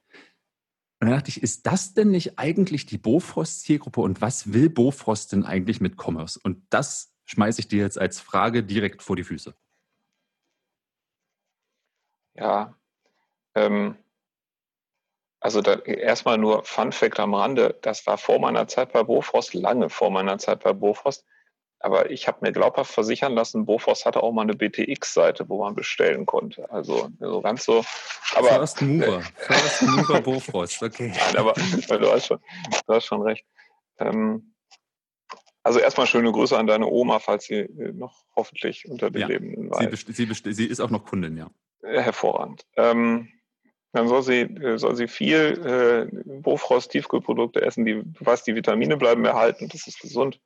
Und 1.01 1.07
dann 1.07 1.17
dachte 1.17 1.31
ich, 1.31 1.43
ist 1.43 1.67
das 1.67 1.95
denn 1.95 2.11
nicht 2.11 2.39
eigentlich 2.39 2.85
die 2.85 2.99
Bofrost-Zielgruppe 2.99 4.01
und 4.01 4.21
was 4.21 4.53
will 4.53 4.69
Bofrost 4.69 5.33
denn 5.33 5.45
eigentlich 5.45 5.81
mit 5.81 5.97
Commerce? 5.97 6.41
Und 6.43 6.63
das 6.71 7.15
schmeiße 7.27 7.61
ich 7.61 7.69
dir 7.69 7.79
jetzt 7.79 7.99
als 7.99 8.21
Frage 8.21 8.65
direkt 8.65 9.03
vor 9.03 9.15
die 9.15 9.25
Füße. 9.25 9.55
Ja, 12.35 12.77
ähm, 13.55 13.97
also 15.41 15.61
da, 15.61 15.75
erstmal 15.75 16.39
nur 16.39 16.65
Fun 16.65 16.93
Fact 16.93 17.21
am 17.21 17.35
Rande, 17.35 17.77
das 17.83 18.07
war 18.07 18.19
vor 18.19 18.41
meiner 18.41 18.67
Zeit 18.67 18.93
bei 18.93 19.03
Bofrost, 19.03 19.55
lange 19.55 19.89
vor 19.89 20.11
meiner 20.11 20.39
Zeit 20.39 20.65
bei 20.65 20.73
Bofrost. 20.73 21.25
Aber 21.81 22.11
ich 22.11 22.27
habe 22.27 22.39
mir 22.41 22.51
glaubhaft 22.51 22.93
versichern 22.93 23.35
lassen, 23.35 23.65
Bofrost 23.65 24.05
hatte 24.05 24.25
auch 24.25 24.33
mal 24.33 24.43
eine 24.43 24.55
BTX-Seite, 24.55 25.49
wo 25.49 25.63
man 25.63 25.77
bestellen 25.77 26.27
konnte. 26.27 26.69
Also 26.73 27.09
so 27.21 27.41
ganz 27.41 27.65
so. 27.65 27.85
Aber, 28.35 28.49
First 28.49 28.83
Mover, 28.83 29.23
First 29.37 29.83
Mover 29.83 30.21
Bofrost, 30.21 30.83
okay. 30.83 31.13
Nein, 31.27 31.37
aber 31.37 31.53
du 31.53 32.11
hast 32.11 32.27
schon, 32.27 32.41
du 32.87 32.95
hast 32.95 33.05
schon 33.05 33.23
recht. 33.23 33.47
Ähm, 34.01 34.55
also 35.63 35.79
erstmal 35.79 36.09
schöne 36.09 36.33
Grüße 36.33 36.59
an 36.59 36.67
deine 36.67 36.87
Oma, 36.87 37.21
falls 37.21 37.45
sie 37.45 37.59
äh, 37.59 37.93
noch 37.93 38.25
hoffentlich 38.35 38.89
unter 38.89 39.11
den 39.11 39.21
ja, 39.21 39.27
Lebenden 39.29 39.71
war. 39.71 39.81
Sie, 39.81 40.13
sie, 40.13 40.53
sie, 40.53 40.67
ist 40.67 40.81
auch 40.81 40.91
noch 40.91 41.05
Kundin, 41.05 41.37
ja. 41.37 41.49
Hervorragend. 41.83 42.67
Ähm, 42.77 43.29
dann 43.93 44.09
soll 44.09 44.23
sie, 44.23 44.41
äh, 44.41 44.79
soll 44.79 44.97
sie 44.97 45.09
viel 45.09 46.11
äh, 46.13 46.41
Bofrost 46.41 46.91
Tiefkühlprodukte 46.91 47.63
essen, 47.63 47.85
die, 47.85 48.03
weißt, 48.21 48.47
die 48.47 48.55
Vitamine 48.55 48.97
bleiben 48.97 49.25
erhalten, 49.25 49.69
das 49.69 49.87
ist 49.87 50.01
gesund 50.01 50.41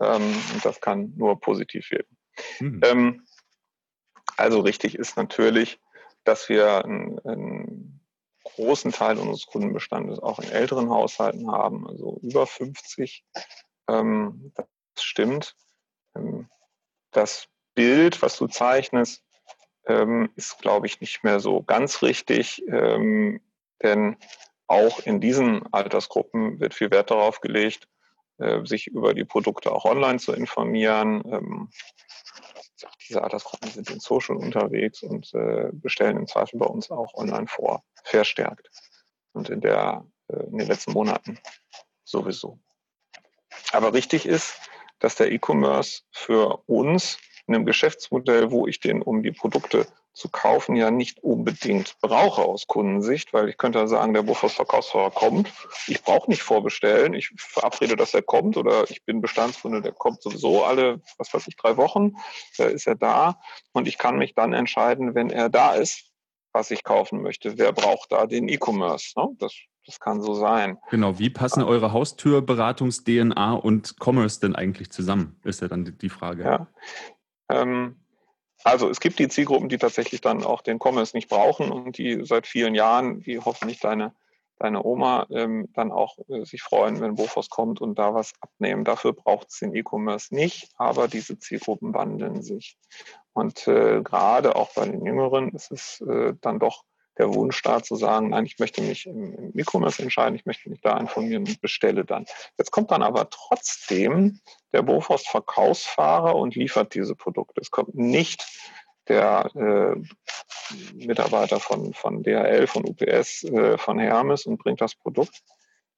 ähm, 0.00 0.34
und 0.54 0.64
das 0.64 0.80
kann 0.80 1.12
nur 1.16 1.40
positiv 1.40 1.90
wirken. 1.90 2.16
Mhm. 2.60 2.80
Ähm, 2.84 3.26
also 4.36 4.60
richtig 4.60 4.96
ist 4.96 5.16
natürlich, 5.16 5.80
dass 6.24 6.48
wir 6.48 6.84
einen, 6.84 7.18
einen, 7.20 7.98
großen 8.44 8.92
Teil 8.92 9.18
unseres 9.18 9.46
Kundenbestandes 9.46 10.18
auch 10.18 10.40
in 10.40 10.50
älteren 10.50 10.90
Haushalten 10.90 11.50
haben, 11.50 11.86
also 11.86 12.18
über 12.22 12.46
50. 12.46 13.24
Ähm, 13.88 14.52
das 14.54 14.66
stimmt. 14.98 15.56
Ähm, 16.16 16.48
das 17.12 17.48
Bild, 17.74 18.20
was 18.20 18.36
du 18.36 18.48
zeichnest, 18.48 19.21
ähm, 19.86 20.30
ist, 20.36 20.58
glaube 20.58 20.86
ich, 20.86 21.00
nicht 21.00 21.24
mehr 21.24 21.40
so 21.40 21.62
ganz 21.62 22.02
richtig, 22.02 22.62
ähm, 22.68 23.40
denn 23.82 24.16
auch 24.66 25.00
in 25.00 25.20
diesen 25.20 25.72
Altersgruppen 25.72 26.60
wird 26.60 26.74
viel 26.74 26.90
Wert 26.90 27.10
darauf 27.10 27.40
gelegt, 27.40 27.88
äh, 28.38 28.64
sich 28.64 28.86
über 28.86 29.14
die 29.14 29.24
Produkte 29.24 29.72
auch 29.72 29.84
online 29.84 30.18
zu 30.18 30.32
informieren. 30.32 31.22
Ähm, 31.26 31.70
diese 33.08 33.22
Altersgruppen 33.22 33.70
sind 33.70 33.90
in 33.90 34.00
Social 34.00 34.36
unterwegs 34.36 35.02
und 35.02 35.32
äh, 35.34 35.68
bestellen 35.72 36.16
im 36.16 36.26
Zweifel 36.26 36.58
bei 36.58 36.66
uns 36.66 36.90
auch 36.90 37.14
online 37.14 37.46
vor, 37.46 37.84
verstärkt. 38.04 38.70
Und 39.32 39.50
in, 39.50 39.60
der, 39.60 40.06
äh, 40.28 40.44
in 40.44 40.58
den 40.58 40.66
letzten 40.66 40.92
Monaten 40.92 41.38
sowieso. 42.04 42.58
Aber 43.72 43.92
richtig 43.92 44.26
ist, 44.26 44.56
dass 44.98 45.16
der 45.16 45.32
E-Commerce 45.32 46.02
für 46.10 46.62
uns 46.66 47.18
in 47.46 47.54
einem 47.54 47.66
Geschäftsmodell, 47.66 48.50
wo 48.50 48.66
ich 48.66 48.80
den, 48.80 49.02
um 49.02 49.22
die 49.22 49.32
Produkte 49.32 49.86
zu 50.12 50.28
kaufen, 50.28 50.76
ja 50.76 50.90
nicht 50.90 51.22
unbedingt 51.22 51.96
brauche 52.00 52.42
aus 52.42 52.66
Kundensicht, 52.66 53.32
weil 53.32 53.48
ich 53.48 53.56
könnte 53.56 53.86
sagen, 53.88 54.12
der 54.12 54.22
Bufers-Verkaufsfahrer 54.22 55.10
kommt. 55.10 55.50
Ich 55.86 56.02
brauche 56.02 56.30
nicht 56.30 56.42
vorbestellen. 56.42 57.14
Ich 57.14 57.30
verabrede, 57.36 57.96
dass 57.96 58.12
er 58.12 58.22
kommt 58.22 58.56
oder 58.56 58.90
ich 58.90 59.04
bin 59.04 59.22
Bestandskunde, 59.22 59.80
der 59.80 59.92
kommt 59.92 60.22
sowieso 60.22 60.64
alle, 60.64 61.00
was 61.16 61.32
weiß 61.32 61.48
ich, 61.48 61.56
drei 61.56 61.76
Wochen. 61.78 62.16
Da 62.58 62.66
ist 62.66 62.86
er 62.86 62.94
da 62.94 63.40
und 63.72 63.88
ich 63.88 63.96
kann 63.96 64.18
mich 64.18 64.34
dann 64.34 64.52
entscheiden, 64.52 65.14
wenn 65.14 65.30
er 65.30 65.48
da 65.48 65.74
ist, 65.74 66.12
was 66.52 66.70
ich 66.70 66.84
kaufen 66.84 67.22
möchte. 67.22 67.56
Wer 67.56 67.72
braucht 67.72 68.12
da 68.12 68.26
den 68.26 68.48
E-Commerce? 68.48 69.18
Ne? 69.18 69.28
Das, 69.38 69.54
das 69.86 69.98
kann 69.98 70.20
so 70.20 70.34
sein. 70.34 70.76
Genau, 70.90 71.18
wie 71.18 71.30
passen 71.30 71.62
eure 71.62 71.92
Haustürberatungs-DNA 71.92 73.54
und 73.54 73.96
Commerce 73.98 74.40
denn 74.40 74.54
eigentlich 74.54 74.90
zusammen, 74.90 75.40
ist 75.44 75.62
ja 75.62 75.68
dann 75.68 75.96
die 75.98 76.10
Frage. 76.10 76.44
Ja, 76.44 76.66
also 78.64 78.88
es 78.88 79.00
gibt 79.00 79.18
die 79.18 79.28
Zielgruppen, 79.28 79.68
die 79.68 79.78
tatsächlich 79.78 80.20
dann 80.20 80.44
auch 80.44 80.62
den 80.62 80.78
Commerce 80.78 81.16
nicht 81.16 81.28
brauchen 81.28 81.70
und 81.72 81.98
die 81.98 82.24
seit 82.24 82.46
vielen 82.46 82.74
Jahren, 82.74 83.24
wie 83.26 83.38
hoffentlich 83.40 83.80
deine, 83.80 84.14
deine 84.58 84.84
Oma, 84.84 85.26
ähm, 85.30 85.68
dann 85.74 85.90
auch 85.90 86.18
äh, 86.28 86.44
sich 86.44 86.62
freuen, 86.62 87.00
wenn 87.00 87.16
Bofors 87.16 87.50
kommt 87.50 87.80
und 87.80 87.98
da 87.98 88.14
was 88.14 88.32
abnehmen. 88.40 88.84
Dafür 88.84 89.12
braucht 89.12 89.48
es 89.50 89.58
den 89.58 89.74
E-Commerce 89.74 90.34
nicht, 90.34 90.70
aber 90.76 91.08
diese 91.08 91.38
Zielgruppen 91.38 91.92
wandeln 91.94 92.42
sich. 92.42 92.78
Und 93.32 93.66
äh, 93.66 94.02
gerade 94.02 94.54
auch 94.56 94.74
bei 94.74 94.86
den 94.86 95.04
Jüngeren 95.04 95.50
ist 95.50 95.72
es 95.72 96.00
äh, 96.02 96.34
dann 96.40 96.58
doch 96.58 96.84
der 97.18 97.34
Wunsch 97.34 97.60
da 97.62 97.82
zu 97.82 97.96
sagen, 97.96 98.30
nein, 98.30 98.46
ich 98.46 98.58
möchte 98.58 98.80
mich 98.82 99.06
im, 99.06 99.52
E-Commerce 99.56 100.02
entscheiden, 100.02 100.34
ich 100.34 100.46
möchte 100.46 100.70
mich 100.70 100.80
da 100.80 100.98
informieren 100.98 101.46
und 101.46 101.60
bestelle 101.60 102.04
dann. 102.04 102.24
Jetzt 102.58 102.70
kommt 102.70 102.90
dann 102.90 103.02
aber 103.02 103.28
trotzdem 103.28 104.40
der 104.72 104.82
Bofors 104.82 105.26
Verkaufsfahrer 105.26 106.34
und 106.34 106.54
liefert 106.54 106.94
diese 106.94 107.14
Produkte. 107.14 107.60
Es 107.60 107.70
kommt 107.70 107.94
nicht 107.94 108.46
der 109.08 109.50
äh, 109.54 110.94
Mitarbeiter 110.94 111.60
von, 111.60 111.92
von 111.92 112.22
DHL, 112.22 112.66
von 112.66 112.84
UPS, 112.88 113.44
äh, 113.44 113.76
von 113.76 113.98
Hermes 113.98 114.46
und 114.46 114.58
bringt 114.58 114.80
das 114.80 114.94
Produkt. 114.94 115.42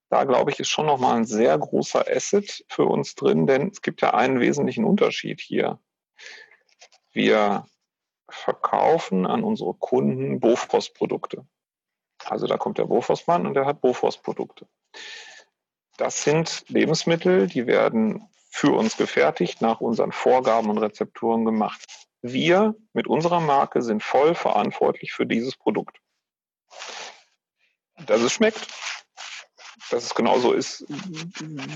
Da 0.09 0.23
glaube 0.23 0.51
ich, 0.51 0.59
ist 0.59 0.69
schon 0.69 0.85
nochmal 0.85 1.17
ein 1.17 1.25
sehr 1.25 1.57
großer 1.57 2.05
Asset 2.07 2.63
für 2.69 2.85
uns 2.85 3.15
drin, 3.15 3.47
denn 3.47 3.69
es 3.69 3.81
gibt 3.81 4.01
ja 4.01 4.13
einen 4.13 4.39
wesentlichen 4.39 4.85
Unterschied 4.85 5.41
hier. 5.41 5.79
Wir 7.11 7.65
verkaufen 8.29 9.25
an 9.25 9.43
unsere 9.43 9.73
Kunden 9.73 10.39
Bofrost-Produkte. 10.39 11.45
Also 12.23 12.47
da 12.47 12.57
kommt 12.57 12.77
der 12.77 12.85
Bofrostmann 12.85 13.45
und 13.45 13.53
der 13.53 13.65
hat 13.65 13.81
Bofrost-Produkte. 13.81 14.67
Das 15.97 16.23
sind 16.23 16.65
Lebensmittel, 16.67 17.47
die 17.47 17.67
werden 17.67 18.27
für 18.49 18.71
uns 18.71 18.97
gefertigt, 18.97 19.61
nach 19.61 19.81
unseren 19.81 20.11
Vorgaben 20.11 20.69
und 20.69 20.77
Rezepturen 20.77 21.45
gemacht. 21.45 21.85
Wir 22.21 22.75
mit 22.93 23.07
unserer 23.07 23.39
Marke 23.39 23.81
sind 23.81 24.01
voll 24.01 24.33
verantwortlich 24.33 25.11
für 25.13 25.25
dieses 25.25 25.55
Produkt. 25.55 25.99
Dass 28.05 28.21
es 28.21 28.33
schmeckt, 28.33 28.67
dass 29.91 30.03
es 30.03 30.15
genauso 30.15 30.53
ist, 30.53 30.85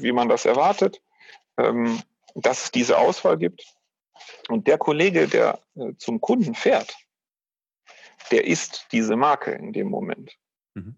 wie 0.01 0.11
man 0.11 0.27
das 0.29 0.45
erwartet, 0.45 1.01
ähm, 1.57 2.01
dass 2.35 2.63
es 2.63 2.71
diese 2.71 2.97
Auswahl 2.97 3.37
gibt, 3.37 3.65
und 4.47 4.67
der 4.67 4.77
Kollege, 4.77 5.27
der 5.27 5.59
äh, 5.75 5.93
zum 5.97 6.21
Kunden 6.21 6.55
fährt, 6.55 6.95
der 8.31 8.45
ist 8.45 8.87
diese 8.91 9.15
Marke 9.15 9.51
in 9.51 9.73
dem 9.73 9.89
Moment. 9.89 10.37
Mhm. 10.73 10.95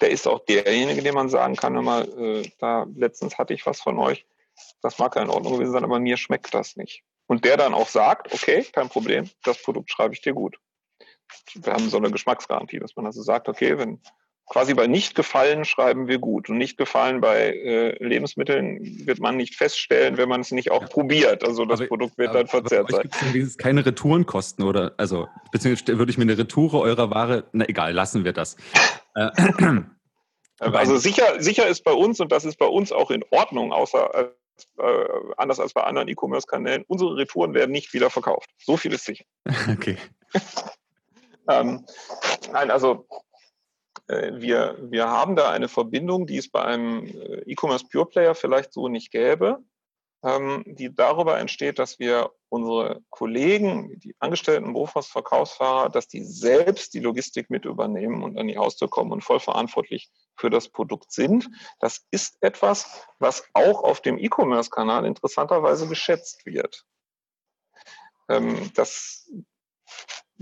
Der 0.00 0.10
ist 0.10 0.26
auch 0.26 0.44
derjenige, 0.44 1.02
dem 1.02 1.14
man 1.14 1.28
sagen 1.28 1.56
kann, 1.56 1.76
immer, 1.76 2.06
äh, 2.18 2.50
da 2.58 2.86
letztens 2.94 3.38
hatte 3.38 3.54
ich 3.54 3.66
was 3.66 3.80
von 3.80 3.98
euch, 3.98 4.26
das 4.82 4.98
mag 4.98 5.14
ja 5.16 5.22
in 5.22 5.30
Ordnung 5.30 5.54
gewesen 5.54 5.72
sein, 5.72 5.84
aber 5.84 6.00
mir 6.00 6.16
schmeckt 6.16 6.52
das 6.54 6.76
nicht. 6.76 7.04
Und 7.26 7.44
der 7.44 7.56
dann 7.56 7.74
auch 7.74 7.88
sagt, 7.88 8.32
okay, 8.32 8.64
kein 8.64 8.88
Problem, 8.88 9.30
das 9.44 9.62
Produkt 9.62 9.90
schreibe 9.90 10.14
ich 10.14 10.20
dir 10.20 10.34
gut. 10.34 10.58
Wir 11.54 11.72
haben 11.72 11.88
so 11.88 11.96
eine 11.96 12.10
Geschmacksgarantie, 12.10 12.78
dass 12.78 12.96
man 12.96 13.06
also 13.06 13.22
sagt, 13.22 13.48
okay, 13.48 13.78
wenn 13.78 14.00
quasi 14.48 14.74
bei 14.74 14.86
nicht 14.86 15.14
gefallen 15.14 15.64
schreiben 15.64 16.08
wir 16.08 16.18
gut. 16.18 16.48
Und 16.48 16.58
nicht 16.58 16.76
gefallen 16.76 17.20
bei 17.20 17.52
äh, 17.52 18.04
Lebensmitteln 18.04 19.06
wird 19.06 19.20
man 19.20 19.36
nicht 19.36 19.54
feststellen, 19.54 20.16
wenn 20.16 20.28
man 20.28 20.40
es 20.40 20.50
nicht 20.50 20.70
auch 20.70 20.82
ja. 20.82 20.88
probiert. 20.88 21.44
Also 21.44 21.64
das 21.64 21.80
aber, 21.80 21.88
Produkt 21.88 22.18
wird 22.18 22.30
aber, 22.30 22.40
dann 22.40 22.48
verzehrt 22.48 22.90
sein. 22.90 23.08
Gibt 23.32 23.58
keine 23.58 23.84
Retourenkosten 23.84 24.64
oder 24.64 24.94
also 24.98 25.28
beziehungsweise 25.52 25.98
würde 25.98 26.10
ich 26.10 26.18
mir 26.18 26.24
eine 26.24 26.38
Retoure 26.38 26.80
eurer 26.80 27.10
Ware, 27.10 27.44
na 27.52 27.68
egal, 27.68 27.92
lassen 27.92 28.24
wir 28.24 28.32
das. 28.32 28.56
Äh, 30.60 30.66
also 30.70 30.96
sicher, 30.96 31.42
sicher 31.42 31.66
ist 31.66 31.82
bei 31.82 31.92
uns, 31.92 32.20
und 32.20 32.30
das 32.30 32.44
ist 32.44 32.56
bei 32.56 32.66
uns 32.66 32.92
auch 32.92 33.10
in 33.10 33.24
Ordnung, 33.30 33.72
außer 33.72 34.32
äh, 34.78 35.08
anders 35.36 35.60
als 35.60 35.72
bei 35.72 35.82
anderen 35.82 36.08
E-Commerce-Kanälen, 36.08 36.84
unsere 36.86 37.16
Retouren 37.16 37.54
werden 37.54 37.72
nicht 37.72 37.92
wieder 37.92 38.10
verkauft. 38.10 38.50
So 38.58 38.76
viel 38.76 38.92
ist 38.92 39.04
sicher. 39.04 39.24
Okay. 39.70 39.96
ähm, 41.48 41.84
nein, 42.52 42.70
also 42.70 43.06
wir, 44.08 44.78
wir 44.82 45.08
haben 45.08 45.36
da 45.36 45.50
eine 45.50 45.68
Verbindung, 45.68 46.26
die 46.26 46.38
es 46.38 46.50
bei 46.50 46.62
einem 46.62 47.06
äh, 47.06 47.42
E-Commerce 47.46 47.86
Pure 47.90 48.06
Player 48.06 48.34
vielleicht 48.34 48.72
so 48.72 48.88
nicht 48.88 49.10
gäbe, 49.10 49.62
ähm, 50.24 50.64
die 50.66 50.94
darüber 50.94 51.38
entsteht, 51.38 51.78
dass 51.78 51.98
wir 51.98 52.30
unsere 52.48 53.02
Kollegen, 53.10 53.98
die 53.98 54.14
angestellten 54.18 54.72
Bofors-Verkaufsfahrer, 54.72 55.88
dass 55.88 56.06
die 56.06 56.22
selbst 56.22 56.94
die 56.94 57.00
Logistik 57.00 57.50
mit 57.50 57.64
übernehmen 57.64 58.22
und 58.22 58.38
an 58.38 58.46
die 58.46 58.58
Haustür 58.58 58.88
kommen 58.88 59.10
und 59.10 59.24
voll 59.24 59.40
verantwortlich 59.40 60.10
für 60.36 60.50
das 60.50 60.68
Produkt 60.68 61.12
sind. 61.12 61.48
Das 61.80 62.06
ist 62.10 62.36
etwas, 62.40 63.06
was 63.18 63.44
auch 63.54 63.82
auf 63.82 64.00
dem 64.00 64.18
E-Commerce-Kanal 64.18 65.06
interessanterweise 65.06 65.88
geschätzt 65.88 66.46
wird. 66.46 66.84
Ähm, 68.28 68.70
das 68.74 69.30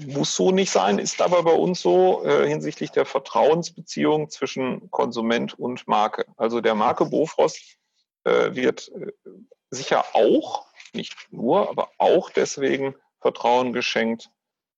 muss 0.06 0.34
so 0.34 0.50
nicht 0.50 0.70
sein, 0.70 0.98
ist 0.98 1.20
aber 1.20 1.42
bei 1.42 1.52
uns 1.52 1.80
so 1.80 2.24
äh, 2.24 2.46
hinsichtlich 2.48 2.90
der 2.90 3.04
Vertrauensbeziehung 3.04 4.30
zwischen 4.30 4.90
Konsument 4.90 5.58
und 5.58 5.86
Marke. 5.88 6.26
Also 6.36 6.60
der 6.60 6.74
Marke 6.74 7.06
Bofrost 7.06 7.76
äh, 8.24 8.54
wird 8.54 8.90
äh, 8.94 9.12
sicher 9.70 10.04
auch, 10.14 10.66
nicht 10.92 11.14
nur, 11.30 11.68
aber 11.68 11.90
auch 11.98 12.30
deswegen 12.30 12.94
Vertrauen 13.20 13.72
geschenkt, 13.72 14.30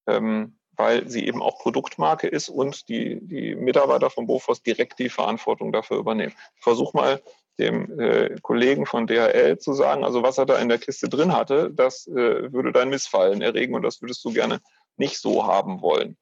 ähm, 0.06 0.58
weil 0.76 1.08
sie 1.08 1.26
eben 1.26 1.42
auch 1.42 1.58
Produktmarke 1.58 2.26
ist 2.26 2.48
und 2.48 2.88
die, 2.88 3.20
die 3.22 3.54
Mitarbeiter 3.54 4.10
von 4.10 4.26
Bofrost 4.26 4.66
direkt 4.66 4.98
die 4.98 5.08
Verantwortung 5.08 5.72
dafür 5.72 5.98
übernehmen. 5.98 6.34
Ich 6.56 6.62
versuche 6.62 6.96
mal 6.96 7.22
dem 7.58 7.98
äh, 8.00 8.36
Kollegen 8.40 8.86
von 8.86 9.06
DHL 9.06 9.58
zu 9.58 9.74
sagen, 9.74 10.04
also 10.04 10.22
was 10.22 10.38
er 10.38 10.46
da 10.46 10.58
in 10.58 10.68
der 10.68 10.78
Kiste 10.78 11.08
drin 11.08 11.34
hatte, 11.34 11.70
das 11.70 12.06
äh, 12.06 12.52
würde 12.52 12.72
dein 12.72 12.88
Missfallen 12.88 13.42
erregen 13.42 13.74
und 13.74 13.82
das 13.82 14.00
würdest 14.00 14.24
du 14.24 14.32
gerne 14.32 14.60
nicht 14.96 15.18
so 15.18 15.46
haben 15.46 15.80
wollen. 15.80 16.16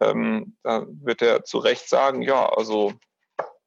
Ähm, 0.00 0.56
da 0.62 0.86
wird 0.88 1.22
er 1.22 1.44
zu 1.44 1.58
Recht 1.58 1.88
sagen, 1.88 2.22
ja, 2.22 2.48
also 2.48 2.92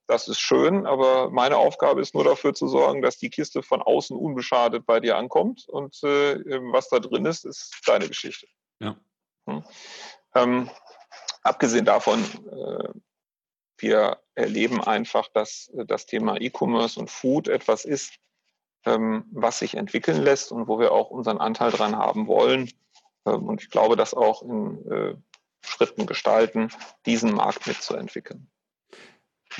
das 0.07 0.27
ist 0.27 0.39
schön, 0.39 0.85
aber 0.85 1.29
meine 1.29 1.57
Aufgabe 1.57 2.01
ist 2.01 2.13
nur 2.13 2.23
dafür 2.23 2.53
zu 2.53 2.67
sorgen, 2.67 3.01
dass 3.01 3.17
die 3.17 3.29
Kiste 3.29 3.61
von 3.61 3.81
außen 3.81 4.15
unbeschadet 4.15 4.85
bei 4.85 4.99
dir 4.99 5.17
ankommt 5.17 5.67
und 5.67 6.01
äh, 6.03 6.39
was 6.71 6.89
da 6.89 6.99
drin 6.99 7.25
ist, 7.25 7.45
ist 7.45 7.81
deine 7.85 8.07
Geschichte. 8.07 8.47
Ja. 8.79 8.97
Hm. 9.47 9.63
Ähm, 10.35 10.69
abgesehen 11.43 11.85
davon, 11.85 12.23
äh, 12.23 12.89
wir 13.79 14.19
erleben 14.35 14.81
einfach, 14.83 15.27
dass 15.29 15.71
das 15.73 16.05
Thema 16.05 16.39
E-Commerce 16.39 16.99
und 16.99 17.11
Food 17.11 17.47
etwas 17.47 17.85
ist, 17.85 18.13
ähm, 18.85 19.25
was 19.31 19.59
sich 19.59 19.75
entwickeln 19.75 20.23
lässt 20.23 20.51
und 20.51 20.67
wo 20.67 20.79
wir 20.79 20.91
auch 20.91 21.09
unseren 21.09 21.37
Anteil 21.37 21.71
dran 21.71 21.95
haben 21.95 22.27
wollen. 22.27 22.71
Ähm, 23.27 23.43
und 23.43 23.61
ich 23.61 23.69
glaube, 23.69 23.95
das 23.95 24.13
auch 24.13 24.41
in 24.43 24.91
äh, 24.91 25.15
Schritten 25.61 26.05
gestalten, 26.05 26.69
diesen 27.05 27.33
Markt 27.33 27.67
mitzuentwickeln. 27.67 28.47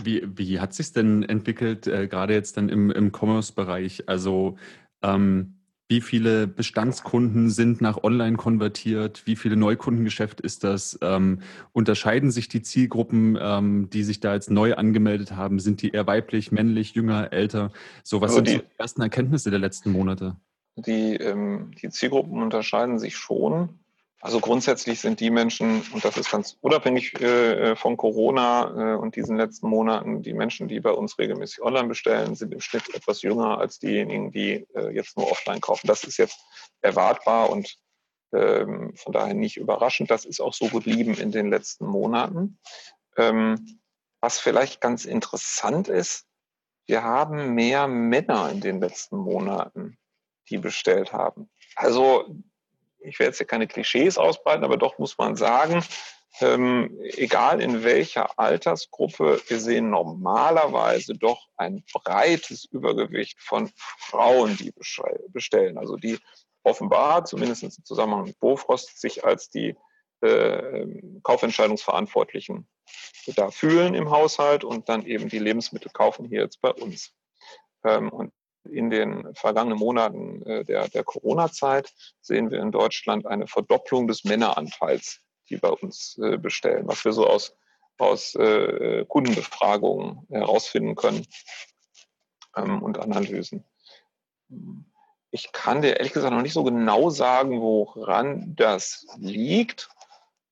Wie, 0.04 0.24
wie 0.36 0.60
hat 0.60 0.74
sich 0.74 0.94
denn 0.94 1.24
entwickelt, 1.24 1.88
äh, 1.88 2.08
gerade 2.08 2.34
jetzt 2.34 2.58
dann 2.58 2.70
im, 2.70 2.92
im 2.92 3.12
Commerce-Bereich? 3.12 4.08
Also 4.08 4.58
ähm, 5.02 5.58
wie 5.90 6.02
viele 6.02 6.48
Bestandskunden 6.48 7.50
sind 7.50 7.80
nach 7.80 8.04
Online 8.04 8.36
konvertiert? 8.36 9.26
Wie 9.26 9.38
viele 9.38 9.56
Neukundengeschäft 9.56 10.42
ist 10.42 10.66
das? 10.66 11.00
Ähm, 11.02 11.40
unterscheiden 11.72 12.30
sich 12.30 12.50
die 12.50 12.62
Zielgruppen, 12.62 13.38
ähm, 13.40 13.90
die 13.90 14.04
sich 14.04 14.20
da 14.20 14.34
jetzt 14.34 14.52
neu 14.52 14.76
angemeldet 14.76 15.32
haben? 15.32 15.60
Sind 15.60 15.82
die 15.82 15.92
eher 15.92 16.06
weiblich, 16.06 16.52
männlich, 16.52 16.94
jünger, 16.94 17.32
älter? 17.32 17.72
So, 18.04 18.20
was 18.20 18.32
also 18.32 18.38
sind 18.38 18.48
die, 18.48 18.54
so 18.54 18.60
die 18.60 18.80
ersten 18.80 19.02
Erkenntnisse 19.02 19.50
der 19.50 19.60
letzten 19.60 19.92
Monate? 19.92 20.36
Die, 20.78 21.16
ähm, 21.16 21.72
die 21.82 21.90
Zielgruppen 21.90 22.42
unterscheiden 22.42 23.00
sich 23.00 23.18
schon. 23.18 23.80
Also 24.20 24.40
grundsätzlich 24.40 25.00
sind 25.00 25.20
die 25.20 25.30
Menschen, 25.30 25.84
und 25.92 26.04
das 26.04 26.18
ist 26.18 26.32
ganz 26.32 26.58
unabhängig 26.62 27.20
äh, 27.22 27.76
von 27.76 27.98
Corona 27.98 28.94
äh, 28.94 28.98
und 28.98 29.16
diesen 29.16 29.38
letzten 29.38 29.70
Monaten, 29.70 30.24
die 30.24 30.34
Menschen, 30.34 30.68
die 30.68 30.80
bei 30.80 30.92
uns 30.92 31.18
regelmäßig 31.20 31.62
online 31.62 31.88
bestellen, 31.88 32.36
sind 32.36 32.54
im 32.54 32.62
Schnitt 32.62 32.94
etwas 32.96 33.22
jünger 33.22 33.60
als 33.60 33.80
diejenigen, 33.80 34.32
die 34.32 34.68
äh, 34.76 34.90
jetzt 34.90 35.18
nur 35.18 35.32
offline 35.32 35.62
kaufen. 35.62 35.88
Das 35.88 36.04
ist 36.04 36.18
jetzt 36.18 36.40
erwartbar 36.82 37.50
und 37.50 37.78
ähm, 38.34 38.94
von 38.96 39.14
daher 39.14 39.34
nicht 39.34 39.58
überraschend. 39.58 40.12
Das 40.12 40.26
ist 40.26 40.42
auch 40.42 40.54
so 40.54 40.68
geblieben 40.68 41.14
in 41.16 41.32
den 41.32 41.50
letzten 41.50 41.86
Monaten. 41.86 42.60
Ähm, 43.18 43.80
was 44.20 44.40
vielleicht 44.40 44.82
ganz 44.82 45.06
interessant 45.06 45.88
ist, 45.88 46.26
wir 46.88 47.04
haben 47.04 47.54
mehr 47.54 47.88
Männer 47.88 48.50
in 48.52 48.62
den 48.62 48.80
letzten 48.80 49.18
Monaten, 49.18 49.97
die 50.50 50.58
bestellt 50.58 51.14
haben. 51.14 51.50
Also 51.76 52.26
ich 53.00 53.20
werde 53.20 53.30
jetzt 53.30 53.38
hier 53.38 53.48
keine 53.48 53.68
Klischees 53.68 54.18
ausbreiten, 54.18 54.64
aber 54.64 54.78
doch 54.78 54.98
muss 54.98 55.18
man 55.18 55.36
sagen, 55.36 55.84
ähm, 56.40 56.98
egal 57.02 57.62
in 57.62 57.84
welcher 57.84 58.38
Altersgruppe, 58.38 59.42
wir 59.48 59.60
sehen 59.60 59.90
normalerweise 59.90 61.14
doch 61.14 61.48
ein 61.58 61.84
breites 61.92 62.66
Übergewicht 62.66 63.40
von 63.42 63.72
Frauen, 63.76 64.56
die 64.58 64.72
bestellen. 65.30 65.78
Also 65.78 65.96
die 65.96 66.20
offenbar, 66.64 67.26
zumindest 67.26 67.64
im 67.64 67.72
Zusammenhang 67.72 68.26
mit 68.26 68.40
Bofrost, 68.40 69.00
sich 69.00 69.24
als 69.24 69.50
die 69.50 69.76
äh, 70.22 70.86
Kaufentscheidungsverantwortlichen 71.24 72.68
da 73.36 73.52
fühlen 73.52 73.94
im 73.94 74.10
Haushalt 74.10 74.64
und 74.64 74.90
dann 74.90 75.06
eben 75.06 75.30
die 75.30 75.40
Lebensmittel 75.40 75.92
kaufen 75.92 76.28
hier 76.28 76.42
jetzt 76.42 76.62
bei 76.62 76.72
uns. 76.72 77.14
Ähm, 77.84 78.10
und 78.10 78.32
in 78.72 78.90
den 78.90 79.34
vergangenen 79.34 79.78
Monaten 79.78 80.46
äh, 80.46 80.66
der, 80.66 80.88
der 80.90 81.04
Corona-Zeit 81.04 81.94
sehen 82.22 82.52
wir 82.52 82.60
in 82.60 82.72
Deutschland 82.72 83.26
eine 83.26 83.48
Verdopplung 83.48 84.08
des 84.08 84.24
Männeranteils, 84.24 85.20
die 85.50 85.58
bei 85.58 85.70
uns 85.70 86.18
äh, 86.22 86.38
bestellen, 86.38 86.88
was 86.88 87.04
wir 87.06 87.14
so 87.14 87.28
aus, 87.28 87.56
aus 87.98 88.36
äh, 88.36 89.06
Kundenbefragungen 89.08 90.26
herausfinden 90.30 90.96
können 90.96 91.26
ähm, 92.56 92.82
und 92.84 93.00
Analysen. 93.00 93.64
Ich 95.32 95.52
kann 95.52 95.82
dir 95.82 95.98
ehrlich 95.98 96.14
gesagt 96.14 96.34
noch 96.34 96.42
nicht 96.42 96.54
so 96.54 96.64
genau 96.64 97.10
sagen, 97.10 97.62
woran 97.62 98.56
das 98.56 99.06
liegt. 99.18 99.90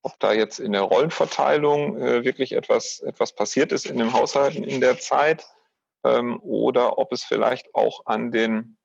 Ob 0.01 0.19
da 0.19 0.33
jetzt 0.33 0.59
in 0.59 0.73
der 0.73 0.81
Rollenverteilung 0.81 1.97
wirklich 1.97 2.51
etwas, 2.51 2.99
etwas 2.99 3.33
passiert 3.33 3.71
ist 3.71 3.87
in 3.87 3.97
den 3.97 4.13
Haushalten 4.13 4.63
in 4.63 4.79
der 4.79 4.99
Zeit 4.99 5.47
ähm, 6.05 6.39
oder 6.41 6.97
ob 6.97 7.11
es 7.11 7.23
vielleicht 7.23 7.73
auch 7.73 8.05
an 8.05 8.31
den, 8.31 8.77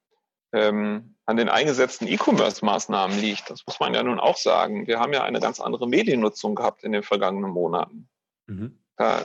ähm, 0.53 1.17
an 1.27 1.37
den 1.37 1.49
eingesetzten 1.49 2.09
E-Commerce-Maßnahmen 2.09 3.21
liegt. 3.21 3.51
Das 3.51 3.65
muss 3.67 3.79
man 3.79 3.95
ja 3.95 4.03
nun 4.03 4.19
auch 4.19 4.39
sagen. 4.39 4.87
Wir 4.87 4.99
haben 4.99 5.13
ja 5.13 5.23
eine 5.23 5.41
ganz 5.41 5.61
andere 5.61 5.87
Mediennutzung 5.87 6.55
gehabt 6.55 6.83
in 6.83 6.93
den 6.93 7.03
vergangenen 7.03 7.51
Monaten. 7.51 8.09
Mhm. 8.47 8.79
Da, 8.97 9.25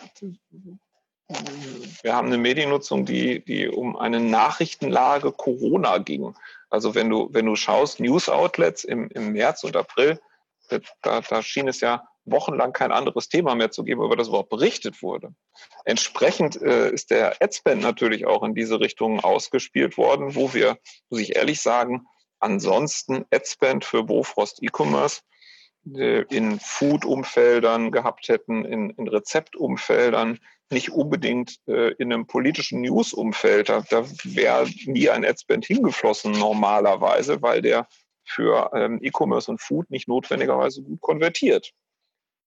wir 2.04 2.16
haben 2.16 2.28
eine 2.28 2.38
Mediennutzung, 2.38 3.06
die, 3.06 3.43
die 3.43 3.68
um 3.68 3.96
eine 3.96 4.20
Nachrichtenlage 4.20 5.32
Corona 5.32 5.98
ging. 5.98 6.36
Also 6.70 6.93
wenn 6.93 7.10
du, 7.10 7.30
wenn 7.32 7.46
du 7.46 7.56
schaust, 7.56 8.00
News-Outlets 8.00 8.84
im, 8.84 9.10
im 9.10 9.32
März 9.32 9.64
und 9.64 9.76
April, 9.76 10.20
da, 11.02 11.22
da 11.22 11.41
schien 11.41 11.68
es 11.68 11.80
ja 11.80 12.08
wochenlang 12.26 12.74
kein 12.74 12.92
anderes 12.92 13.30
Thema 13.30 13.56
mehr 13.56 13.72
zu 13.72 13.84
geben, 13.84 14.04
über 14.04 14.16
das 14.16 14.28
überhaupt 14.28 14.50
berichtet 14.50 15.02
wurde. 15.02 15.34
Entsprechend 15.86 16.62
äh, 16.62 16.90
ist 16.92 17.12
der 17.12 17.42
Adspend 17.42 17.82
natürlich 17.82 18.26
auch 18.26 18.44
in 18.44 18.56
diese 18.56 18.80
Richtung 18.80 19.20
ausgespielt 19.20 19.98
worden, 19.98 20.36
wo 20.36 20.54
wir, 20.54 20.78
muss 21.10 21.22
ich 21.22 21.36
ehrlich 21.36 21.62
sagen, 21.62 22.08
ansonsten 22.40 23.26
Adspend 23.32 23.86
für 23.86 24.04
Bofrost 24.04 24.62
E-Commerce 24.62 25.22
äh, 25.94 26.22
in 26.30 26.60
Food-Umfeldern 26.60 27.92
gehabt 27.92 28.28
hätten, 28.28 28.66
in, 28.66 28.90
in 28.92 29.08
Rezeptumfeldern, 29.08 30.40
nicht 30.72 30.92
unbedingt 30.92 31.58
äh, 31.68 31.94
in 31.94 32.12
einem 32.12 32.26
politischen 32.26 32.82
News-Umfeld. 32.82 33.70
Da, 33.70 33.84
da 33.90 34.06
wäre 34.24 34.68
nie 34.86 35.10
ein 35.10 35.24
Adspend 35.24 35.66
hingeflossen 35.66 36.32
normalerweise, 36.32 37.42
weil 37.42 37.62
der 37.62 37.88
für 38.24 38.72
ähm, 38.74 39.00
E-Commerce 39.02 39.52
und 39.52 39.62
Food 39.62 39.92
nicht 39.92 40.08
notwendigerweise 40.08 40.82
gut 40.82 41.00
konvertiert. 41.02 41.72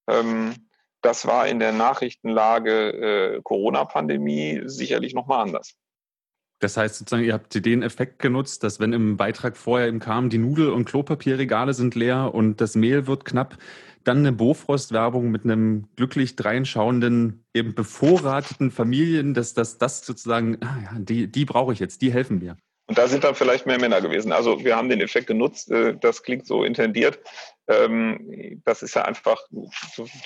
Ähm, 0.09 0.55
das 1.03 1.27
war 1.27 1.47
in 1.47 1.61
der 1.61 1.73
Nachrichtenlage 1.73 3.37
äh, 3.37 3.41
Corona-Pandemie 3.43 4.63
sicherlich 4.65 5.15
nochmal 5.15 5.43
anders. 5.43 5.75
Das 6.61 6.77
heißt 6.77 6.97
sozusagen, 6.97 7.25
ihr 7.25 7.35
habt 7.35 7.55
den 7.65 7.83
Effekt 7.83 8.19
genutzt, 8.19 8.65
dass 8.65 8.81
wenn 8.81 8.93
im 8.93 9.17
Beitrag 9.17 9.57
vorher 9.57 9.87
eben 9.87 10.01
kam, 10.01 10.29
die 10.29 10.39
Nudel- 10.39 10.73
und 10.73 10.87
Klopapierregale 10.87 11.73
sind 11.73 11.95
leer 11.95 12.35
und 12.35 12.61
das 12.61 12.75
Mehl 12.75 13.07
wird 13.07 13.25
knapp, 13.25 13.59
dann 14.03 14.19
eine 14.19 14.33
Bofrost-Werbung 14.33 15.31
mit 15.31 15.45
einem 15.45 15.89
glücklich 15.95 16.35
dreinschauenden, 16.35 17.45
eben 17.55 17.75
bevorrateten 17.75 18.71
Familien, 18.73 19.35
dass 19.35 19.55
das, 19.55 19.79
das 19.79 20.05
sozusagen, 20.05 20.59
ah 20.63 20.79
ja, 20.83 20.99
die, 20.99 21.31
die 21.31 21.45
brauche 21.45 21.73
ich 21.73 21.79
jetzt, 21.79 22.03
die 22.03 22.13
helfen 22.13 22.41
mir. 22.41 22.57
Und 22.89 22.97
da 22.97 23.07
sind 23.07 23.23
dann 23.23 23.35
vielleicht 23.35 23.67
mehr 23.67 23.79
Männer 23.79 24.01
gewesen. 24.01 24.33
Also 24.33 24.65
wir 24.65 24.75
haben 24.75 24.89
den 24.89 25.03
Effekt 25.03 25.27
genutzt, 25.27 25.71
äh, 25.71 25.95
das 25.95 26.23
klingt 26.23 26.47
so 26.47 26.65
intendiert. 26.65 27.21
Ähm, 27.69 28.63
das 28.65 28.83
ist 28.83 28.95
ja 28.95 29.03
einfach, 29.03 29.39
du, 29.51 29.69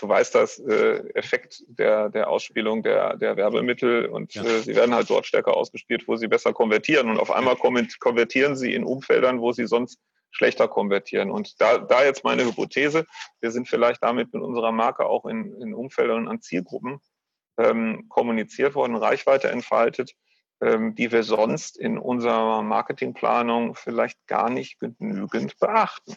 du 0.01 0.09
weißt 0.09 0.33
das, 0.37 0.61
äh, 0.61 1.03
Effekt 1.15 1.65
der, 1.67 2.09
der 2.09 2.31
Ausspielung 2.31 2.85
der, 2.85 3.17
der 3.17 3.37
Werbemittel 3.37 4.07
und 4.07 4.35
ja. 4.35 4.45
Äh, 4.45 4.61
sie 4.61 4.77
werden 4.77 4.95
halt 4.95 5.11
dort 5.11 5.27
stärker 5.27 5.57
ausgespielt, 5.57 6.07
wo 6.07 6.15
sie 6.15 6.29
besser 6.29 6.53
konvertieren. 6.53 7.11
Und 7.11 7.19
auf 7.19 7.33
einmal 7.33 7.57
konvertieren 7.57 8.55
sie 8.55 8.73
in 8.75 8.85
Umfeldern, 8.85 9.41
wo 9.41 9.51
sie 9.51 9.67
sonst 9.67 9.99
schlechter 10.31 10.69
konvertieren. 10.69 11.33
Und 11.33 11.61
da, 11.61 11.79
da 11.79 12.05
jetzt 12.05 12.23
meine 12.23 12.45
Hypothese, 12.45 13.07
wir 13.41 13.51
sind 13.51 13.69
vielleicht 13.69 14.05
damit 14.05 14.33
mit 14.33 14.41
unserer 14.41 14.71
Marke 14.71 15.07
auch 15.07 15.27
in, 15.27 15.61
in 15.61 15.75
Umfeldern 15.75 16.29
an 16.29 16.41
Zielgruppen 16.41 17.01
ähm, 17.59 18.07
kommuniziert 18.09 18.77
worden, 18.77 18.95
Reichweite 18.95 19.51
entfaltet, 19.51 20.15
die 20.63 21.11
wir 21.11 21.25
sonst 21.25 21.77
in 21.77 21.99
unserer 21.99 22.63
Marketingplanung 22.63 23.75
vielleicht 23.75 24.27
gar 24.29 24.49
nicht 24.49 24.79
genügend 24.79 25.59
beachten. 25.59 26.15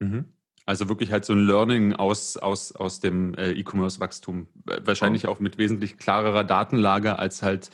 Mhm. 0.00 0.34
Also 0.66 0.88
wirklich 0.88 1.12
halt 1.12 1.24
so 1.24 1.34
ein 1.34 1.46
Learning 1.46 1.92
aus, 1.92 2.36
aus, 2.38 2.72
aus 2.72 3.00
dem 3.00 3.34
äh, 3.34 3.52
E-Commerce-Wachstum. 3.52 4.48
Wahrscheinlich 4.64 5.26
auch 5.26 5.38
mit 5.38 5.58
wesentlich 5.58 5.98
klarerer 5.98 6.42
Datenlage 6.42 7.18
als 7.18 7.42
halt, 7.42 7.70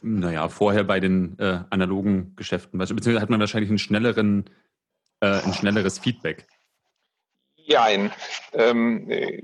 naja, 0.00 0.48
vorher 0.48 0.84
bei 0.84 1.00
den 1.00 1.38
äh, 1.38 1.60
analogen 1.68 2.34
Geschäften. 2.34 2.78
Beziehungsweise 2.78 3.20
hat 3.20 3.28
man 3.28 3.40
wahrscheinlich 3.40 3.68
einen 3.68 3.78
schnelleren, 3.78 4.48
äh, 5.20 5.42
ein 5.42 5.52
schnelleres 5.52 5.98
Feedback. 5.98 6.46
Nein. 7.68 8.10
Ähm, 8.54 9.10
äh, 9.10 9.42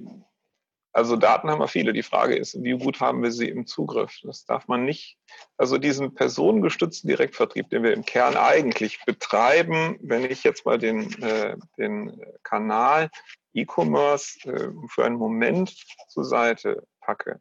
also 0.94 1.16
Daten 1.16 1.50
haben 1.50 1.58
wir 1.58 1.66
viele. 1.66 1.92
Die 1.92 2.04
Frage 2.04 2.36
ist, 2.36 2.62
wie 2.62 2.78
gut 2.78 3.00
haben 3.00 3.20
wir 3.24 3.32
sie 3.32 3.48
im 3.48 3.66
Zugriff? 3.66 4.20
Das 4.22 4.44
darf 4.44 4.68
man 4.68 4.84
nicht. 4.84 5.18
Also 5.56 5.76
diesen 5.76 6.14
personengestützten 6.14 7.08
Direktvertrieb, 7.08 7.68
den 7.68 7.82
wir 7.82 7.92
im 7.92 8.04
Kern 8.04 8.36
eigentlich 8.36 9.04
betreiben, 9.04 9.98
wenn 10.00 10.24
ich 10.24 10.44
jetzt 10.44 10.64
mal 10.64 10.78
den, 10.78 11.20
äh, 11.20 11.56
den 11.78 12.24
Kanal 12.44 13.10
E-Commerce 13.54 14.48
äh, 14.48 14.70
für 14.88 15.04
einen 15.04 15.16
Moment 15.16 15.74
zur 16.08 16.24
Seite 16.24 16.86
packe, 17.00 17.40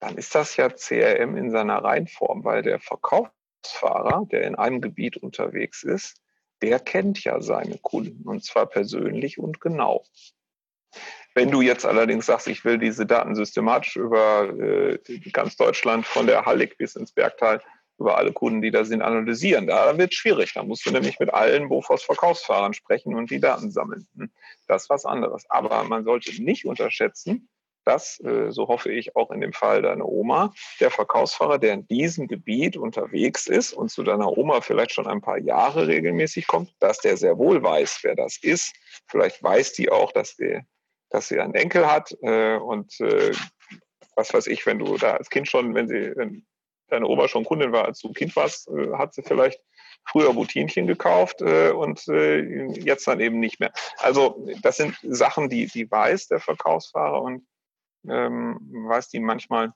dann 0.00 0.18
ist 0.18 0.34
das 0.34 0.56
ja 0.56 0.68
CRM 0.68 1.36
in 1.36 1.52
seiner 1.52 1.78
Reinform, 1.78 2.42
weil 2.42 2.62
der 2.62 2.80
Verkaufsfahrer, 2.80 4.26
der 4.32 4.48
in 4.48 4.56
einem 4.56 4.80
Gebiet 4.80 5.16
unterwegs 5.16 5.84
ist, 5.84 6.20
der 6.60 6.80
kennt 6.80 7.22
ja 7.22 7.40
seine 7.40 7.78
Kunden 7.78 8.28
und 8.28 8.42
zwar 8.42 8.66
persönlich 8.66 9.38
und 9.38 9.60
genau. 9.60 10.04
Wenn 11.34 11.50
du 11.50 11.60
jetzt 11.62 11.84
allerdings 11.84 12.26
sagst, 12.26 12.46
ich 12.46 12.64
will 12.64 12.78
diese 12.78 13.06
Daten 13.06 13.34
systematisch 13.34 13.96
über 13.96 14.48
äh, 14.48 14.98
ganz 15.32 15.56
Deutschland 15.56 16.06
von 16.06 16.26
der 16.26 16.44
Hallig 16.44 16.78
bis 16.78 16.94
ins 16.94 17.12
Bergtal 17.12 17.60
über 17.98 18.16
alle 18.16 18.32
Kunden, 18.32 18.60
die 18.60 18.70
da 18.70 18.84
sind, 18.84 19.02
analysieren. 19.02 19.66
Da 19.66 19.96
wird 19.96 20.12
es 20.12 20.18
schwierig. 20.18 20.52
Da 20.54 20.62
musst 20.62 20.84
du 20.86 20.90
nämlich 20.90 21.18
mit 21.20 21.32
allen 21.32 21.68
Bofors-Verkaufsfahrern 21.68 22.74
sprechen 22.74 23.14
und 23.14 23.30
die 23.30 23.40
Daten 23.40 23.70
sammeln. 23.70 24.06
Hm, 24.16 24.30
das 24.66 24.84
ist 24.84 24.90
was 24.90 25.04
anderes. 25.04 25.44
Aber 25.48 25.84
man 25.84 26.04
sollte 26.04 26.30
nicht 26.42 26.66
unterschätzen, 26.66 27.48
dass, 27.84 28.18
äh, 28.20 28.50
so 28.50 28.68
hoffe 28.68 28.90
ich 28.90 29.14
auch 29.14 29.30
in 29.30 29.40
dem 29.40 29.52
Fall 29.52 29.82
deiner 29.82 30.06
Oma, 30.06 30.52
der 30.80 30.90
Verkaufsfahrer, 30.90 31.58
der 31.58 31.74
in 31.74 31.86
diesem 31.86 32.28
Gebiet 32.28 32.76
unterwegs 32.76 33.46
ist 33.46 33.72
und 33.72 33.90
zu 33.90 34.02
deiner 34.02 34.36
Oma 34.36 34.60
vielleicht 34.60 34.92
schon 34.92 35.06
ein 35.06 35.20
paar 35.20 35.38
Jahre 35.38 35.86
regelmäßig 35.86 36.46
kommt, 36.46 36.74
dass 36.80 36.98
der 36.98 37.16
sehr 37.16 37.38
wohl 37.38 37.62
weiß, 37.62 38.00
wer 38.02 38.16
das 38.16 38.38
ist. 38.42 38.74
Vielleicht 39.06 39.42
weiß 39.42 39.74
die 39.74 39.90
auch, 39.90 40.12
dass 40.12 40.36
der 40.36 40.64
dass 41.14 41.28
sie 41.28 41.38
einen 41.38 41.54
Enkel 41.54 41.86
hat 41.86 42.12
äh, 42.22 42.56
und 42.56 43.00
äh, 43.00 43.32
was 44.16 44.34
weiß 44.34 44.48
ich, 44.48 44.66
wenn 44.66 44.80
du 44.80 44.96
da 44.98 45.14
als 45.14 45.30
Kind 45.30 45.48
schon, 45.48 45.72
wenn 45.74 45.86
sie, 45.86 46.12
wenn 46.16 46.44
deine 46.88 47.06
Oma 47.06 47.28
schon 47.28 47.44
Kundin 47.44 47.70
war, 47.70 47.84
als 47.84 48.00
du 48.00 48.12
Kind 48.12 48.34
warst, 48.34 48.68
äh, 48.68 48.92
hat 48.94 49.14
sie 49.14 49.22
vielleicht 49.22 49.60
früher 50.04 50.34
Boutinchen 50.34 50.88
gekauft 50.88 51.40
äh, 51.40 51.70
und 51.70 52.06
äh, 52.08 52.66
jetzt 52.80 53.06
dann 53.06 53.20
eben 53.20 53.38
nicht 53.38 53.60
mehr. 53.60 53.72
Also 53.98 54.44
das 54.60 54.76
sind 54.76 54.98
Sachen, 55.02 55.48
die, 55.48 55.66
die 55.68 55.88
weiß 55.88 56.26
der 56.26 56.40
Verkaufsfahrer 56.40 57.22
und 57.22 57.46
ähm, 58.08 58.58
weiß 58.88 59.08
die 59.08 59.20
manchmal 59.20 59.72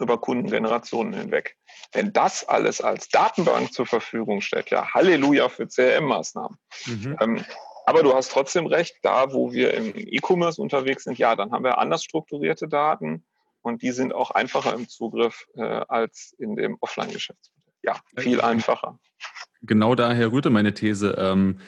über 0.00 0.20
Kundengenerationen 0.20 1.12
hinweg. 1.12 1.56
Wenn 1.92 2.12
das 2.12 2.48
alles 2.48 2.80
als 2.80 3.08
Datenbank 3.08 3.72
zur 3.72 3.86
Verfügung 3.86 4.40
steht, 4.40 4.70
ja, 4.70 4.92
Halleluja 4.92 5.48
für 5.48 5.68
CRM-Maßnahmen. 5.68 6.58
Mhm. 6.86 7.16
Ähm, 7.20 7.44
aber 7.88 8.02
du 8.02 8.14
hast 8.14 8.32
trotzdem 8.32 8.66
recht, 8.66 8.96
da 9.02 9.32
wo 9.32 9.52
wir 9.52 9.74
im 9.74 9.92
E-Commerce 9.94 10.60
unterwegs 10.60 11.04
sind, 11.04 11.18
ja, 11.18 11.36
dann 11.36 11.52
haben 11.52 11.64
wir 11.64 11.78
anders 11.78 12.04
strukturierte 12.04 12.68
Daten 12.68 13.24
und 13.62 13.82
die 13.82 13.92
sind 13.92 14.14
auch 14.14 14.30
einfacher 14.30 14.74
im 14.74 14.88
Zugriff 14.88 15.46
äh, 15.54 15.62
als 15.62 16.34
in 16.38 16.56
dem 16.56 16.76
Offline-Geschäftsmodell. 16.80 17.72
Ja, 17.82 17.96
viel 18.16 18.40
einfacher. 18.40 18.98
Genau 19.62 19.94
daher 19.94 20.32
rührte 20.32 20.50
meine 20.50 20.74
These. 20.74 21.16
Ähm, 21.18 21.60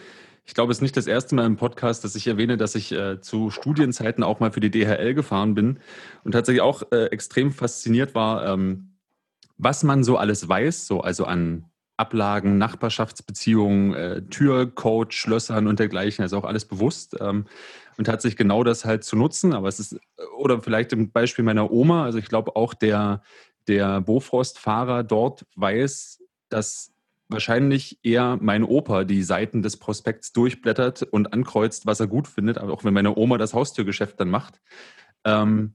ich 0.44 0.54
glaube, 0.54 0.72
es 0.72 0.78
ist 0.78 0.82
nicht 0.82 0.96
das 0.96 1.06
erste 1.06 1.34
Mal 1.34 1.46
im 1.46 1.56
Podcast, 1.56 2.02
dass 2.04 2.14
ich 2.16 2.26
erwähne, 2.26 2.56
dass 2.56 2.74
ich 2.74 2.92
äh, 2.92 3.20
zu 3.20 3.50
Studienzeiten 3.50 4.24
auch 4.24 4.40
mal 4.40 4.50
für 4.50 4.60
die 4.60 4.70
DHL 4.70 5.14
gefahren 5.14 5.54
bin 5.54 5.78
und 6.24 6.32
tatsächlich 6.32 6.62
auch 6.62 6.82
äh, 6.90 7.06
extrem 7.06 7.52
fasziniert 7.52 8.14
war, 8.14 8.46
ähm, 8.46 8.96
was 9.58 9.82
man 9.84 10.02
so 10.02 10.16
alles 10.16 10.48
weiß, 10.48 10.86
so 10.86 11.00
also 11.02 11.24
an 11.24 11.69
Ablagen, 12.00 12.58
Nachbarschaftsbeziehungen, 12.58 13.94
äh, 13.94 14.22
Türcode, 14.22 15.12
Schlössern 15.14 15.66
und 15.66 15.78
dergleichen, 15.78 16.22
also 16.22 16.38
auch 16.38 16.44
alles 16.44 16.64
bewusst 16.64 17.16
ähm, 17.20 17.46
und 17.98 18.08
hat 18.08 18.22
sich 18.22 18.36
genau 18.36 18.64
das 18.64 18.84
halt 18.84 19.04
zu 19.04 19.16
nutzen. 19.16 19.52
Aber 19.52 19.68
es 19.68 19.78
ist, 19.78 20.00
oder 20.38 20.60
vielleicht 20.62 20.92
im 20.92 21.12
Beispiel 21.12 21.44
meiner 21.44 21.70
Oma, 21.70 22.04
also 22.04 22.18
ich 22.18 22.26
glaube 22.26 22.56
auch 22.56 22.74
der, 22.74 23.22
der 23.68 24.00
Bofrost-Fahrer 24.00 25.04
dort 25.04 25.46
weiß, 25.56 26.22
dass 26.48 26.92
wahrscheinlich 27.28 27.98
eher 28.02 28.38
mein 28.40 28.64
Opa 28.64 29.04
die 29.04 29.22
Seiten 29.22 29.62
des 29.62 29.76
Prospekts 29.76 30.32
durchblättert 30.32 31.02
und 31.02 31.32
ankreuzt, 31.32 31.86
was 31.86 32.00
er 32.00 32.06
gut 32.06 32.26
findet, 32.26 32.58
aber 32.58 32.72
auch 32.72 32.82
wenn 32.82 32.94
meine 32.94 33.16
Oma 33.16 33.38
das 33.38 33.54
Haustürgeschäft 33.54 34.18
dann 34.18 34.30
macht. 34.30 34.60
Ähm, 35.24 35.74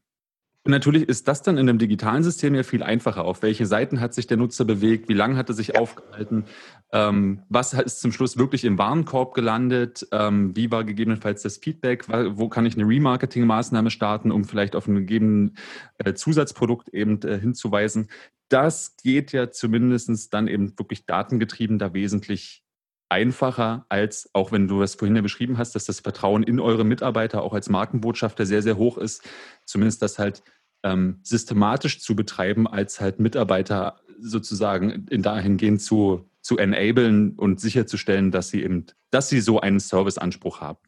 und 0.66 0.72
natürlich 0.72 1.08
ist 1.08 1.28
das 1.28 1.44
dann 1.44 1.60
in 1.60 1.70
einem 1.70 1.78
digitalen 1.78 2.24
System 2.24 2.56
ja 2.56 2.64
viel 2.64 2.82
einfacher. 2.82 3.24
Auf 3.24 3.44
welche 3.44 3.68
Seiten 3.68 4.02
hat 4.02 4.16
sich 4.16 4.26
der 4.26 4.38
Nutzer 4.38 4.66
bewegt? 4.66 5.08
Wie 5.08 5.14
lange 5.14 5.38
hat 5.38 5.48
er 5.48 5.54
sich 5.54 5.68
ja. 5.68 5.76
aufgehalten? 5.80 6.46
Ähm, 6.92 7.44
was 7.50 7.74
ist 7.74 8.02
zum 8.02 8.12
Schluss 8.12 8.36
wirklich 8.36 8.66
im 8.66 8.80
Warenkorb 8.80 9.36
gelandet? 9.36 10.08
Ähm, 10.12 10.56
wie 10.56 10.72
war 10.72 10.84
gegebenenfalls 10.84 11.44
das 11.44 11.58
Feedback? 11.58 12.08
Wo 12.10 12.50
kann 12.50 12.66
ich 12.66 12.74
eine 12.74 12.86
Remarketing-Maßnahme 12.86 13.92
starten, 13.92 14.32
um 14.32 14.44
vielleicht 14.44 14.76
auf 14.76 14.88
ein 14.88 14.96
gegebenes 14.96 15.52
äh, 16.00 16.16
Zusatzprodukt 16.16 16.90
eben 16.90 17.22
äh, 17.22 17.40
hinzuweisen? 17.40 18.10
Das 18.50 18.98
geht 18.98 19.34
ja 19.34 19.52
zumindest 19.52 20.34
dann 20.34 20.48
eben 20.48 20.78
wirklich 20.80 21.06
datengetrieben 21.06 21.78
da 21.78 21.94
wesentlich 21.94 22.65
einfacher 23.10 23.86
als, 23.90 24.30
auch 24.34 24.52
wenn 24.52 24.68
du 24.68 24.82
es 24.82 24.96
vorhin 24.96 25.16
ja 25.16 25.22
beschrieben 25.22 25.58
hast, 25.58 25.76
dass 25.76 25.86
das 25.86 26.00
Vertrauen 26.00 26.44
in 26.44 26.60
eure 26.60 26.84
Mitarbeiter 26.84 27.44
auch 27.44 27.54
als 27.54 27.70
Markenbotschafter 27.70 28.46
sehr, 28.46 28.62
sehr 28.62 28.78
hoch 28.78 28.98
ist, 28.98 29.24
zumindest 29.66 30.02
das 30.02 30.20
halt 30.20 30.44
ähm, 30.84 31.20
systematisch 31.24 32.00
zu 32.00 32.16
betreiben, 32.16 32.68
als 32.68 33.00
halt 33.00 33.20
Mitarbeiter 33.20 34.00
sozusagen 34.20 35.08
in 35.10 35.22
dahingehend 35.22 35.82
zu, 35.82 36.30
zu 36.42 36.58
enablen 36.58 37.34
und 37.38 37.60
sicherzustellen, 37.60 38.32
dass 38.32 38.50
sie 38.50 38.64
eben, 38.64 38.86
dass 39.12 39.30
sie 39.30 39.42
so 39.42 39.60
einen 39.60 39.80
Serviceanspruch 39.80 40.62
haben. 40.62 40.80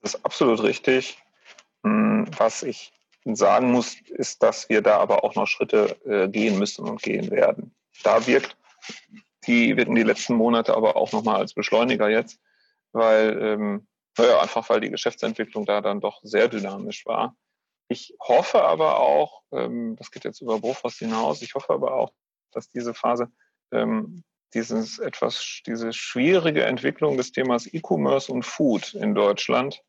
Das 0.00 0.14
ist 0.14 0.24
absolut 0.24 0.62
richtig. 0.62 1.18
Hm, 1.84 2.26
was 2.36 2.62
ich 2.62 2.92
sagen 3.24 3.72
muss, 3.72 3.96
ist, 4.08 4.42
dass 4.42 4.68
wir 4.68 4.82
da 4.82 4.98
aber 4.98 5.24
auch 5.24 5.34
noch 5.34 5.46
Schritte 5.46 5.96
äh, 6.04 6.28
gehen 6.28 6.58
müssen 6.58 6.88
und 6.88 7.02
gehen 7.02 7.30
werden. 7.30 7.74
Da 8.02 8.26
wirkt 8.26 8.56
die, 9.48 9.76
wirken 9.76 9.94
die 9.94 10.02
letzten 10.02 10.34
Monate 10.34 10.76
aber 10.76 10.96
auch 10.96 11.12
nochmal 11.12 11.36
als 11.36 11.54
Beschleuniger 11.54 12.08
jetzt, 12.08 12.40
weil, 12.92 13.38
ähm, 13.42 13.88
naja, 14.16 14.40
einfach 14.40 14.68
weil 14.68 14.80
die 14.80 14.90
Geschäftsentwicklung 14.90 15.64
da 15.64 15.80
dann 15.80 16.00
doch 16.00 16.20
sehr 16.22 16.48
dynamisch 16.48 17.06
war. 17.06 17.36
Ich 17.88 18.14
hoffe 18.20 18.62
aber 18.62 19.00
auch, 19.00 19.42
ähm, 19.52 19.96
das 19.96 20.10
geht 20.10 20.24
jetzt 20.24 20.40
über 20.42 20.60
Bofrost 20.60 20.98
hinaus, 20.98 21.42
ich 21.42 21.54
hoffe 21.54 21.72
aber 21.72 21.94
auch, 21.94 22.12
dass 22.52 22.70
diese 22.70 22.94
Phase, 22.94 23.32
ähm, 23.72 24.22
dieses 24.54 24.98
etwas, 24.98 25.60
diese 25.66 25.92
schwierige 25.92 26.64
Entwicklung 26.64 27.16
des 27.16 27.32
Themas 27.32 27.66
E-Commerce 27.66 28.32
und 28.32 28.44
Food 28.44 28.94
in 28.94 29.14
Deutschland, 29.14 29.82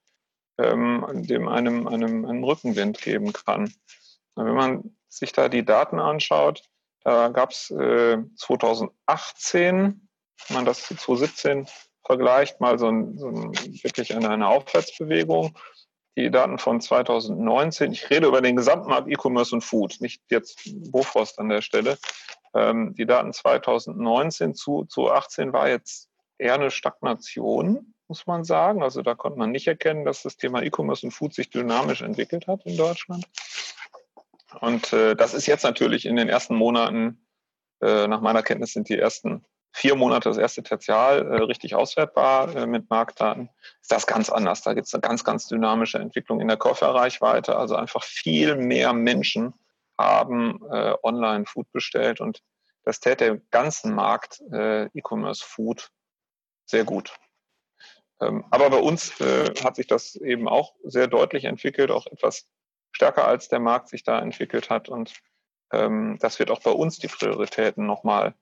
ähm, 0.57 1.05
dem 1.13 1.47
einem, 1.47 1.87
einem 1.87 2.25
einen 2.25 2.43
Rückenwind 2.43 3.01
geben 3.01 3.31
kann. 3.31 3.73
Wenn 4.35 4.55
man 4.55 4.97
sich 5.07 5.31
da 5.31 5.49
die 5.49 5.65
Daten 5.65 5.99
anschaut, 5.99 6.63
da 7.03 7.29
gab 7.29 7.51
es 7.51 7.71
äh, 7.71 8.17
2018, 8.35 10.07
wenn 10.47 10.55
man 10.55 10.65
das 10.65 10.85
zu 10.85 10.95
2017 10.95 11.67
vergleicht, 12.03 12.59
mal 12.59 12.79
so, 12.79 12.87
ein, 12.87 13.17
so 13.17 13.27
ein, 13.27 13.53
wirklich 13.83 14.15
eine, 14.15 14.29
eine 14.29 14.47
Aufwärtsbewegung 14.47 15.57
die 16.19 16.31
Daten 16.31 16.57
von 16.57 16.81
2019, 16.81 17.93
ich 17.93 18.09
rede 18.09 18.27
über 18.27 18.41
den 18.41 18.55
Gesamtmarkt 18.55 19.09
E-Commerce 19.09 19.55
und 19.55 19.61
Food, 19.61 19.97
nicht 20.01 20.21
jetzt 20.29 20.69
Bofrost 20.91 21.39
an 21.39 21.49
der 21.49 21.61
Stelle. 21.61 21.97
Ähm, 22.53 22.93
die 22.95 23.05
Daten 23.05 23.31
2019 23.31 24.53
zu 24.53 24.85
2018 24.85 25.53
war 25.53 25.69
jetzt 25.69 26.09
eher 26.37 26.55
eine 26.55 26.71
Stagnation. 26.71 27.93
muss 28.07 28.25
man 28.25 28.43
sagen. 28.43 28.81
Also 28.81 29.01
da 29.01 29.13
konnte 29.13 29.37
man 29.37 29.51
nicht 29.51 29.67
erkennen, 29.67 30.03
dass 30.03 30.23
das 30.23 30.35
Thema 30.35 30.63
E-Commerce 30.63 31.05
und 31.05 31.11
Food 31.11 31.33
sich 31.33 31.51
dynamisch 31.51 32.01
entwickelt 32.01 32.47
hat 32.47 32.65
in 32.65 32.75
Deutschland. 32.75 33.25
Und 34.61 34.93
äh, 34.93 35.15
das 35.15 35.33
ist 35.33 35.45
jetzt 35.45 35.63
natürlich 35.63 36.05
in 36.05 36.15
den 36.15 36.29
ersten 36.29 36.55
Monaten, 36.55 37.25
äh, 37.81 38.07
nach 38.07 38.21
meiner 38.21 38.43
Kenntnis 38.43 38.73
sind 38.73 38.89
die 38.89 38.97
ersten 38.97 39.45
vier 39.71 39.95
Monate 39.95 40.29
das 40.29 40.37
erste 40.37 40.63
Tertial 40.63 41.25
äh, 41.25 41.43
richtig 41.43 41.75
auswertbar 41.75 42.55
äh, 42.55 42.65
mit 42.65 42.89
Marktdaten, 42.89 43.49
ist 43.81 43.91
das 43.91 44.07
ganz 44.07 44.29
anders. 44.29 44.61
Da 44.61 44.73
gibt 44.73 44.87
es 44.87 44.93
eine 44.93 45.01
ganz, 45.01 45.23
ganz 45.23 45.47
dynamische 45.47 45.99
Entwicklung 45.99 46.41
in 46.41 46.47
der 46.47 46.57
Käuferreichweite. 46.57 47.55
Also 47.55 47.75
einfach 47.75 48.03
viel 48.03 48.55
mehr 48.55 48.93
Menschen 48.93 49.53
haben 49.97 50.59
äh, 50.71 50.95
online 51.03 51.45
Food 51.45 51.71
bestellt 51.71 52.21
und 52.21 52.41
das 52.83 52.99
täte 52.99 53.25
dem 53.25 53.41
ganzen 53.51 53.93
Markt 53.93 54.41
äh, 54.51 54.85
E-Commerce 54.85 55.43
Food 55.45 55.91
sehr 56.65 56.85
gut. 56.85 57.13
Ähm, 58.21 58.45
aber 58.49 58.69
bei 58.69 58.79
uns 58.79 59.19
äh, 59.21 59.53
hat 59.63 59.75
sich 59.75 59.87
das 59.87 60.15
eben 60.15 60.47
auch 60.47 60.73
sehr 60.83 61.07
deutlich 61.07 61.45
entwickelt, 61.45 61.91
auch 61.91 62.07
etwas 62.07 62.47
stärker 62.99 63.25
als 63.25 63.47
der 63.47 63.61
Markt 63.61 63.87
sich 63.87 64.03
da 64.03 64.19
entwickelt 64.19 64.69
hat. 64.69 64.89
Und 64.89 65.13
ähm, 65.71 66.17
das 66.19 66.37
wird 66.37 66.51
auch 66.51 66.61
bei 66.61 66.71
uns 66.71 66.99
die 66.99 67.07
Prioritäten 67.07 67.85
nochmal 67.85 68.33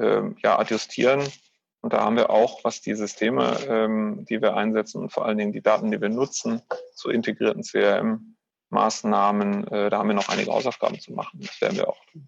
ähm, 0.00 0.36
ja, 0.42 0.58
adjustieren. 0.58 1.22
Und 1.80 1.92
da 1.92 2.00
haben 2.00 2.16
wir 2.16 2.28
auch, 2.28 2.64
was 2.64 2.80
die 2.80 2.94
Systeme, 2.94 3.56
ähm, 3.68 4.26
die 4.28 4.42
wir 4.42 4.56
einsetzen 4.56 5.00
und 5.00 5.12
vor 5.12 5.26
allen 5.26 5.38
Dingen 5.38 5.52
die 5.52 5.62
Daten, 5.62 5.92
die 5.92 6.00
wir 6.00 6.08
nutzen, 6.08 6.60
zu 6.92 7.08
integrierten 7.08 7.62
CRM-Maßnahmen, 7.62 9.68
äh, 9.68 9.90
da 9.90 9.98
haben 9.98 10.08
wir 10.08 10.14
noch 10.14 10.28
einige 10.28 10.50
Hausaufgaben 10.50 10.98
zu 10.98 11.12
machen. 11.12 11.38
Das 11.40 11.60
werden 11.60 11.76
wir 11.76 11.88
auch 11.88 12.04
tun. 12.06 12.26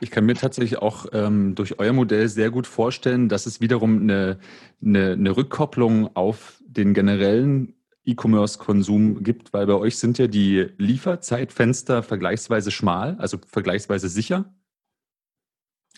Ich 0.00 0.10
kann 0.10 0.24
mir 0.24 0.34
tatsächlich 0.34 0.78
auch 0.78 1.06
ähm, 1.12 1.54
durch 1.54 1.78
euer 1.78 1.92
Modell 1.92 2.28
sehr 2.28 2.50
gut 2.50 2.66
vorstellen, 2.66 3.28
dass 3.28 3.44
es 3.44 3.60
wiederum 3.60 4.00
eine, 4.00 4.38
eine, 4.82 5.12
eine 5.12 5.36
Rückkopplung 5.36 6.16
auf 6.16 6.62
den 6.66 6.94
generellen 6.94 7.74
E-Commerce-Konsum 8.04 9.22
gibt, 9.22 9.52
weil 9.52 9.66
bei 9.66 9.74
euch 9.74 9.98
sind 9.98 10.18
ja 10.18 10.26
die 10.26 10.68
Lieferzeitfenster 10.78 12.02
vergleichsweise 12.02 12.70
schmal, 12.70 13.16
also 13.18 13.38
vergleichsweise 13.46 14.08
sicher. 14.08 14.54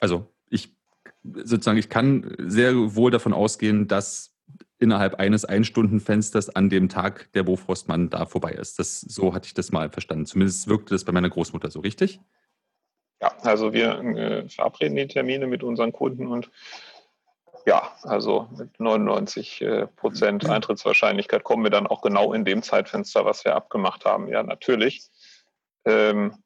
Also 0.01 0.33
ich 0.49 0.77
sozusagen, 1.23 1.79
ich 1.79 1.89
kann 1.89 2.35
sehr 2.39 2.95
wohl 2.95 3.11
davon 3.11 3.33
ausgehen, 3.33 3.89
dass 3.89 4.37
innerhalb 4.79 5.15
eines 5.17 5.45
Einstundenfensters 5.45 6.55
an 6.55 6.69
dem 6.69 6.89
Tag 6.89 7.33
der 7.33 7.43
Bofrostmann 7.43 8.11
da 8.11 8.27
vorbei 8.27 8.53
ist. 8.53 8.79
Das, 8.79 9.01
so 9.01 9.35
hatte 9.35 9.47
ich 9.47 9.55
das 9.55 9.73
mal 9.73 9.91
verstanden. 9.91 10.27
Zumindest 10.27 10.69
wirkte 10.69 10.95
das 10.95 11.05
bei 11.05 11.13
meiner 11.13 11.31
Großmutter 11.31 11.71
so 11.71 11.81
richtig. 11.81 12.21
Ja, 13.21 13.35
also 13.39 13.73
wir 13.73 13.99
äh, 13.99 14.49
verabreden 14.49 14.97
die 14.97 15.07
Termine 15.07 15.47
mit 15.47 15.63
unseren 15.63 15.93
Kunden 15.93 16.27
und 16.27 16.51
ja, 17.67 17.93
also 18.05 18.49
mit 18.57 18.79
99 18.79 19.61
äh, 19.61 19.87
Prozent 19.89 20.45
mhm. 20.45 20.51
Eintrittswahrscheinlichkeit 20.51 21.43
kommen 21.43 21.65
wir 21.65 21.71
dann 21.71 21.89
auch 21.89 22.01
genau 22.01 22.33
in 22.33 22.45
dem 22.45 22.63
Zeitfenster, 22.63 23.25
was 23.25 23.45
wir 23.45 23.57
abgemacht 23.57 24.05
haben. 24.05 24.29
Ja, 24.29 24.43
natürlich. 24.45 25.11
Ähm, 25.85 26.43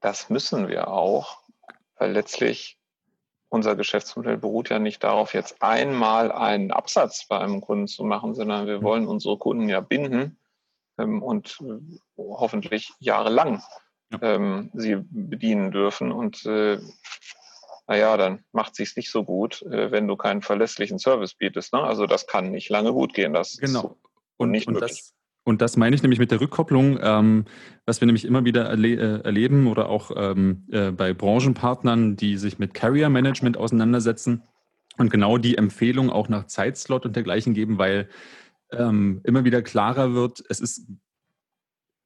das 0.00 0.28
müssen 0.28 0.68
wir 0.68 0.88
auch, 0.88 1.38
weil 1.96 2.12
letztlich 2.12 2.78
unser 3.48 3.74
Geschäftsmodell 3.74 4.36
beruht 4.36 4.68
ja 4.68 4.78
nicht 4.78 5.02
darauf, 5.02 5.32
jetzt 5.32 5.62
einmal 5.62 6.30
einen 6.30 6.72
Absatz 6.72 7.26
bei 7.26 7.38
einem 7.38 7.62
Kunden 7.62 7.86
zu 7.86 8.04
machen, 8.04 8.34
sondern 8.34 8.66
wir 8.66 8.80
mhm. 8.80 8.82
wollen 8.82 9.06
unsere 9.06 9.38
Kunden 9.38 9.68
ja 9.70 9.80
binden 9.80 10.38
ähm, 10.98 11.22
und 11.22 11.58
äh, 11.62 11.98
hoffentlich 12.18 12.92
jahrelang 12.98 13.62
ähm, 14.20 14.70
sie 14.74 14.96
bedienen 15.08 15.70
dürfen. 15.70 16.12
Und 16.12 16.44
äh, 16.44 16.78
naja, 17.86 18.16
dann 18.16 18.44
macht 18.52 18.74
sich 18.74 18.96
nicht 18.96 19.10
so 19.10 19.24
gut, 19.24 19.62
äh, 19.62 19.90
wenn 19.90 20.08
du 20.08 20.16
keinen 20.16 20.42
verlässlichen 20.42 20.98
Service 20.98 21.34
bietest. 21.34 21.72
Ne? 21.72 21.80
Also 21.80 22.06
das 22.06 22.26
kann 22.26 22.50
nicht 22.50 22.70
lange 22.70 22.92
gut 22.92 23.14
gehen. 23.14 23.34
Das 23.34 23.58
genau. 23.58 23.96
und, 24.36 24.50
nicht 24.50 24.66
und 24.66 24.74
möglich. 24.74 24.90
Das, 24.92 25.14
und 25.44 25.60
das 25.60 25.76
meine 25.76 25.94
ich 25.94 26.02
nämlich 26.02 26.18
mit 26.18 26.30
der 26.30 26.40
Rückkopplung, 26.40 26.98
ähm, 27.02 27.44
was 27.84 28.00
wir 28.00 28.06
nämlich 28.06 28.24
immer 28.24 28.44
wieder 28.44 28.64
erle 28.64 28.88
äh, 28.88 29.20
erleben 29.24 29.66
oder 29.66 29.90
auch 29.90 30.10
ähm, 30.16 30.66
äh, 30.72 30.90
bei 30.90 31.12
Branchenpartnern, 31.12 32.16
die 32.16 32.38
sich 32.38 32.58
mit 32.58 32.72
Carrier 32.72 33.10
Management 33.10 33.58
auseinandersetzen 33.58 34.42
und 34.96 35.10
genau 35.10 35.36
die 35.36 35.58
Empfehlung 35.58 36.10
auch 36.10 36.28
nach 36.28 36.46
Zeitslot 36.46 37.04
und 37.04 37.16
dergleichen 37.16 37.52
geben, 37.52 37.76
weil 37.76 38.08
ähm, 38.72 39.20
immer 39.24 39.44
wieder 39.44 39.60
klarer 39.60 40.14
wird, 40.14 40.42
es 40.48 40.60
ist 40.60 40.86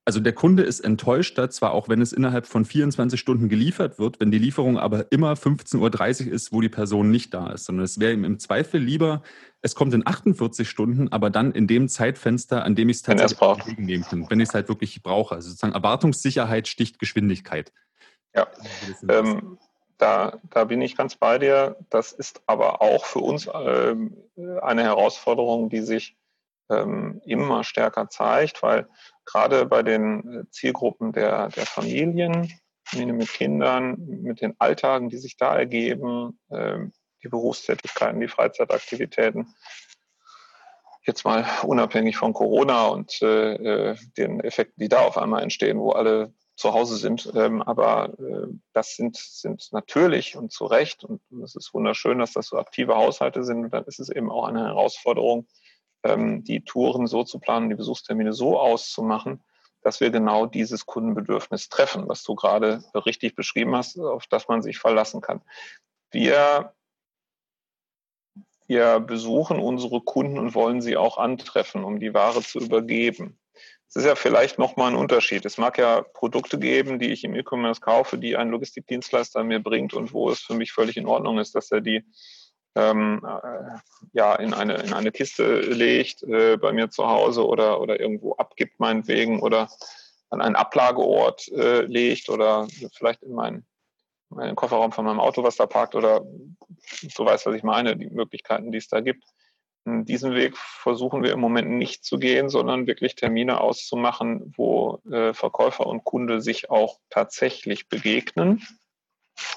also 0.08 0.20
der 0.20 0.32
Kunde 0.32 0.62
ist 0.62 0.80
enttäuschter, 0.80 1.50
zwar 1.50 1.72
auch 1.72 1.90
wenn 1.90 2.00
es 2.00 2.14
innerhalb 2.14 2.46
von 2.46 2.64
24 2.64 3.20
Stunden 3.20 3.50
geliefert 3.50 3.98
wird, 3.98 4.20
wenn 4.20 4.30
die 4.30 4.38
Lieferung 4.38 4.78
aber 4.78 5.12
immer 5.12 5.34
15.30 5.34 6.28
Uhr 6.28 6.32
ist, 6.32 6.50
wo 6.50 6.62
die 6.62 6.70
Person 6.70 7.10
nicht 7.10 7.34
da 7.34 7.50
ist, 7.50 7.66
sondern 7.66 7.84
es 7.84 8.00
wäre 8.00 8.14
ihm 8.14 8.24
im 8.24 8.38
Zweifel 8.38 8.80
lieber, 8.80 9.22
es 9.60 9.74
kommt 9.74 9.92
in 9.92 10.06
48 10.06 10.66
Stunden, 10.66 11.12
aber 11.12 11.28
dann 11.28 11.52
in 11.52 11.66
dem 11.66 11.90
Zeitfenster, 11.90 12.64
an 12.64 12.74
dem 12.74 12.88
ich 12.88 12.96
es 12.96 13.02
tatsächlich 13.02 13.38
entgegennehmen 13.38 14.06
kann, 14.08 14.30
wenn 14.30 14.40
ich 14.40 14.48
es 14.48 14.54
halt 14.54 14.70
wirklich 14.70 15.02
brauche. 15.02 15.34
Also 15.34 15.50
sozusagen 15.50 15.74
Erwartungssicherheit 15.74 16.68
sticht 16.68 16.98
Geschwindigkeit. 16.98 17.70
Ja, 18.34 18.46
ähm, 19.10 19.58
da, 19.98 20.40
da 20.48 20.64
bin 20.64 20.80
ich 20.80 20.96
ganz 20.96 21.16
bei 21.16 21.38
dir. 21.38 21.76
Das 21.90 22.12
ist 22.12 22.40
aber 22.46 22.80
auch 22.80 23.04
für 23.04 23.18
uns 23.18 23.46
ähm, 23.52 24.16
eine 24.62 24.84
Herausforderung, 24.84 25.68
die 25.68 25.82
sich 25.82 26.16
ähm, 26.70 27.20
immer 27.24 27.64
stärker 27.64 28.08
zeigt, 28.08 28.62
weil 28.62 28.88
gerade 29.24 29.66
bei 29.66 29.82
den 29.82 30.40
äh, 30.40 30.50
Zielgruppen 30.50 31.12
der, 31.12 31.48
der 31.48 31.66
Familien, 31.66 32.52
mit 32.94 33.28
Kindern, 33.32 33.96
mit 33.98 34.40
den 34.40 34.54
Alltagen, 34.58 35.10
die 35.10 35.18
sich 35.18 35.36
da 35.36 35.56
ergeben, 35.56 36.40
ähm, 36.50 36.92
die 37.22 37.28
Berufstätigkeiten, 37.28 38.20
die 38.20 38.28
Freizeitaktivitäten, 38.28 39.54
jetzt 41.04 41.24
mal 41.24 41.44
unabhängig 41.64 42.16
von 42.16 42.32
Corona 42.32 42.86
und 42.86 43.20
äh, 43.22 43.54
äh, 43.90 43.96
den 44.16 44.40
Effekten, 44.40 44.80
die 44.80 44.88
da 44.88 45.00
auf 45.00 45.18
einmal 45.18 45.42
entstehen, 45.42 45.78
wo 45.78 45.90
alle 45.90 46.32
zu 46.54 46.72
Hause 46.72 46.96
sind. 46.96 47.30
Ähm, 47.34 47.62
aber 47.62 48.14
das 48.72 48.96
sind, 48.96 49.16
sind 49.16 49.68
natürlich 49.72 50.36
und 50.36 50.50
zu 50.50 50.66
Recht, 50.66 51.04
und 51.04 51.20
es 51.42 51.54
ist 51.54 51.72
wunderschön, 51.72 52.18
dass 52.18 52.32
das 52.32 52.48
so 52.48 52.58
aktive 52.58 52.96
Haushalte 52.96 53.44
sind, 53.44 53.64
und 53.64 53.72
dann 53.72 53.84
ist 53.84 54.00
es 54.00 54.08
eben 54.08 54.30
auch 54.30 54.44
eine 54.44 54.64
Herausforderung, 54.64 55.46
die 56.16 56.64
Touren 56.64 57.06
so 57.06 57.24
zu 57.24 57.38
planen, 57.38 57.68
die 57.68 57.74
Besuchstermine 57.74 58.32
so 58.32 58.58
auszumachen, 58.58 59.42
dass 59.82 60.00
wir 60.00 60.10
genau 60.10 60.46
dieses 60.46 60.86
Kundenbedürfnis 60.86 61.68
treffen, 61.68 62.08
was 62.08 62.22
du 62.22 62.34
gerade 62.34 62.82
richtig 62.94 63.34
beschrieben 63.34 63.76
hast, 63.76 63.98
auf 63.98 64.26
das 64.26 64.48
man 64.48 64.62
sich 64.62 64.78
verlassen 64.78 65.20
kann. 65.20 65.40
Wir, 66.10 66.74
wir 68.66 69.00
besuchen 69.00 69.58
unsere 69.58 70.00
Kunden 70.00 70.38
und 70.38 70.54
wollen 70.54 70.80
sie 70.80 70.96
auch 70.96 71.18
antreffen, 71.18 71.84
um 71.84 72.00
die 72.00 72.14
Ware 72.14 72.42
zu 72.42 72.58
übergeben. 72.58 73.38
Es 73.88 73.96
ist 73.96 74.04
ja 74.04 74.16
vielleicht 74.16 74.58
nochmal 74.58 74.90
ein 74.90 74.96
Unterschied. 74.96 75.46
Es 75.46 75.56
mag 75.56 75.78
ja 75.78 76.02
Produkte 76.02 76.58
geben, 76.58 76.98
die 76.98 77.10
ich 77.10 77.24
im 77.24 77.34
E-Commerce 77.34 77.80
kaufe, 77.80 78.18
die 78.18 78.36
ein 78.36 78.50
Logistikdienstleister 78.50 79.42
mir 79.44 79.62
bringt 79.62 79.94
und 79.94 80.12
wo 80.12 80.30
es 80.30 80.40
für 80.40 80.54
mich 80.54 80.72
völlig 80.72 80.98
in 80.98 81.06
Ordnung 81.06 81.38
ist, 81.38 81.54
dass 81.54 81.70
er 81.70 81.80
die 81.80 82.04
ähm, 82.74 83.20
äh, 83.24 83.78
ja, 84.12 84.34
in 84.36 84.54
eine, 84.54 84.74
in 84.76 84.92
eine 84.92 85.12
Kiste 85.12 85.60
legt 85.60 86.22
äh, 86.22 86.56
bei 86.56 86.72
mir 86.72 86.90
zu 86.90 87.06
Hause 87.06 87.46
oder, 87.46 87.80
oder 87.80 88.00
irgendwo 88.00 88.34
abgibt, 88.34 88.78
meinetwegen, 88.78 89.40
oder 89.40 89.68
an 90.30 90.40
einen 90.40 90.56
Ablageort 90.56 91.48
äh, 91.48 91.82
legt 91.82 92.28
oder 92.28 92.68
vielleicht 92.92 93.22
in 93.22 93.32
meinen, 93.32 93.66
meinen 94.28 94.56
Kofferraum 94.56 94.92
von 94.92 95.04
meinem 95.04 95.20
Auto, 95.20 95.42
was 95.42 95.56
da 95.56 95.66
parkt, 95.66 95.94
oder 95.94 96.22
so 97.14 97.24
weiß, 97.24 97.46
was 97.46 97.54
ich 97.54 97.62
meine, 97.62 97.96
die 97.96 98.10
Möglichkeiten, 98.10 98.70
die 98.70 98.78
es 98.78 98.88
da 98.88 99.00
gibt. 99.00 99.24
Diesen 99.84 100.34
Weg 100.34 100.56
versuchen 100.58 101.22
wir 101.22 101.32
im 101.32 101.40
Moment 101.40 101.70
nicht 101.70 102.04
zu 102.04 102.18
gehen, 102.18 102.50
sondern 102.50 102.86
wirklich 102.86 103.14
Termine 103.14 103.60
auszumachen, 103.60 104.52
wo 104.54 105.00
äh, 105.10 105.32
Verkäufer 105.32 105.86
und 105.86 106.04
Kunde 106.04 106.42
sich 106.42 106.68
auch 106.68 106.98
tatsächlich 107.08 107.88
begegnen 107.88 108.62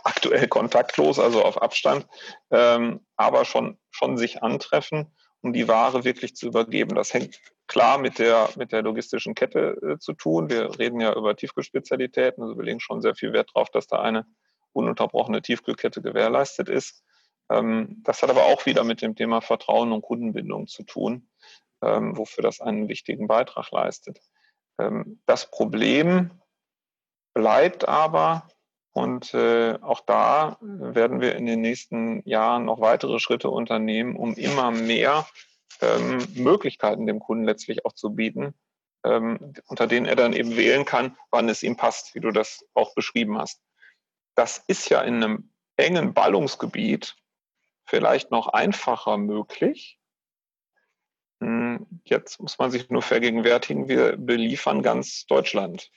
aktuell 0.04 0.48
kontaktlos, 0.48 1.20
also 1.20 1.44
auf 1.44 1.62
Abstand, 1.62 2.08
ähm, 2.52 3.06
aber 3.16 3.46
schon, 3.46 3.78
schon 3.90 4.18
sich 4.18 4.44
antreffen, 4.44 5.14
um 5.42 5.54
die 5.54 5.68
Ware 5.68 6.04
wirklich 6.04 6.36
zu 6.36 6.48
übergeben. 6.48 6.96
Das 6.96 7.14
hängt 7.14 7.40
klar 7.68 7.98
mit 7.98 8.20
der, 8.20 8.50
mit 8.58 8.72
der 8.72 8.82
logistischen 8.82 9.36
Kette 9.36 9.78
äh, 9.82 9.98
zu 10.00 10.14
tun. 10.14 10.50
Wir 10.50 10.78
reden 10.78 11.00
ja 11.00 11.14
über 11.16 11.36
Tiefkühlspezialitäten, 11.36 12.44
also 12.44 12.58
wir 12.58 12.66
legen 12.66 12.80
schon 12.80 13.02
sehr 13.02 13.16
viel 13.16 13.34
Wert 13.34 13.52
darauf, 13.54 13.70
dass 13.70 13.88
da 13.88 14.02
eine 14.02 14.26
ununterbrochene 14.74 15.42
Tiefkühlkette 15.42 16.02
gewährleistet 16.02 16.70
ist. 16.70 17.04
Ähm, 17.50 18.02
das 18.04 18.22
hat 18.22 18.30
aber 18.30 18.46
auch 18.46 18.66
wieder 18.66 18.84
mit 18.84 19.02
dem 19.02 19.16
Thema 19.16 19.42
Vertrauen 19.42 19.92
und 19.92 20.02
Kundenbindung 20.02 20.68
zu 20.68 20.84
tun, 20.84 21.30
ähm, 21.82 22.18
wofür 22.18 22.44
das 22.44 22.62
einen 22.62 22.88
wichtigen 22.88 23.28
Beitrag 23.28 23.72
leistet. 23.72 24.20
Ähm, 24.80 25.22
das 25.26 25.50
Problem 25.50 26.32
bleibt 27.34 27.88
aber, 27.88 28.48
und 28.94 29.34
äh, 29.34 29.78
auch 29.82 30.02
da 30.02 30.58
werden 30.62 31.22
wir 31.22 31.36
in 31.36 31.46
den 31.46 31.62
nächsten 31.62 32.28
Jahren 32.28 32.66
noch 32.66 32.82
weitere 32.82 33.20
Schritte 33.20 33.50
unternehmen, 33.50 34.16
um 34.16 34.36
immer 34.36 34.72
mehr 34.72 35.26
ähm, 35.82 36.26
Möglichkeiten 36.36 37.06
dem 37.06 37.20
Kunden 37.20 37.44
letztlich 37.44 37.86
auch 37.86 37.94
zu 37.94 38.12
bieten, 38.12 38.54
ähm, 39.04 39.54
unter 39.68 39.88
denen 39.88 40.06
er 40.06 40.16
dann 40.16 40.34
eben 40.34 40.58
wählen 40.58 40.86
kann, 40.86 41.18
wann 41.30 41.50
es 41.50 41.64
ihm 41.64 41.78
passt, 41.78 42.16
wie 42.16 42.20
du 42.20 42.32
das 42.32 42.66
auch 42.74 42.94
beschrieben 42.94 43.38
hast. 43.38 43.62
Das 44.36 44.64
ist 44.68 44.90
ja 44.90 45.02
in 45.02 45.16
einem 45.16 45.52
engen 45.78 46.14
Ballungsgebiet 46.14 47.16
vielleicht 47.86 48.32
noch 48.32 48.48
einfacher 48.48 49.18
möglich, 49.18 50.02
Hm, 51.42 51.88
jetzt 52.06 52.40
muss 52.40 52.60
man 52.60 52.70
sich 52.70 52.90
nur 52.90 53.02
vergegenwärtigen, 53.02 53.90
wir 53.90 54.16
beliefern 54.16 54.84
ganz 54.84 55.26
Deutschland. 55.26 55.92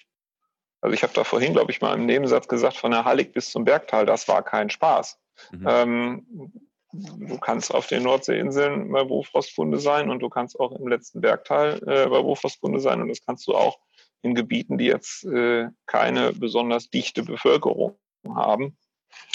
Also 0.84 0.92
ich 0.92 1.02
habe 1.02 1.14
da 1.14 1.24
vorhin, 1.24 1.54
glaube 1.54 1.72
ich, 1.72 1.80
mal 1.80 1.94
im 1.94 2.04
Nebensatz 2.04 2.46
gesagt, 2.46 2.76
von 2.76 2.90
der 2.90 3.06
Hallig 3.06 3.32
bis 3.32 3.50
zum 3.50 3.64
Bergtal, 3.64 4.04
das 4.04 4.28
war 4.28 4.42
kein 4.42 4.68
Spaß. 4.68 5.18
Mhm. 5.50 5.66
Ähm, 5.66 6.52
du 6.92 7.38
kannst 7.38 7.72
auf 7.72 7.86
den 7.86 8.02
Nordseeinseln 8.02 8.92
bei 8.92 9.02
Bofrostfunde 9.02 9.78
sein 9.78 10.10
und 10.10 10.20
du 10.20 10.28
kannst 10.28 10.60
auch 10.60 10.72
im 10.72 10.86
letzten 10.86 11.22
Bergtal 11.22 11.80
äh, 11.86 12.06
bei 12.06 12.20
Bofrostfunde 12.20 12.80
sein 12.80 13.00
und 13.00 13.08
das 13.08 13.24
kannst 13.24 13.46
du 13.46 13.54
auch 13.54 13.78
in 14.20 14.34
Gebieten, 14.34 14.76
die 14.76 14.84
jetzt 14.84 15.24
äh, 15.24 15.68
keine 15.86 16.34
besonders 16.34 16.90
dichte 16.90 17.22
Bevölkerung 17.22 17.96
haben. 18.34 18.76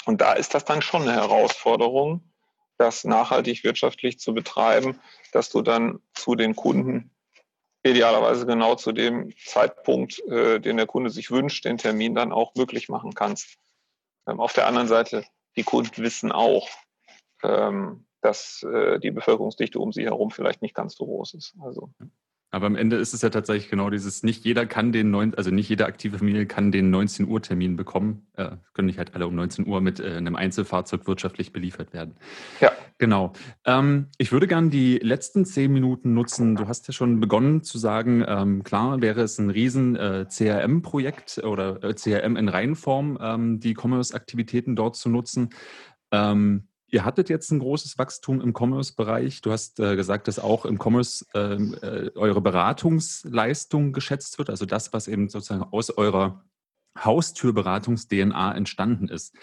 Und 0.06 0.22
da 0.22 0.34
ist 0.34 0.54
das 0.54 0.66
dann 0.66 0.84
schon 0.84 1.02
eine 1.02 1.14
Herausforderung, 1.14 2.30
das 2.78 3.06
nachhaltig 3.06 3.64
wirtschaftlich 3.64 4.20
zu 4.20 4.36
betreiben, 4.36 5.00
dass 5.32 5.50
du 5.50 5.64
dann 5.64 5.97
zu 6.14 6.36
den 6.36 6.56
Kunden 6.56 7.10
idealerweise 7.84 8.46
genau 8.46 8.76
zu 8.76 8.92
dem 8.92 9.34
Zeitpunkt, 9.46 10.20
äh, 10.28 10.60
den 10.60 10.78
der 10.78 10.88
Kunde 10.88 11.10
sich 11.10 11.32
wünscht, 11.32 11.66
den 11.66 11.78
Termin 11.78 12.16
dann 12.16 12.32
auch 12.34 12.56
möglich 12.56 12.90
machen 12.90 13.14
kannst. 13.14 13.58
Ähm, 14.28 14.40
auf 14.40 14.54
der 14.54 14.68
anderen 14.68 14.88
Seite, 14.88 15.26
die 15.56 15.64
Kunden 15.64 16.04
wissen 16.04 16.32
auch, 16.32 16.70
ähm, 17.44 18.06
dass 18.22 18.64
äh, 18.64 19.00
die 19.00 19.12
Bevölkerungsdichte 19.12 19.80
um 19.80 19.94
sie 19.94 20.04
herum 20.04 20.32
vielleicht 20.32 20.62
nicht 20.62 20.76
ganz 20.76 20.96
so 20.96 21.06
groß 21.06 21.36
ist. 21.36 21.56
Also 21.62 21.90
aber 22.52 22.66
am 22.66 22.76
Ende 22.76 22.97
ist 22.97 23.14
es 23.14 23.22
ja 23.22 23.30
tatsächlich 23.30 23.70
genau 23.70 23.89
dieses, 23.89 24.24
nicht 24.24 24.43
jeder 24.43 24.66
kann 24.66 24.91
den, 24.91 25.12
neun, 25.12 25.34
also 25.36 25.52
nicht 25.52 25.70
jede 25.70 25.86
aktive 25.86 26.18
Familie 26.18 26.45
kann 26.47 26.72
den 26.72 26.89
19 26.89 27.28
Uhr 27.28 27.41
Termin 27.41 27.76
bekommen. 27.76 28.28
Äh, 28.38 28.52
können 28.74 28.88
nicht 28.88 28.97
halt 28.97 29.14
alle 29.14 29.28
um 29.28 29.36
19 29.36 29.68
Uhr 29.68 29.82
mit 29.82 30.00
äh, 30.00 30.16
einem 30.16 30.36
Einzelfahrzeug 30.36 31.08
wirtschaftlich 31.08 31.54
beliefert 31.54 31.93
werden. 31.93 32.16
Ja. 32.60 32.72
Genau. 32.97 33.32
Ähm, 33.66 34.08
ich 34.18 34.34
würde 34.34 34.45
gerne 34.45 34.70
die 34.70 34.97
letzten 34.97 35.45
zehn 35.45 35.72
Minuten 35.72 36.14
nutzen. 36.14 36.56
Du 36.56 36.68
hast 36.68 36.86
ja 36.88 36.93
schon 36.93 37.22
begonnen 37.22 37.64
zu 37.64 37.78
sagen, 37.78 38.26
ähm, 38.28 38.64
klar 38.64 39.02
wäre 39.02 39.22
es 39.22 39.38
ein 39.39 39.50
riesen 39.50 39.95
äh, 39.95 40.26
CRM-Projekt 40.28 41.41
oder 41.45 41.82
äh, 41.82 41.93
CRM 41.93 42.36
in 42.36 42.50
Reihenform, 42.50 43.18
ähm, 43.22 43.60
die 43.62 43.74
Commerce-Aktivitäten 43.74 44.76
dort 44.76 44.97
zu 44.97 45.08
nutzen. 45.08 45.52
Ähm, 46.12 46.68
Ihr 46.92 47.06
hattet 47.06 47.30
jetzt 47.30 47.52
ein 47.52 47.60
großes 47.60 47.98
Wachstum 47.98 48.42
im 48.42 48.54
Commerce-Bereich. 48.54 49.42
Du 49.42 49.52
hast 49.52 49.80
äh, 49.80 49.96
gesagt, 49.96 50.28
dass 50.28 50.40
auch 50.40 50.66
im 50.66 50.80
Commerce 50.80 51.26
ähm, 51.36 51.76
äh, 51.82 52.10
eure 52.16 52.42
Beratungsleistung 52.42 53.94
geschätzt 53.94 54.40
wird, 54.40 54.50
also 54.50 54.66
das, 54.66 54.92
was 54.92 55.08
eben 55.08 55.30
sozusagen 55.30 55.64
aus 55.72 55.92
eurer 55.92 56.44
Haustürberatungs-DNA 56.98 58.56
entstanden 58.56 59.08
ist. 59.08 59.36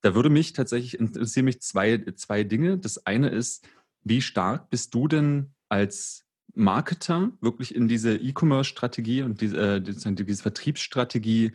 Da 0.00 0.14
würde 0.14 0.30
mich 0.30 0.52
tatsächlich 0.52 0.98
interessieren 0.98 1.44
mich 1.44 1.60
zwei, 1.60 1.98
zwei 2.16 2.42
Dinge. 2.42 2.78
Das 2.78 3.06
eine 3.06 3.28
ist, 3.28 3.68
wie 4.02 4.22
stark 4.22 4.70
bist 4.70 4.94
du 4.94 5.06
denn 5.06 5.54
als 5.68 6.24
Marketer 6.54 7.30
wirklich 7.40 7.74
in 7.74 7.86
diese 7.86 8.16
E-Commerce-Strategie 8.16 9.22
und 9.22 9.40
diese, 9.40 9.76
äh, 9.76 9.80
diese 9.80 10.42
Vertriebsstrategie 10.42 11.52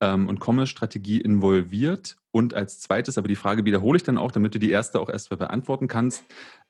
ähm, 0.00 0.28
und 0.28 0.40
Commerce-Strategie 0.40 1.20
involviert? 1.20 2.16
Und 2.30 2.54
als 2.54 2.80
zweites, 2.80 3.18
aber 3.18 3.28
die 3.28 3.36
Frage 3.36 3.64
wiederhole 3.64 3.96
ich 3.96 4.02
dann 4.02 4.18
auch, 4.18 4.30
damit 4.30 4.54
du 4.54 4.58
die 4.58 4.70
erste 4.70 5.00
auch 5.00 5.08
erst 5.08 5.30
mal 5.30 5.36
beantworten 5.36 5.88
kannst. 5.88 6.24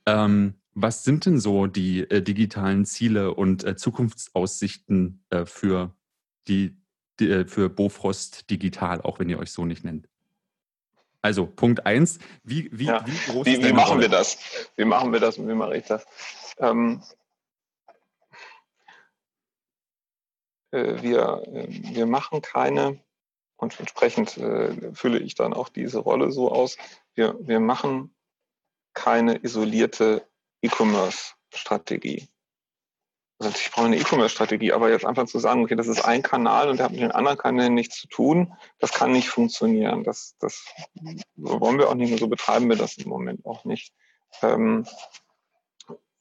Ähm, 0.07 0.55
was 0.75 1.05
sind 1.05 1.27
denn 1.27 1.41
so 1.41 1.67
die 1.67 2.09
äh, 2.11 2.23
digitalen 2.23 2.85
Ziele 2.87 3.35
und 3.35 3.65
äh, 3.65 3.77
Zukunftsaussichten 3.77 5.25
äh, 5.31 5.45
für 5.45 5.95
die, 6.47 6.77
die 7.19 7.31
äh, 7.31 7.47
für 7.47 7.69
Bofrost 7.69 8.49
Digital, 8.49 9.03
auch 9.03 9.19
wenn 9.19 9.29
ihr 9.29 9.39
euch 9.39 9.51
so 9.51 9.67
nicht 9.67 9.85
nennt? 9.85 10.09
Also 11.21 11.47
Punkt 11.47 11.85
eins, 11.85 12.21
wie, 12.45 12.71
wie, 12.73 12.87
ja. 12.87 13.05
wie 13.07 13.33
groß 13.33 13.47
wie, 13.47 13.55
ist 13.55 13.65
Wie 13.65 13.73
machen 13.73 13.95
Rolle? 13.95 14.03
wir 14.03 14.09
das? 14.09 14.39
Wie 14.77 14.85
machen 14.85 15.13
wir 15.13 15.21
das 15.21 15.37
und 15.37 15.49
wie 15.49 15.55
mache 15.55 15.77
ich 15.77 15.85
das? 15.85 16.07
Ähm, 16.59 17.03
äh, 20.71 21.03
wir, 21.03 21.43
äh, 21.47 21.67
wir 21.95 22.07
machen 22.07 22.41
keine 22.41 23.01
und 23.59 23.79
entsprechend 23.81 24.39
äh, 24.39 24.95
fülle 24.95 25.19
ich 25.19 25.35
dann 25.35 25.53
auch 25.53 25.69
diese 25.69 25.99
Rolle 25.99 26.31
so 26.31 26.51
aus. 26.51 26.79
Wir, 27.15 27.37
wir 27.41 27.61
machen 27.61 28.15
keine 28.95 29.43
isolierte 29.45 30.27
E-Commerce-Strategie. 30.63 32.29
Also 33.41 33.53
ich 33.57 33.71
brauche 33.71 33.87
eine 33.87 33.99
E-Commerce-Strategie, 33.99 34.73
aber 34.73 34.91
jetzt 34.91 35.05
einfach 35.05 35.27
zu 35.27 35.41
sagen, 35.41 35.63
okay, 35.63 35.75
das 35.75 35.89
ist 35.89 36.05
ein 36.05 36.23
Kanal 36.23 36.71
und 36.71 36.79
der 36.79 36.85
hat 36.85 36.93
mit 36.93 37.01
den 37.01 37.13
anderen 37.13 37.37
Kanälen 37.37 37.75
nichts 37.75 38.01
zu 38.01 38.09
tun, 38.09 38.55
das 38.79 38.93
kann 38.93 39.13
nicht 39.13 39.29
funktionieren. 39.29 40.05
Das, 40.05 40.37
das 40.39 40.65
wollen 41.35 41.79
wir 41.79 41.89
auch 41.89 41.95
nicht 41.95 42.11
mehr, 42.11 42.19
so 42.19 42.29
betreiben 42.29 42.69
wir 42.69 42.77
das 42.77 42.97
im 42.97 43.09
Moment 43.09 43.45
auch 43.45 43.65
nicht. 43.65 43.93
Ähm, 44.41 44.87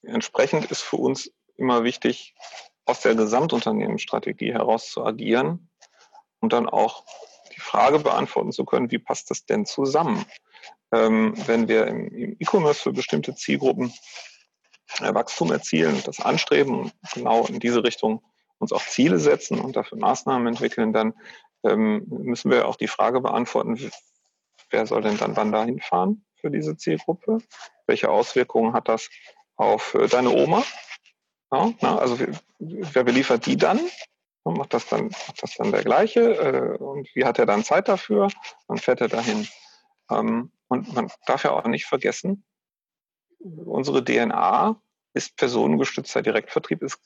entsprechend 0.01 0.71
ist 0.71 0.81
für 0.81 0.97
uns 0.97 1.31
immer 1.55 1.83
wichtig, 1.83 2.35
aus 2.85 3.01
der 3.01 3.15
Gesamtunternehmensstrategie 3.15 4.53
heraus 4.53 4.89
zu 4.89 5.05
agieren 5.05 5.66
und 6.39 6.53
dann 6.53 6.67
auch 6.67 7.03
die 7.55 7.59
Frage 7.59 7.99
beantworten 7.99 8.51
zu 8.51 8.65
können, 8.65 8.91
wie 8.91 8.99
passt 8.99 9.31
das 9.31 9.45
denn 9.45 9.65
zusammen? 9.65 10.25
Ähm, 10.91 11.33
wenn 11.47 11.67
wir 11.67 11.87
im, 11.87 12.35
E-Commerce 12.39 12.81
für 12.81 12.93
bestimmte 12.93 13.35
Zielgruppen 13.35 13.93
äh, 15.01 15.13
Wachstum 15.13 15.51
erzielen 15.51 15.95
und 15.95 16.07
das 16.07 16.19
anstreben 16.19 16.79
und 16.79 16.93
genau 17.13 17.45
in 17.45 17.59
diese 17.59 17.83
Richtung 17.83 18.23
uns 18.59 18.71
auch 18.71 18.85
Ziele 18.85 19.19
setzen 19.19 19.59
und 19.59 19.75
dafür 19.75 19.97
Maßnahmen 19.97 20.47
entwickeln, 20.47 20.93
dann 20.93 21.13
ähm, 21.63 22.05
müssen 22.07 22.51
wir 22.51 22.67
auch 22.67 22.75
die 22.75 22.87
Frage 22.87 23.21
beantworten, 23.21 23.91
wer 24.69 24.85
soll 24.85 25.01
denn 25.01 25.17
dann 25.17 25.35
wann 25.35 25.51
dahin 25.51 25.79
fahren 25.79 26.25
für 26.39 26.51
diese 26.51 26.77
Zielgruppe? 26.77 27.39
Welche 27.85 28.09
Auswirkungen 28.09 28.73
hat 28.73 28.87
das 28.87 29.09
auf 29.55 29.93
äh, 29.93 30.07
deine 30.07 30.29
Oma? 30.29 30.63
Ja, 31.51 31.71
na, 31.81 31.97
also 31.97 32.19
wer, 32.19 32.29
wer 32.59 33.03
beliefert 33.03 33.45
die 33.45 33.57
dann? 33.57 33.79
Macht 34.51 34.73
das 34.73 34.87
dann, 34.87 35.05
macht 35.05 35.41
das 35.41 35.55
dann 35.55 35.71
der 35.71 35.83
gleiche 35.83 36.21
äh, 36.21 36.77
und 36.77 37.09
wie 37.15 37.25
hat 37.25 37.39
er 37.39 37.45
dann 37.45 37.63
Zeit 37.63 37.87
dafür? 37.87 38.29
Dann 38.67 38.77
fährt 38.77 39.01
er 39.01 39.07
dahin. 39.07 39.47
Ähm, 40.09 40.51
und 40.67 40.93
man 40.93 41.09
darf 41.25 41.43
ja 41.43 41.51
auch 41.51 41.65
nicht 41.65 41.85
vergessen, 41.85 42.43
unsere 43.39 44.03
DNA 44.03 44.81
ist 45.13 45.37
personengestützter 45.37 46.21
Direktvertrieb. 46.21 46.81
Ist, 46.81 46.99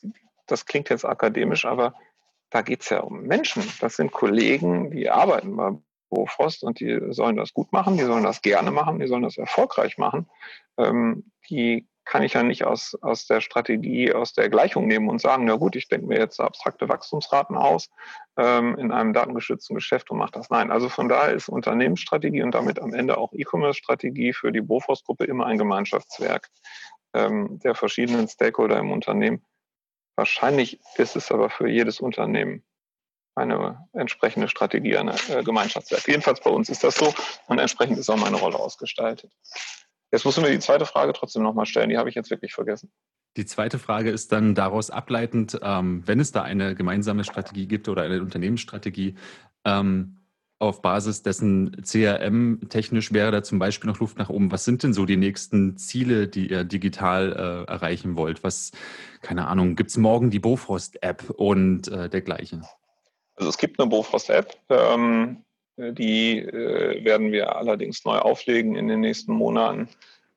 das 0.48 0.66
klingt 0.66 0.90
jetzt 0.90 1.06
akademisch, 1.06 1.66
aber 1.66 1.94
da 2.50 2.62
geht 2.62 2.82
es 2.82 2.90
ja 2.90 3.00
um 3.00 3.24
Menschen. 3.24 3.64
Das 3.80 3.96
sind 3.96 4.12
Kollegen, 4.12 4.92
die 4.92 5.10
arbeiten 5.10 5.56
bei 5.56 5.72
Bofrost 6.10 6.64
und 6.64 6.80
die 6.80 7.00
sollen 7.10 7.38
das 7.38 7.54
gut 7.54 7.72
machen, 7.72 7.98
die 7.98 8.04
sollen 8.04 8.26
das 8.26 8.42
gerne 8.42 8.72
machen, 8.72 9.00
die 9.00 9.08
sollen 9.08 9.24
das 9.24 9.38
erfolgreich 9.38 9.98
machen. 9.98 10.30
Ähm, 10.78 11.32
die 11.50 11.88
kann 12.06 12.24
ich 12.24 12.34
ja 12.34 12.44
nicht 12.44 12.66
aus, 12.66 12.98
aus 13.02 13.28
der 13.28 13.42
Strategie, 13.42 14.12
aus 14.14 14.34
der 14.34 14.50
Gleichung 14.50 14.88
nehmen 14.88 15.10
und 15.10 15.22
sagen, 15.22 15.46
na 15.46 15.56
gut, 15.56 15.76
ich 15.76 15.88
denke 15.88 16.08
mir 16.08 16.18
jetzt 16.18 16.40
abstrakte 16.40 16.90
Wachstumsraten 16.90 17.56
aus 17.56 17.90
ähm, 18.38 18.78
in 18.78 18.92
einem 18.92 19.14
datengeschützten 19.14 19.76
Geschäft 19.76 20.10
und 20.10 20.18
mache 20.18 20.32
das. 20.32 20.50
Nein, 20.50 20.72
also 20.72 20.90
von 20.90 21.10
daher 21.10 21.34
ist 21.34 21.50
Unternehmensstrategie 21.50 22.42
und 22.42 22.56
damit 22.56 22.80
am 22.80 22.94
Ende 22.94 23.18
auch 23.18 23.34
E-Commerce-Strategie 23.34 24.34
für 24.34 24.52
die 24.52 24.62
Bofors-Gruppe 24.62 25.26
immer 25.26 25.46
ein 25.46 25.58
Gemeinschaftswerk 25.58 26.50
ähm, 27.14 27.60
der 27.60 27.76
verschiedenen 27.76 28.28
Stakeholder 28.28 28.80
im 28.80 28.92
Unternehmen. 28.92 29.46
Wahrscheinlich 30.16 30.80
ist 30.98 31.16
es 31.16 31.32
aber 31.32 31.50
für 31.50 31.68
jedes 31.68 32.00
Unternehmen 32.00 32.64
eine 33.36 33.88
entsprechende 33.94 34.50
Strategie, 34.50 34.98
ein 34.98 35.10
äh, 35.10 35.44
Gemeinschaftswerk. 35.44 36.08
Jedenfalls 36.08 36.42
bei 36.42 36.50
uns 36.50 36.70
ist 36.70 36.84
das 36.84 36.96
so 36.96 37.14
und 37.48 37.60
entsprechend 37.60 37.98
ist 37.98 38.10
auch 38.10 38.18
meine 38.18 38.38
Rolle 38.38 38.58
ausgestaltet. 38.58 39.32
Jetzt 40.12 40.26
musst 40.26 40.38
du 40.38 40.42
mir 40.42 40.52
die 40.52 40.60
zweite 40.60 40.86
Frage 40.86 41.14
trotzdem 41.14 41.44
nochmal 41.44 41.66
stellen, 41.66 41.90
die 41.90 41.98
habe 41.98 42.10
ich 42.10 42.16
jetzt 42.16 42.30
wirklich 42.30 42.54
vergessen. 42.54 42.92
Die 43.38 43.46
zweite 43.46 43.80
Frage 43.80 44.10
ist 44.10 44.32
dann 44.34 44.56
daraus 44.56 44.90
ableitend, 44.90 45.58
ähm, 45.62 46.04
wenn 46.06 46.20
es 46.20 46.34
da 46.34 46.42
eine 46.42 46.76
gemeinsame 46.76 47.24
Strategie 47.24 47.66
gibt 47.66 47.88
oder 47.88 48.02
eine 48.02 48.22
Unternehmensstrategie, 48.22 49.16
ähm, 49.64 50.18
auf 50.60 50.84
Basis 50.84 51.24
dessen 51.24 51.82
CRM-technisch 51.84 53.12
wäre 53.14 53.32
da 53.32 53.42
zum 53.42 53.58
Beispiel 53.58 53.90
noch 53.90 54.00
Luft 54.00 54.20
nach 54.20 54.30
oben. 54.30 54.52
Was 54.52 54.64
sind 54.64 54.84
denn 54.84 54.94
so 54.94 55.06
die 55.06 55.18
nächsten 55.18 55.78
Ziele, 55.78 56.28
die 56.28 56.52
ihr 56.52 56.64
digital 56.64 57.66
äh, 57.68 57.72
erreichen 57.72 58.16
wollt? 58.16 58.44
Was, 58.44 58.72
keine 59.22 59.48
Ahnung, 59.48 59.76
gibt 59.76 59.90
es 59.90 59.98
morgen 59.98 60.30
die 60.30 60.38
Bofrost-App 60.38 61.32
und 61.32 61.88
äh, 61.88 62.10
dergleichen? 62.10 62.64
Also 63.36 63.50
es 63.50 63.58
gibt 63.58 63.80
eine 63.80 63.90
Bofrost-App. 63.90 64.56
Ähm, 64.70 65.44
die 65.78 66.40
äh, 66.40 67.04
werden 67.04 67.32
wir 67.32 67.56
allerdings 67.56 68.06
neu 68.06 68.18
auflegen 68.18 68.76
in 68.76 68.88
den 68.88 69.00
nächsten 69.00 69.34
Monaten. 69.34 69.90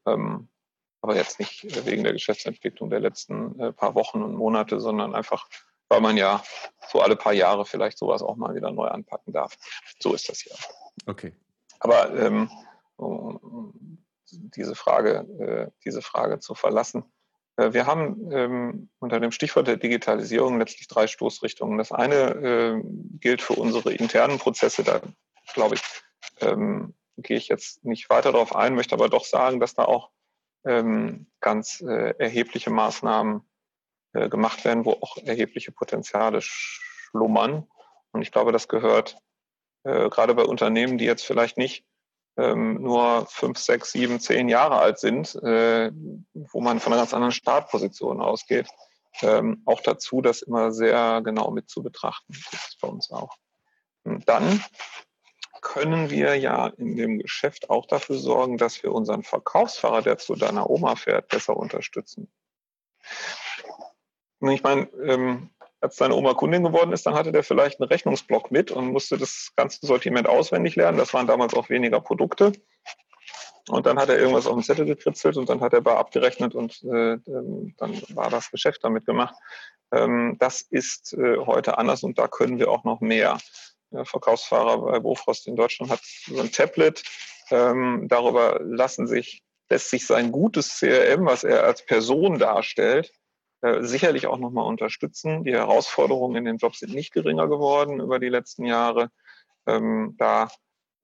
Ähm, 0.07 0.49
aber 1.01 1.17
jetzt 1.17 1.39
nicht 1.39 1.87
wegen 1.87 2.03
der 2.03 2.15
Geschäftsentwicklung 2.15 2.89
der 2.89 3.01
letzten 3.01 3.59
äh, 3.61 3.73
paar 3.73 3.95
Wochen 3.95 4.23
und 4.23 4.35
Monate, 4.35 4.81
sondern 4.81 5.15
einfach, 5.15 5.49
weil 5.89 6.01
man 6.01 6.17
ja 6.17 6.43
so 6.89 7.01
alle 7.01 7.17
paar 7.17 7.35
Jahre 7.35 7.67
vielleicht 7.67 7.99
sowas 7.99 8.23
auch 8.23 8.37
mal 8.37 8.55
wieder 8.55 8.71
neu 8.71 8.87
anpacken 8.87 9.33
darf. 9.33 9.55
So 10.01 10.15
ist 10.15 10.29
das 10.29 10.45
ja. 10.45 10.57
Okay. 11.07 11.35
Aber 11.81 12.15
ähm, 12.19 12.51
um 12.97 13.99
diese 14.27 14.75
Frage, 14.75 15.27
äh, 15.39 15.71
diese 15.85 16.03
Frage 16.03 16.39
zu 16.39 16.55
verlassen. 16.55 17.05
Äh, 17.57 17.73
wir 17.73 17.87
haben 17.87 18.31
ähm, 18.33 18.89
unter 18.99 19.21
dem 19.21 19.33
Stichwort 19.33 19.67
der 19.67 19.77
Digitalisierung 19.77 20.59
letztlich 20.59 20.89
drei 20.89 21.07
Stoßrichtungen. 21.07 21.79
Das 21.79 21.93
eine 21.93 22.15
äh, 22.15 22.83
gilt 23.21 23.43
für 23.43 23.55
unsere 23.55 23.93
internen 23.93 24.39
Prozesse. 24.39 24.85
Da 24.85 25.01
glaube 25.53 25.77
ich, 25.77 25.83
ähm, 26.41 26.95
gehe 27.17 27.37
ich 27.37 27.49
jetzt 27.49 27.85
nicht 27.85 28.11
weiter 28.11 28.33
darauf 28.33 28.55
ein, 28.55 28.75
möchte 28.75 28.95
aber 28.95 29.09
doch 29.09 29.25
sagen, 29.25 29.61
dass 29.61 29.75
da 29.75 29.85
auch 29.85 30.11
ähm, 30.65 31.27
ganz 31.41 31.81
äh, 31.81 32.15
erhebliche 32.19 32.71
Maßnahmen 32.71 33.43
äh, 34.15 34.29
gemacht 34.29 34.65
werden, 34.65 34.85
wo 34.85 34.93
auch 34.93 35.19
erhebliche 35.19 35.73
Potenziale 35.73 36.41
schlummern. 36.41 37.69
Und 38.13 38.23
ich 38.23 38.33
glaube, 38.33 38.53
das 38.53 38.69
gehört 38.69 39.19
äh, 39.85 40.09
gerade 40.09 40.35
bei 40.35 40.45
Unternehmen, 40.45 40.99
die 40.99 41.05
jetzt 41.05 41.25
vielleicht 41.25 41.59
nicht 41.59 41.85
ähm, 42.37 42.83
nur 42.83 43.27
fünf, 43.27 43.59
sechs, 43.59 43.93
sieben, 43.93 44.21
zehn 44.21 44.49
Jahre 44.49 44.77
alt 44.79 44.99
sind, 44.99 45.35
äh, 45.37 45.91
wo 46.35 46.61
man 46.61 46.81
von 46.81 46.93
einer 46.93 47.03
ganz 47.03 47.15
anderen 47.15 47.33
Startposition 47.33 48.21
ausgeht, 48.21 48.69
ähm, 49.23 49.63
auch 49.65 49.81
dazu, 49.81 50.21
das 50.21 50.43
immer 50.43 50.73
sehr 50.73 51.23
genau 51.23 51.51
mit 51.51 51.69
zu 51.71 51.83
betrachten. 51.83 52.35
Das 52.51 52.69
ist 52.69 52.81
bei 52.81 52.89
uns 52.89 53.11
auch. 53.11 53.37
Und 54.03 54.29
dann 54.29 54.63
können 55.61 56.11
wir 56.11 56.37
ja 56.37 56.67
in 56.67 56.97
dem 56.97 57.19
Geschäft 57.19 57.71
auch 57.71 57.87
dafür 57.87 58.19
sorgen, 58.19 58.59
dass 58.59 58.83
wir 58.83 58.93
unseren 58.93 59.23
Verkaufsfahrer, 59.23 60.03
der 60.03 60.19
zu 60.19 60.35
deiner 60.35 60.69
Oma 60.69 60.97
fährt, 60.97 61.29
besser 61.29 61.57
unterstützen. 61.57 62.31
Ich 64.41 64.63
meine, 64.63 64.89
ähm, 65.03 65.51
als 65.85 65.97
deine 65.97 66.15
Oma 66.15 66.33
Kundin 66.33 66.65
geworden 66.65 66.93
ist, 66.93 67.05
dann 67.05 67.15
hatte 67.15 67.31
der 67.31 67.45
vielleicht 67.45 67.79
einen 67.79 67.89
Rechnungsblock 67.89 68.51
mit 68.51 68.71
und 68.71 68.91
musste 68.91 69.19
das 69.19 69.53
ganze 69.55 69.87
Sortiment 69.87 70.27
auswendig 70.27 70.77
lernen. 70.77 70.97
Das 70.97 71.13
waren 71.13 71.27
damals 71.27 71.53
auch 71.53 71.69
weniger 71.69 72.01
Produkte. 72.01 72.53
Und 73.69 73.85
dann 73.85 73.99
hat 73.99 74.09
er 74.09 74.19
irgendwas 74.19 74.47
auf 74.47 74.55
dem 74.55 74.63
Zettel 74.63 74.87
gekritzelt 74.87 75.37
und 75.37 75.49
dann 75.49 75.61
hat 75.61 75.75
er 75.75 75.83
bar 75.83 75.99
abgerechnet 75.99 76.55
und 76.55 76.83
äh, 76.85 77.15
ähm, 77.15 77.75
dann 77.77 78.01
war 78.15 78.31
das 78.31 78.51
Geschäft 78.51 78.83
damit 78.83 79.05
gemacht. 79.05 79.35
Ähm, 79.93 80.37
das 80.39 80.63
ist 80.63 81.13
äh, 81.13 81.37
heute 81.39 81.77
anders 81.77 82.03
und 82.03 82.19
da 82.19 82.29
können 82.29 82.59
wir 82.59 82.71
auch 82.71 82.85
noch 82.85 83.01
mehr. 83.01 83.39
Der 83.91 84.07
Verkaufsfahrer 84.07 84.79
bei 84.79 85.01
Bofrost 85.01 85.47
in 85.47 85.57
Deutschland 85.57 85.93
hat 85.93 86.01
so 86.03 86.41
ein 86.41 86.51
Tablet. 86.51 87.03
Ähm, 87.51 88.07
darüber 88.09 88.59
lassen 88.63 89.07
sich, 89.07 89.43
lässt 89.69 89.91
sich 89.91 90.07
sein 90.07 90.33
gutes 90.33 90.79
CRM, 90.79 91.27
was 91.27 91.45
er 91.45 91.65
als 91.65 91.85
Person 91.85 92.39
darstellt, 92.39 93.13
äh, 93.65 93.83
sicherlich 93.83 94.27
auch 94.27 94.37
nochmal 94.37 94.67
unterstützen. 94.67 95.43
Die 95.43 95.55
Herausforderungen 95.55 96.37
in 96.37 96.45
den 96.45 96.59
Jobs 96.59 96.81
sind 96.81 96.93
nicht 96.93 97.15
geringer 97.15 97.49
geworden 97.49 97.99
über 97.99 98.19
die 98.19 98.29
letzten 98.29 98.67
Jahre. 98.67 99.11
Ähm, 99.67 100.17
da 100.19 100.51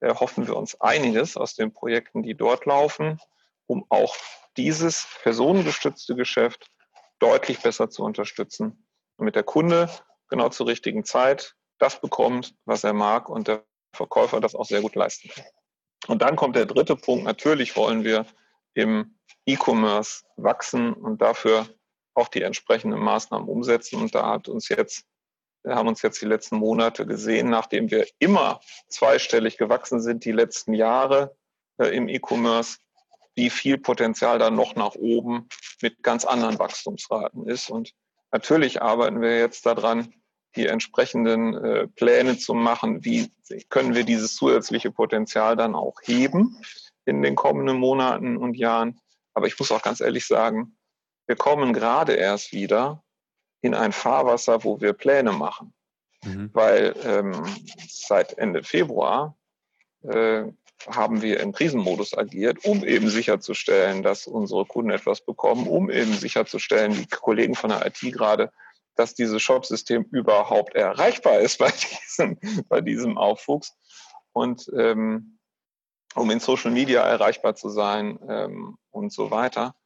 erhoffen 0.01 0.47
wir 0.47 0.55
uns 0.57 0.79
einiges 0.79 1.39
aus 1.39 1.55
den 1.55 1.73
Projekten, 1.73 2.23
die 2.23 2.35
dort 2.35 2.67
laufen, 2.67 3.19
um 3.67 3.87
auch 3.89 4.15
dieses 4.59 5.09
personengestützte 5.23 6.15
Geschäft 6.15 6.71
deutlich 7.19 7.61
besser 7.61 7.89
zu 7.89 8.03
unterstützen, 8.03 8.87
damit 9.17 9.37
der 9.37 9.43
Kunde 9.43 9.89
genau 10.29 10.51
zur 10.51 10.67
richtigen 10.67 11.07
Zeit 11.07 11.55
das 11.79 11.99
bekommt, 11.99 12.55
was 12.67 12.85
er 12.85 12.93
mag 12.93 13.31
und 13.31 13.49
der 13.49 13.65
Verkäufer 13.95 14.39
das 14.39 14.55
auch 14.55 14.67
sehr 14.67 14.83
gut 14.83 14.97
leisten 14.97 15.31
kann. 15.31 15.47
Und 16.09 16.21
dann 16.21 16.37
kommt 16.37 16.57
der 16.57 16.67
dritte 16.67 16.95
Punkt. 16.95 17.25
Natürlich 17.25 17.75
wollen 17.75 18.05
wir 18.05 18.27
im 18.75 19.19
E-Commerce 19.47 20.25
wachsen 20.37 20.93
und 20.93 21.23
dafür 21.23 21.67
auch 22.21 22.29
die 22.29 22.43
entsprechenden 22.43 23.01
Maßnahmen 23.01 23.49
umsetzen. 23.49 24.01
Und 24.01 24.15
da 24.15 24.27
hat 24.27 24.49
uns 24.49 24.69
jetzt, 24.69 25.05
haben 25.67 25.89
uns 25.89 26.03
jetzt 26.03 26.21
die 26.21 26.27
letzten 26.27 26.57
Monate 26.57 27.07
gesehen, 27.07 27.51
nachdem 27.51 27.91
wir 27.91 28.07
immer 28.19 28.61
zweistellig 28.89 29.57
gewachsen 29.57 30.01
sind, 30.01 30.25
die 30.25 30.33
letzten 30.33 30.75
Jahre 30.75 31.37
äh, 31.79 31.89
im 31.97 32.09
E-Commerce, 32.09 32.79
wie 33.35 33.51
viel 33.51 33.79
Potenzial 33.79 34.39
da 34.39 34.51
noch 34.51 34.75
nach 34.75 34.95
oben 34.95 35.49
mit 35.81 36.03
ganz 36.03 36.25
anderen 36.25 36.59
Wachstumsraten 36.59 37.47
ist. 37.47 37.71
Und 37.71 37.93
natürlich 38.33 38.83
arbeiten 38.83 39.21
wir 39.21 39.39
jetzt 39.39 39.65
daran, 39.67 40.13
die 40.57 40.67
entsprechenden 40.67 41.55
äh, 41.55 41.87
Pläne 41.87 42.37
zu 42.37 42.55
machen, 42.55 43.05
wie 43.05 43.31
können 43.69 43.95
wir 43.95 44.05
dieses 44.05 44.35
zusätzliche 44.35 44.91
Potenzial 44.91 45.57
dann 45.57 45.75
auch 45.75 45.97
heben 46.03 46.61
in 47.05 47.23
den 47.23 47.37
kommenden 47.37 47.79
Monaten 47.79 48.37
und 48.37 48.57
Jahren. 48.57 49.01
Aber 49.33 49.47
ich 49.47 49.59
muss 49.59 49.73
auch 49.73 49.83
ganz 49.83 50.01
ehrlich 50.01 50.27
sagen, 50.27 50.77
wir 51.31 51.37
kommen 51.37 51.73
gerade 51.73 52.15
erst 52.15 52.53
wieder 52.53 53.05
in 53.61 53.73
ein 53.73 53.93
Fahrwasser, 53.93 54.65
wo 54.65 54.81
wir 54.81 54.95
Pläne 54.95 55.31
machen. 55.31 55.73
Mhm. 56.25 56.51
Weil 56.53 56.97
ähm, 57.05 57.47
seit 57.89 58.37
Ende 58.37 58.65
Februar 58.65 59.39
äh, 60.03 60.47
haben 60.89 61.23
wir 61.23 61.39
im 61.39 61.53
Krisenmodus 61.53 62.19
agiert, 62.19 62.65
um 62.65 62.83
eben 62.85 63.09
sicherzustellen, 63.09 64.03
dass 64.03 64.27
unsere 64.27 64.67
Kunden 64.67 64.91
etwas 64.91 65.25
bekommen, 65.25 65.69
um 65.69 65.89
eben 65.89 66.15
sicherzustellen, 66.15 66.95
die 66.95 67.07
Kollegen 67.07 67.55
von 67.55 67.71
der 67.71 67.87
IT 67.87 68.01
gerade, 68.13 68.51
dass 68.97 69.15
dieses 69.15 69.41
Shop-System 69.41 70.07
überhaupt 70.11 70.75
erreichbar 70.75 71.39
ist 71.39 71.59
bei 71.59 71.71
diesem, 72.09 72.39
bei 72.69 72.81
diesem 72.81 73.17
Aufwuchs. 73.17 73.77
Und 74.33 74.69
ähm, 74.77 75.39
um 76.17 76.29
in 76.29 76.41
Social 76.41 76.73
Media 76.73 77.03
erreichbar 77.03 77.55
zu 77.55 77.69
sein 77.69 78.19
ähm, 78.29 78.79
und 78.91 79.13
so 79.13 79.31
weiter. 79.31 79.77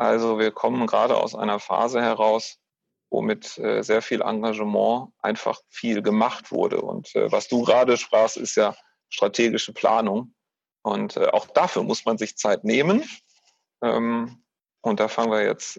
Also 0.00 0.38
wir 0.38 0.50
kommen 0.50 0.86
gerade 0.86 1.18
aus 1.18 1.34
einer 1.34 1.60
Phase 1.60 2.00
heraus, 2.00 2.56
wo 3.10 3.20
mit 3.20 3.58
äh, 3.58 3.82
sehr 3.82 4.00
viel 4.00 4.22
Engagement 4.22 5.12
einfach 5.18 5.60
viel 5.68 6.00
gemacht 6.00 6.50
wurde. 6.50 6.80
Und 6.80 7.14
äh, 7.14 7.30
was 7.30 7.48
du 7.48 7.64
gerade 7.64 7.98
sprachst, 7.98 8.38
ist 8.38 8.54
ja 8.56 8.74
strategische 9.10 9.74
Planung. 9.74 10.34
Und 10.80 11.18
äh, 11.18 11.26
auch 11.26 11.48
dafür 11.48 11.82
muss 11.82 12.06
man 12.06 12.16
sich 12.16 12.38
Zeit 12.38 12.64
nehmen. 12.64 13.04
Ähm, 13.82 14.42
und 14.80 15.00
da 15.00 15.08
fangen 15.08 15.30
wir 15.32 15.44
jetzt, 15.44 15.76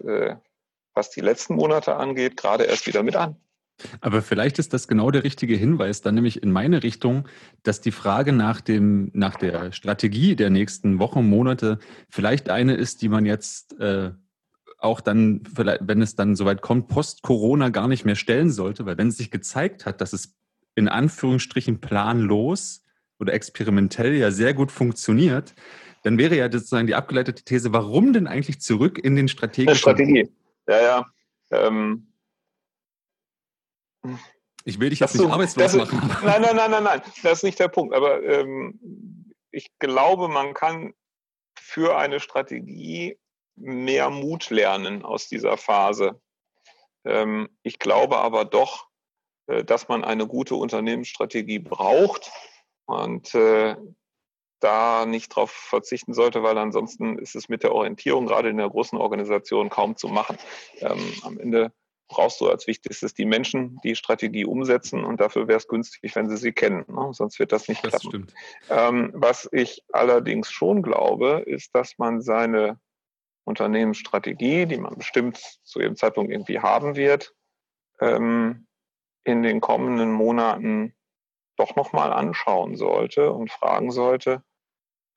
was 0.94 1.10
die 1.10 1.20
letzten 1.20 1.56
Monate 1.56 1.96
angeht, 1.96 2.36
gerade 2.36 2.62
erst 2.62 2.86
wieder 2.86 3.02
mit 3.02 3.16
an. 3.16 3.41
Aber 4.00 4.22
vielleicht 4.22 4.58
ist 4.58 4.72
das 4.72 4.88
genau 4.88 5.10
der 5.10 5.24
richtige 5.24 5.56
Hinweis, 5.56 6.00
dann 6.00 6.14
nämlich 6.14 6.42
in 6.42 6.52
meine 6.52 6.82
Richtung, 6.82 7.28
dass 7.62 7.80
die 7.80 7.92
Frage 7.92 8.32
nach, 8.32 8.60
dem, 8.60 9.10
nach 9.14 9.36
der 9.36 9.72
Strategie 9.72 10.36
der 10.36 10.50
nächsten 10.50 10.98
Wochen, 10.98 11.28
Monate 11.28 11.78
vielleicht 12.08 12.50
eine 12.50 12.74
ist, 12.74 13.02
die 13.02 13.08
man 13.08 13.26
jetzt 13.26 13.78
äh, 13.80 14.10
auch 14.78 15.00
dann, 15.00 15.42
wenn 15.54 16.02
es 16.02 16.16
dann 16.16 16.34
soweit 16.34 16.60
kommt, 16.60 16.88
post-Corona 16.88 17.68
gar 17.68 17.88
nicht 17.88 18.04
mehr 18.04 18.16
stellen 18.16 18.50
sollte, 18.50 18.84
weil 18.84 18.98
wenn 18.98 19.08
es 19.08 19.16
sich 19.16 19.30
gezeigt 19.30 19.86
hat, 19.86 20.00
dass 20.00 20.12
es 20.12 20.34
in 20.74 20.88
Anführungsstrichen 20.88 21.80
planlos 21.80 22.82
oder 23.18 23.32
experimentell 23.32 24.14
ja 24.14 24.30
sehr 24.30 24.54
gut 24.54 24.72
funktioniert, 24.72 25.54
dann 26.02 26.18
wäre 26.18 26.36
ja 26.36 26.50
sozusagen 26.50 26.86
die 26.86 26.94
abgeleitete 26.94 27.44
These, 27.44 27.72
warum 27.72 28.12
denn 28.12 28.26
eigentlich 28.26 28.60
zurück 28.60 28.98
in 28.98 29.14
den 29.14 29.28
strategischen... 29.28 29.78
Strategie, 29.78 30.28
ja, 30.66 30.82
ja. 30.82 31.06
Ähm 31.50 32.08
ich 34.64 34.78
will 34.78 34.90
dich 34.90 35.00
jetzt 35.00 35.14
nicht 35.14 35.30
arbeitslos 35.30 35.74
machen. 35.74 35.98
nein, 36.24 36.42
nein, 36.42 36.56
nein, 36.56 36.70
nein, 36.70 36.84
nein. 36.84 37.02
Das 37.22 37.38
ist 37.38 37.44
nicht 37.44 37.58
der 37.58 37.68
Punkt. 37.68 37.94
Aber 37.94 38.22
ähm, 38.22 38.78
ich 39.50 39.70
glaube, 39.78 40.28
man 40.28 40.54
kann 40.54 40.94
für 41.58 41.96
eine 41.96 42.20
Strategie 42.20 43.18
mehr 43.56 44.10
Mut 44.10 44.50
lernen 44.50 45.04
aus 45.04 45.28
dieser 45.28 45.56
Phase. 45.56 46.20
Ähm, 47.04 47.48
ich 47.62 47.78
glaube 47.78 48.18
aber 48.18 48.44
doch, 48.44 48.88
äh, 49.46 49.64
dass 49.64 49.88
man 49.88 50.04
eine 50.04 50.26
gute 50.26 50.54
Unternehmensstrategie 50.54 51.58
braucht 51.58 52.30
und 52.86 53.34
äh, 53.34 53.76
da 54.60 55.06
nicht 55.06 55.32
darauf 55.32 55.50
verzichten 55.50 56.14
sollte, 56.14 56.44
weil 56.44 56.56
ansonsten 56.56 57.18
ist 57.18 57.34
es 57.34 57.48
mit 57.48 57.64
der 57.64 57.74
Orientierung 57.74 58.26
gerade 58.26 58.48
in 58.48 58.58
der 58.58 58.70
großen 58.70 58.96
Organisation 58.96 59.70
kaum 59.70 59.96
zu 59.96 60.06
machen. 60.06 60.38
Ähm, 60.78 61.12
am 61.22 61.38
Ende 61.38 61.72
brauchst 62.12 62.40
du 62.40 62.48
als 62.48 62.66
wichtigstes 62.66 63.14
die 63.14 63.24
Menschen, 63.24 63.80
die 63.82 63.96
Strategie 63.96 64.44
umsetzen 64.44 65.04
und 65.04 65.20
dafür 65.20 65.48
wäre 65.48 65.58
es 65.58 65.66
günstig, 65.66 66.14
wenn 66.14 66.28
sie 66.28 66.36
sie 66.36 66.52
kennen. 66.52 66.84
Ne? 66.88 67.08
Sonst 67.12 67.38
wird 67.38 67.52
das 67.52 67.68
nicht 67.68 67.84
das 67.84 68.00
klappen. 68.00 68.26
Ähm, 68.70 69.10
was 69.14 69.48
ich 69.50 69.82
allerdings 69.92 70.50
schon 70.50 70.82
glaube, 70.82 71.42
ist, 71.46 71.74
dass 71.74 71.98
man 71.98 72.20
seine 72.20 72.78
Unternehmensstrategie, 73.44 74.66
die 74.66 74.76
man 74.76 74.96
bestimmt 74.96 75.38
zu 75.64 75.80
jedem 75.80 75.96
Zeitpunkt 75.96 76.30
irgendwie 76.30 76.60
haben 76.60 76.94
wird, 76.94 77.34
ähm, 78.00 78.66
in 79.24 79.42
den 79.42 79.60
kommenden 79.60 80.12
Monaten 80.12 80.94
doch 81.56 81.76
nochmal 81.76 82.12
anschauen 82.12 82.76
sollte 82.76 83.32
und 83.32 83.50
fragen 83.50 83.90
sollte, 83.90 84.42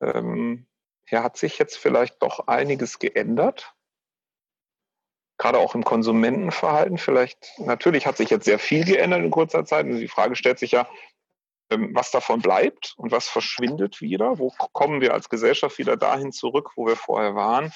ähm, 0.02 0.68
ja, 1.10 1.24
hat 1.24 1.38
sich 1.38 1.58
jetzt 1.60 1.78
vielleicht 1.78 2.22
doch 2.22 2.48
einiges 2.48 3.00
geändert? 3.00 3.76
Gerade 5.38 5.60
auch 5.60 5.76
im 5.76 5.84
Konsumentenverhalten 5.84 6.98
vielleicht, 6.98 7.54
natürlich 7.60 8.08
hat 8.08 8.18
sich 8.18 8.30
jetzt 8.30 8.46
sehr 8.46 8.60
viel 8.60 8.86
geändert 8.86 9.22
in 9.22 9.32
kurzer 9.32 9.66
Zeit. 9.66 9.86
Und 9.86 9.98
die 9.98 10.08
Frage 10.08 10.36
stellt 10.36 10.60
sich 10.60 10.72
ja, 10.72 10.88
ähm, 11.70 11.92
was 11.94 12.12
davon 12.12 12.42
bleibt 12.42 12.94
und 12.98 13.12
was 13.12 13.28
verschwindet 13.28 14.02
wieder? 14.02 14.38
Wo 14.40 14.52
kommen 14.72 15.02
wir 15.02 15.14
als 15.14 15.30
Gesellschaft 15.30 15.78
wieder 15.78 15.98
dahin 15.98 16.32
zurück, 16.32 16.72
wo 16.76 16.86
wir 16.86 16.96
vorher 16.96 17.36
waren? 17.36 17.74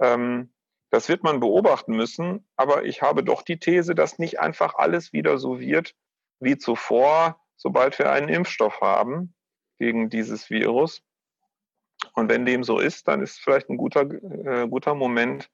Ähm, 0.00 0.52
das 0.90 1.08
wird 1.08 1.22
man 1.22 1.38
beobachten 1.38 1.94
müssen, 1.94 2.46
aber 2.56 2.84
ich 2.84 3.00
habe 3.00 3.22
doch 3.22 3.42
die 3.42 3.58
These, 3.58 3.94
dass 3.94 4.18
nicht 4.18 4.40
einfach 4.40 4.74
alles 4.74 5.12
wieder 5.12 5.38
so 5.38 5.60
wird 5.60 5.94
wie 6.40 6.58
zuvor, 6.58 7.40
sobald 7.56 7.98
wir 7.98 8.10
einen 8.10 8.28
Impfstoff 8.28 8.80
haben 8.80 9.34
gegen 9.78 10.10
dieses 10.10 10.50
Virus. 10.50 11.02
Und 12.14 12.28
wenn 12.28 12.46
dem 12.46 12.64
so 12.64 12.78
ist, 12.78 13.06
dann 13.06 13.22
ist 13.22 13.38
vielleicht 13.38 13.68
ein 13.68 13.76
guter, 13.76 14.02
äh, 14.02 14.66
guter 14.66 14.94
Moment, 14.94 15.50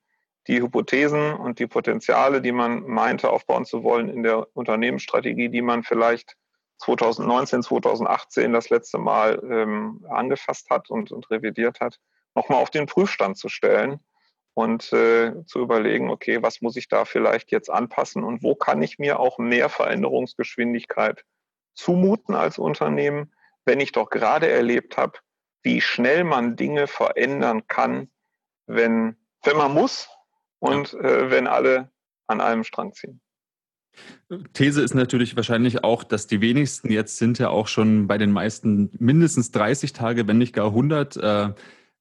die 0.47 0.61
Hypothesen 0.61 1.35
und 1.35 1.59
die 1.59 1.67
Potenziale, 1.67 2.41
die 2.41 2.53
man 2.53 2.83
meinte 2.87 3.31
aufbauen 3.31 3.65
zu 3.65 3.83
wollen 3.83 4.09
in 4.09 4.23
der 4.23 4.47
Unternehmensstrategie, 4.57 5.49
die 5.49 5.63
man 5.63 5.83
vielleicht 5.83 6.37
2019, 6.79 7.63
2018 7.63 8.53
das 8.53 8.71
letzte 8.71 8.99
Mal 8.99 9.43
ähm, 9.51 10.05
angefasst 10.09 10.71
hat 10.71 10.91
und, 10.91 11.11
und 11.11 11.31
revidiert 11.31 11.81
hat, 11.81 11.99
nochmal 12.35 12.61
auf 12.61 12.71
den 12.71 12.87
Prüfstand 12.87 13.39
zu 13.39 13.49
stellen 13.49 14.01
und 14.55 14.93
äh, 14.93 15.45
zu 15.47 15.61
überlegen, 15.61 16.11
okay, 16.11 16.43
was 16.43 16.61
muss 16.61 16.77
ich 16.77 16.89
da 16.89 17.05
vielleicht 17.05 17.51
jetzt 17.51 17.71
anpassen 17.71 18.23
und 18.25 18.43
wo 18.43 18.55
kann 18.55 18.83
ich 18.83 18.99
mir 18.99 19.19
auch 19.19 19.39
mehr 19.39 19.69
Veränderungsgeschwindigkeit 19.69 21.25
zumuten 21.75 22.35
als 22.35 22.59
Unternehmen, 22.59 23.35
wenn 23.65 23.81
ich 23.81 23.93
doch 23.93 24.11
gerade 24.11 24.49
erlebt 24.49 24.97
habe, 24.97 25.19
wie 25.63 25.81
schnell 25.81 26.25
man 26.25 26.57
Dinge 26.57 26.87
verändern 26.87 27.67
kann, 27.67 28.11
wenn, 28.67 29.17
wenn 29.43 29.57
man 29.57 29.75
muss 29.75 30.09
und 30.67 30.95
äh, 30.95 31.31
wenn 31.31 31.47
alle 31.47 31.91
an 32.27 32.41
einem 32.41 32.65
Strang 32.65 32.93
ziehen. 32.93 33.21
These 34.53 34.83
ist 34.83 34.95
natürlich 34.95 35.37
wahrscheinlich 35.37 35.85
auch, 35.85 36.05
dass 36.05 36.27
die 36.27 36.41
wenigsten 36.41 36.91
jetzt 36.91 37.17
sind 37.17 37.39
ja 37.39 37.49
auch 37.49 37.69
schon 37.69 38.07
bei 38.07 38.19
den 38.19 38.31
meisten 38.31 38.91
mindestens 38.99 39.53
30 39.53 39.93
Tage, 39.93 40.27
wenn 40.29 40.39
nicht 40.39 40.53
gar 40.53 40.67
100 40.67 41.17
äh, 41.17 41.49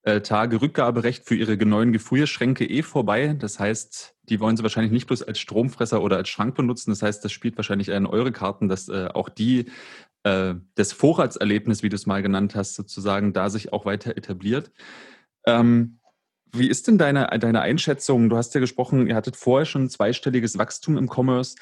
äh, 0.01 0.21
Tage 0.21 0.61
Rückgaberecht 0.61 1.25
für 1.25 1.35
ihre 1.35 1.57
neuen 1.65 1.93
Gefrierschränke 1.93 2.65
eh 2.65 2.81
vorbei. 2.81 3.35
Das 3.39 3.59
heißt, 3.59 4.15
die 4.23 4.39
wollen 4.39 4.57
sie 4.57 4.63
wahrscheinlich 4.63 4.91
nicht 4.91 5.07
bloß 5.07 5.23
als 5.23 5.39
Stromfresser 5.39 6.01
oder 6.01 6.17
als 6.17 6.29
Schrank 6.29 6.55
benutzen. 6.55 6.91
Das 6.91 7.01
heißt, 7.01 7.23
das 7.23 7.31
spielt 7.31 7.57
wahrscheinlich 7.57 7.89
eher 7.89 7.97
in 7.97 8.05
eure 8.05 8.31
Karten, 8.31 8.67
dass 8.67 8.89
äh, 8.89 9.07
auch 9.13 9.29
die 9.29 9.65
äh, 10.23 10.55
das 10.75 10.91
Vorratserlebnis, 10.91 11.81
wie 11.81 11.89
du 11.89 11.95
es 11.95 12.05
mal 12.05 12.21
genannt 12.21 12.55
hast, 12.55 12.75
sozusagen 12.75 13.33
da 13.33 13.49
sich 13.49 13.71
auch 13.71 13.85
weiter 13.85 14.17
etabliert. 14.17 14.71
Ähm, 15.45 15.99
wie 16.57 16.69
ist 16.69 16.87
denn 16.87 16.97
deine, 16.97 17.27
deine 17.39 17.61
Einschätzung? 17.61 18.29
Du 18.29 18.37
hast 18.37 18.53
ja 18.53 18.59
gesprochen, 18.59 19.07
ihr 19.07 19.15
hattet 19.15 19.35
vorher 19.35 19.65
schon 19.65 19.89
zweistelliges 19.89 20.57
Wachstum 20.57 20.97
im 20.97 21.09
Commerce. 21.09 21.55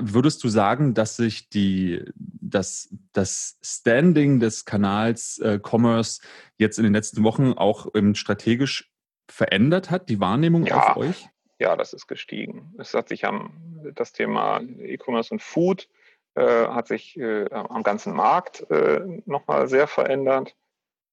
Würdest 0.00 0.42
du 0.42 0.48
sagen, 0.48 0.94
dass 0.94 1.16
sich 1.16 1.50
die, 1.50 2.04
das, 2.14 2.88
das 3.12 3.58
Standing 3.62 4.40
des 4.40 4.64
Kanals 4.64 5.38
äh, 5.38 5.60
Commerce 5.62 6.20
jetzt 6.56 6.78
in 6.78 6.84
den 6.84 6.92
letzten 6.92 7.22
Wochen 7.22 7.52
auch 7.52 7.86
ähm, 7.94 8.14
strategisch 8.14 8.90
verändert 9.28 9.90
hat, 9.90 10.08
die 10.08 10.20
Wahrnehmung 10.20 10.66
ja, 10.66 10.90
auf 10.90 10.96
euch? 10.96 11.28
Ja, 11.60 11.76
das 11.76 11.92
ist 11.92 12.06
gestiegen. 12.06 12.74
Es 12.78 12.94
hat 12.94 13.08
sich 13.08 13.24
am, 13.24 13.52
das 13.94 14.12
Thema 14.12 14.60
E-Commerce 14.60 15.32
und 15.32 15.42
Food 15.42 15.88
äh, 16.34 16.68
hat 16.68 16.88
sich 16.88 17.16
äh, 17.18 17.46
am 17.50 17.82
ganzen 17.82 18.14
Markt 18.14 18.68
äh, 18.70 19.00
nochmal 19.26 19.68
sehr 19.68 19.86
verändert 19.86 20.56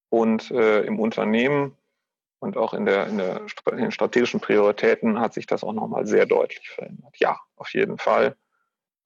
und 0.08 0.50
äh, 0.50 0.82
im 0.82 0.98
Unternehmen 0.98 1.76
und 2.46 2.56
auch 2.56 2.72
in, 2.72 2.86
der, 2.86 3.08
in, 3.08 3.18
der, 3.18 3.42
in 3.72 3.76
den 3.76 3.90
strategischen 3.90 4.40
Prioritäten 4.40 5.20
hat 5.20 5.34
sich 5.34 5.46
das 5.46 5.64
auch 5.64 5.72
nochmal 5.72 6.06
sehr 6.06 6.24
deutlich 6.26 6.70
verändert. 6.70 7.14
Ja, 7.18 7.38
auf 7.56 7.74
jeden 7.74 7.98
Fall. 7.98 8.36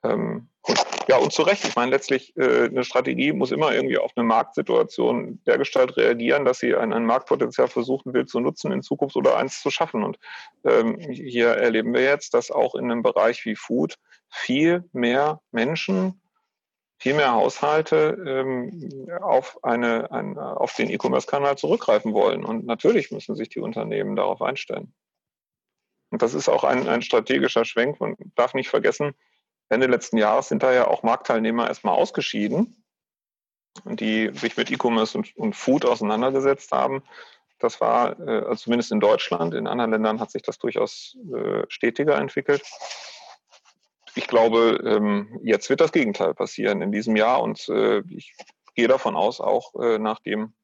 Ähm, 0.03 0.49
und, 0.63 0.79
ja, 1.09 1.17
und 1.17 1.33
zu 1.33 1.43
Recht. 1.43 1.65
Ich 1.65 1.75
meine, 1.75 1.91
letztlich 1.91 2.37
äh, 2.37 2.67
eine 2.67 2.85
Strategie 2.85 3.33
muss 3.33 3.51
immer 3.51 3.73
irgendwie 3.73 3.99
auf 3.99 4.13
eine 4.15 4.27
Marktsituation 4.27 5.41
dergestalt 5.47 5.97
reagieren, 5.97 6.45
dass 6.45 6.59
sie 6.59 6.75
ein, 6.75 6.93
ein 6.93 7.07
Marktpotenzial 7.07 7.69
versuchen 7.69 8.13
will 8.13 8.27
zu 8.27 8.41
nutzen 8.41 8.73
in 8.73 8.83
Zukunft 8.83 9.17
oder 9.17 9.37
eins 9.37 9.63
zu 9.63 9.71
schaffen. 9.71 10.05
Und 10.05 10.19
ähm, 10.65 10.99
hier 10.99 11.49
erleben 11.49 11.95
wir 11.95 12.03
jetzt, 12.03 12.35
dass 12.35 12.51
auch 12.51 12.75
in 12.75 12.91
einem 12.91 13.03
Bereich 13.03 13.45
wie 13.47 13.57
Food 13.57 13.97
viel 14.29 14.85
mehr 14.93 15.41
Menschen, 15.51 16.21
viel 17.01 17.15
mehr 17.15 17.33
Haushalte 17.33 18.17
ähm, 18.27 19.09
auf, 19.23 19.59
eine, 19.65 20.13
ein, 20.13 20.39
auf 20.39 20.75
den 20.75 20.91
E-Commerce-Kanal 20.91 21.57
zurückgreifen 21.57 22.13
wollen. 22.13 22.45
Und 22.45 22.67
natürlich 22.67 23.11
müssen 23.11 23.35
sich 23.35 23.49
die 23.49 23.61
Unternehmen 23.61 24.17
darauf 24.17 24.43
einstellen. 24.43 24.93
Und 26.11 26.21
das 26.21 26.35
ist 26.35 26.51
auch 26.51 26.63
ein, 26.63 26.89
ein 26.89 27.01
strategischer 27.01 27.65
Schwenk. 27.65 28.01
Man 28.01 28.17
darf 28.35 28.53
nicht 28.53 28.69
vergessen, 28.69 29.15
Ende 29.71 29.87
letzten 29.87 30.19
Jahres 30.19 30.49
sind 30.49 30.63
da 30.63 30.73
ja 30.73 30.89
auch 30.89 31.03
Marktteilnehmer 31.03 31.69
erstmal 31.69 31.95
ausgeschieden, 31.95 32.85
die 33.85 34.31
sich 34.35 34.57
mit 34.57 34.71
E-Commerce 34.71 35.17
und, 35.17 35.35
und, 35.37 35.57
Food 35.57 35.87
auseinandergesetzt 35.87 36.73
haben. 36.73 37.03
Das 37.61 37.81
war 37.81 38.19
äh, 38.21 38.41
also 38.41 38.57
zumindest 38.57 38.93
in 38.93 39.01
Deutschland, 39.01 39.55
in 39.55 39.67
anderen 39.67 39.93
Ländern 39.93 40.21
hat 40.21 40.33
sich 40.33 40.43
das 40.43 40.59
durchaus 40.59 41.17
äh, 41.33 41.63
stetiger 41.69 42.19
entwickelt. 42.19 42.63
Ich 44.15 44.27
glaube, 44.27 44.81
ähm, 44.85 45.41
jetzt 45.43 45.71
wird 45.71 45.81
das 45.81 45.93
Gegenteil 45.93 46.35
passieren 46.35 46.83
in 46.83 46.93
diesem 46.93 47.17
Jahr 47.17 47.43
und 47.43 47.69
äh, 47.69 48.03
ich 48.09 48.35
gehe 48.75 48.89
davon 48.89 49.17
aus, 49.17 49.41
auch 49.41 49.75
äh, 49.81 49.99
nachdem 49.99 50.55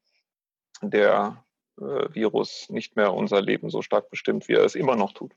der 0.82 1.44
äh, 1.78 2.14
Virus 2.14 2.68
nicht 2.70 2.96
mehr 2.96 3.12
unser 3.14 3.40
Leben 3.42 3.70
so 3.70 3.82
stark 3.82 4.10
bestimmt, 4.10 4.48
wie 4.48 4.54
er 4.54 4.64
es 4.64 4.74
immer 4.74 4.96
noch 4.96 5.12
tut. 5.12 5.32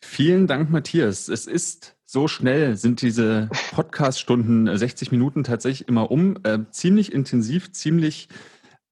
Vielen 0.00 0.46
Dank, 0.46 0.70
Matthias. 0.70 1.28
Es 1.28 1.46
ist 1.46 1.96
so 2.04 2.28
schnell, 2.28 2.76
sind 2.76 3.02
diese 3.02 3.48
Podcast-Stunden 3.72 4.76
60 4.76 5.08
äh, 5.08 5.10
Minuten 5.10 5.44
tatsächlich 5.44 5.88
immer 5.88 6.10
um. 6.10 6.38
Äh, 6.44 6.60
ziemlich 6.70 7.12
intensiv, 7.12 7.72
ziemlich 7.72 8.28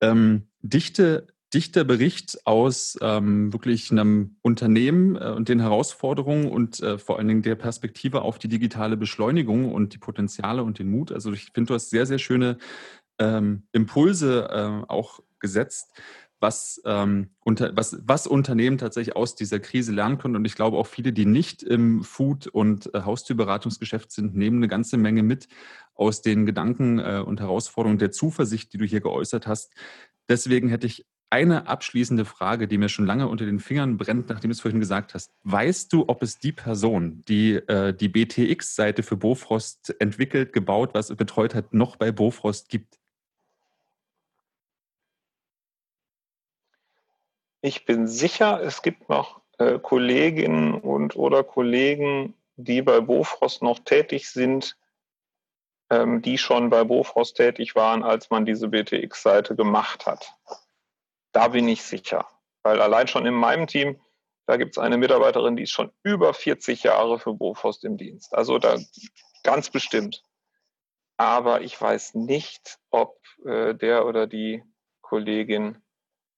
ähm, 0.01 0.47
dichte, 0.61 1.27
dichter 1.53 1.83
Bericht 1.83 2.45
aus 2.45 2.97
ähm, 3.01 3.53
wirklich 3.53 3.91
einem 3.91 4.37
Unternehmen 4.41 5.15
äh, 5.15 5.29
und 5.29 5.49
den 5.49 5.59
Herausforderungen 5.59 6.49
und 6.49 6.79
äh, 6.81 6.97
vor 6.97 7.17
allen 7.17 7.27
Dingen 7.27 7.41
der 7.41 7.55
Perspektive 7.55 8.21
auf 8.21 8.39
die 8.39 8.47
digitale 8.47 8.97
Beschleunigung 8.97 9.71
und 9.71 9.93
die 9.93 9.99
Potenziale 9.99 10.63
und 10.63 10.79
den 10.79 10.89
Mut. 10.89 11.11
Also 11.11 11.31
ich 11.31 11.51
finde, 11.53 11.69
du 11.69 11.73
hast 11.75 11.89
sehr, 11.89 12.05
sehr 12.05 12.19
schöne 12.19 12.57
ähm, 13.19 13.63
Impulse 13.71 14.49
äh, 14.49 14.91
auch 14.91 15.19
gesetzt 15.39 15.91
was, 16.43 16.81
ähm, 16.85 17.29
unter, 17.39 17.75
was, 17.75 17.97
was 18.05 18.27
Unternehmen 18.27 18.77
tatsächlich 18.77 19.15
aus 19.15 19.33
dieser 19.33 19.59
Krise 19.59 19.93
lernen 19.93 20.19
können. 20.19 20.35
Und 20.35 20.45
ich 20.45 20.55
glaube 20.55 20.77
auch 20.77 20.85
viele, 20.85 21.13
die 21.13 21.25
nicht 21.25 21.63
im 21.63 22.03
Food- 22.03 22.47
und 22.47 22.93
äh, 22.93 23.01
Haustürberatungsgeschäft 23.01 24.11
sind, 24.11 24.35
nehmen 24.35 24.57
eine 24.57 24.67
ganze 24.67 24.97
Menge 24.97 25.23
mit 25.23 25.47
aus 25.95 26.21
den 26.21 26.45
Gedanken 26.45 26.99
äh, 26.99 27.23
und 27.25 27.39
Herausforderungen 27.39 27.97
der 27.97 28.11
Zuversicht, 28.11 28.73
die 28.73 28.77
du 28.77 28.85
hier 28.85 29.01
geäußert 29.01 29.47
hast. 29.47 29.73
Deswegen 30.27 30.69
hätte 30.69 30.85
ich 30.85 31.05
eine 31.33 31.65
abschließende 31.65 32.25
Frage, 32.25 32.67
die 32.67 32.77
mir 32.77 32.89
schon 32.89 33.07
lange 33.07 33.27
unter 33.27 33.47
den 33.47 33.59
Fingern 33.59 33.97
brennt, 33.97 34.29
nachdem 34.29 34.51
du 34.51 34.53
es 34.53 34.61
vorhin 34.61 34.79
gesagt 34.79 35.15
hast. 35.15 35.33
Weißt 35.41 35.91
du, 35.91 36.05
ob 36.07 36.21
es 36.21 36.37
die 36.37 36.51
Person, 36.51 37.23
die 37.27 37.55
äh, 37.55 37.91
die 37.91 38.07
BTX-Seite 38.07 39.01
für 39.01 39.17
Bofrost 39.17 39.99
entwickelt, 39.99 40.53
gebaut, 40.53 40.91
was 40.93 41.07
betreut 41.15 41.55
hat, 41.55 41.73
noch 41.73 41.95
bei 41.95 42.11
Bofrost 42.11 42.69
gibt? 42.69 42.99
Ich 47.61 47.85
bin 47.85 48.05
sicher, 48.05 48.61
es 48.61 48.83
gibt 48.83 49.09
noch 49.09 49.41
äh, 49.57 49.79
Kolleginnen 49.79 50.75
und 50.75 51.15
oder 51.15 51.43
Kollegen, 51.43 52.35
die 52.57 52.83
bei 52.83 52.99
Bofrost 53.01 53.63
noch 53.63 53.79
tätig 53.79 54.29
sind, 54.29 54.77
ähm, 55.89 56.21
die 56.21 56.37
schon 56.37 56.69
bei 56.69 56.83
Bofrost 56.83 57.37
tätig 57.37 57.73
waren, 57.73 58.03
als 58.03 58.29
man 58.29 58.45
diese 58.45 58.67
BTX-Seite 58.67 59.55
gemacht 59.55 60.05
hat. 60.05 60.31
Da 61.33 61.49
bin 61.49 61.67
ich 61.67 61.83
sicher. 61.83 62.25
Weil 62.63 62.81
allein 62.81 63.07
schon 63.07 63.25
in 63.25 63.33
meinem 63.33 63.67
Team, 63.67 63.99
da 64.45 64.57
gibt 64.57 64.77
es 64.77 64.77
eine 64.77 64.97
Mitarbeiterin, 64.97 65.57
die 65.57 65.63
ist 65.63 65.71
schon 65.71 65.91
über 66.03 66.33
40 66.33 66.83
Jahre 66.83 67.19
für 67.19 67.33
Bofrost 67.33 67.83
im 67.83 67.97
Dienst. 67.97 68.33
Also 68.33 68.57
da 68.59 68.77
ganz 69.43 69.69
bestimmt. 69.69 70.23
Aber 71.17 71.61
ich 71.61 71.79
weiß 71.79 72.15
nicht, 72.15 72.79
ob 72.89 73.19
äh, 73.45 73.75
der 73.75 74.05
oder 74.05 74.27
die 74.27 74.63
Kollegin 75.01 75.81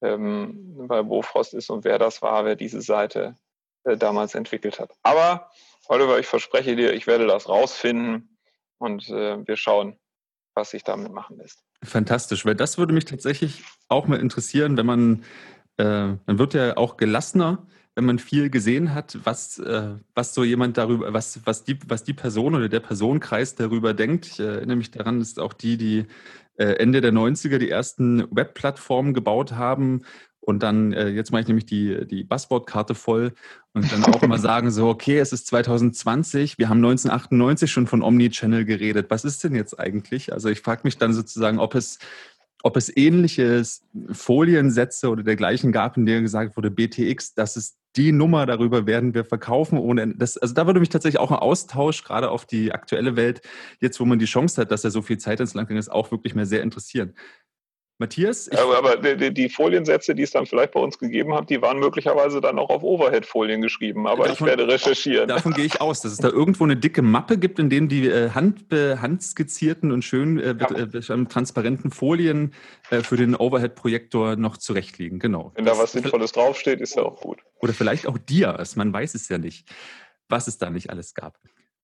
ähm, 0.01 0.87
bei 0.87 1.01
Bofrost 1.01 1.53
ist 1.53 1.69
und 1.69 1.83
wer 1.83 1.99
das 1.99 2.21
war, 2.21 2.45
wer 2.45 2.55
diese 2.55 2.81
Seite 2.81 3.35
äh, 3.83 3.95
damals 3.97 4.35
entwickelt 4.35 4.79
hat. 4.79 4.91
Aber 5.03 5.49
Oliver, 5.87 6.19
ich 6.19 6.27
verspreche 6.27 6.75
dir, 6.75 6.93
ich 6.93 7.07
werde 7.07 7.27
das 7.27 7.47
rausfinden 7.47 8.37
und 8.77 9.07
äh, 9.09 9.47
wir 9.47 9.55
schauen, 9.55 9.99
was 10.55 10.71
sich 10.71 10.83
damit 10.83 11.11
machen 11.11 11.37
lässt. 11.37 11.63
Fantastisch, 11.83 12.45
weil 12.45 12.55
das 12.55 12.77
würde 12.77 12.93
mich 12.93 13.05
tatsächlich 13.05 13.63
auch 13.87 14.07
mal 14.07 14.19
interessieren, 14.19 14.77
wenn 14.77 14.85
man, 14.85 15.23
äh, 15.77 16.13
man 16.25 16.39
wird 16.39 16.53
ja 16.53 16.77
auch 16.77 16.97
gelassener, 16.97 17.67
wenn 17.95 18.05
man 18.05 18.19
viel 18.19 18.49
gesehen 18.49 18.93
hat, 18.93 19.17
was, 19.23 19.57
äh, 19.59 19.95
was 20.13 20.33
so 20.33 20.43
jemand 20.43 20.77
darüber, 20.77 21.13
was, 21.13 21.39
was, 21.45 21.63
die, 21.63 21.77
was 21.87 22.03
die 22.03 22.13
Person 22.13 22.55
oder 22.55 22.67
der 22.67 22.81
Personenkreis 22.81 23.55
darüber 23.55 23.93
denkt. 23.93 24.27
Ich 24.27 24.39
erinnere 24.39 24.77
mich 24.77 24.91
daran, 24.91 25.21
ist 25.21 25.39
auch 25.39 25.53
die, 25.53 25.77
die 25.77 26.05
äh, 26.57 26.73
Ende 26.73 27.01
der 27.01 27.13
90er 27.13 27.57
die 27.57 27.69
ersten 27.69 28.27
Webplattformen 28.35 29.13
gebaut 29.13 29.53
haben. 29.53 30.03
Und 30.45 30.61
dann, 30.61 30.93
äh, 30.93 31.09
jetzt 31.09 31.31
mache 31.31 31.41
ich 31.41 31.47
nämlich 31.47 31.65
die, 31.65 32.05
die 32.07 32.23
Buzzword-Karte 32.23 32.93
voll 32.93 33.33
und 33.73 33.91
dann 33.91 34.03
auch 34.05 34.21
immer 34.21 34.37
sagen 34.39 34.69
so, 34.69 34.87
okay, 34.87 35.17
es 35.17 35.33
ist 35.33 35.47
2020, 35.47 36.57
wir 36.59 36.69
haben 36.69 36.77
1998 36.77 37.71
schon 37.71 37.87
von 37.87 38.03
Omnichannel 38.03 38.63
geredet. 38.63 39.07
Was 39.09 39.25
ist 39.25 39.43
denn 39.43 39.55
jetzt 39.55 39.79
eigentlich? 39.79 40.31
Also 40.31 40.49
ich 40.49 40.61
frage 40.61 40.81
mich 40.83 40.97
dann 40.97 41.13
sozusagen, 41.13 41.57
ob 41.57 41.73
es, 41.73 41.97
ob 42.61 42.77
es 42.77 42.95
ähnliche 42.95 43.63
Foliensätze 44.11 45.09
oder 45.09 45.23
dergleichen 45.23 45.71
gab, 45.71 45.97
in 45.97 46.05
denen 46.05 46.23
gesagt 46.23 46.55
wurde, 46.55 46.69
BTX, 46.69 47.33
das 47.33 47.57
ist 47.57 47.77
die 47.95 48.11
Nummer, 48.11 48.45
darüber 48.45 48.85
werden 48.85 49.13
wir 49.13 49.23
verkaufen 49.23 49.77
ohne 49.77 50.15
das. 50.15 50.37
Also 50.37 50.53
da 50.53 50.65
würde 50.65 50.79
mich 50.79 50.89
tatsächlich 50.89 51.19
auch 51.19 51.31
ein 51.31 51.37
Austausch, 51.37 52.03
gerade 52.03 52.29
auf 52.29 52.45
die 52.45 52.71
aktuelle 52.71 53.15
Welt, 53.15 53.41
jetzt 53.79 53.99
wo 53.99 54.05
man 54.05 54.19
die 54.19 54.25
Chance 54.25 54.61
hat, 54.61 54.71
dass 54.71 54.83
er 54.83 54.91
so 54.91 55.01
viel 55.01 55.17
Zeit 55.17 55.39
ins 55.39 55.53
Land 55.53 55.71
ist, 55.71 55.91
auch 55.91 56.11
wirklich 56.11 56.35
mehr 56.35 56.45
sehr 56.45 56.61
interessieren. 56.61 57.13
Matthias? 57.97 58.49
aber, 58.51 58.77
aber 58.77 59.15
die, 59.15 59.33
die, 59.33 59.49
Foliensätze, 59.49 60.13
die 60.15 60.23
es 60.23 60.31
dann 60.31 60.45
vielleicht 60.45 60.73
bei 60.73 60.79
uns 60.81 60.99
gegeben 60.99 61.33
hat, 61.33 61.49
die 61.49 61.61
waren 61.61 61.79
möglicherweise 61.79 62.41
dann 62.41 62.59
auch 62.59 62.69
auf 62.69 62.83
Overhead-Folien 62.83 63.61
geschrieben. 63.61 64.05
Aber 64.05 64.27
davon, 64.27 64.47
ich 64.47 64.51
werde 64.51 64.67
recherchieren. 64.67 65.29
Davon 65.29 65.53
gehe 65.53 65.65
ich 65.65 65.79
aus, 65.79 66.01
dass 66.01 66.11
es 66.11 66.17
da 66.17 66.27
irgendwo 66.29 66.65
eine 66.65 66.75
dicke 66.75 67.01
Mappe 67.01 67.37
gibt, 67.37 67.57
in 67.57 67.69
denen 67.69 67.87
die 67.87 68.07
äh, 68.07 68.31
hand, 68.31 68.65
handskizzierten 68.71 69.91
und 69.91 70.03
schön 70.03 70.39
äh, 70.39 70.55
ja. 70.59 70.69
äh, 70.69 71.25
transparenten 71.25 71.91
Folien 71.91 72.53
äh, 72.89 73.01
für 73.01 73.15
den 73.15 73.35
Overhead-Projektor 73.35 74.35
noch 74.35 74.57
zurechtliegen. 74.57 75.19
Genau. 75.19 75.53
Wenn 75.55 75.65
da 75.65 75.77
was 75.77 75.93
Sinnvolles 75.93 76.33
draufsteht, 76.33 76.81
ist 76.81 76.95
ja 76.95 77.03
auch 77.03 77.21
gut. 77.21 77.39
Oder 77.59 77.73
vielleicht 77.73 78.07
auch 78.07 78.17
Dias, 78.17 78.75
man 78.75 78.91
weiß 78.91 79.15
es 79.15 79.29
ja 79.29 79.37
nicht, 79.37 79.69
was 80.27 80.47
es 80.47 80.57
da 80.57 80.69
nicht 80.69 80.89
alles 80.89 81.13
gab. 81.13 81.37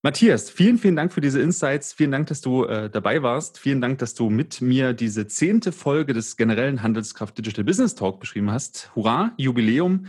Matthias, 0.03 0.49
vielen, 0.49 0.79
vielen 0.79 0.95
Dank 0.95 1.13
für 1.13 1.21
diese 1.21 1.39
Insights. 1.41 1.93
Vielen 1.93 2.11
Dank, 2.11 2.25
dass 2.27 2.41
du 2.41 2.65
äh, 2.65 2.89
dabei 2.89 3.21
warst. 3.21 3.59
Vielen 3.59 3.81
Dank, 3.81 3.99
dass 3.99 4.15
du 4.15 4.31
mit 4.31 4.59
mir 4.59 4.93
diese 4.93 5.27
zehnte 5.27 5.71
Folge 5.71 6.13
des 6.13 6.37
generellen 6.37 6.81
Handelskraft 6.81 7.37
Digital 7.37 7.63
Business 7.63 7.93
Talk 7.93 8.19
beschrieben 8.19 8.49
hast. 8.49 8.89
Hurra, 8.95 9.33
Jubiläum. 9.37 10.07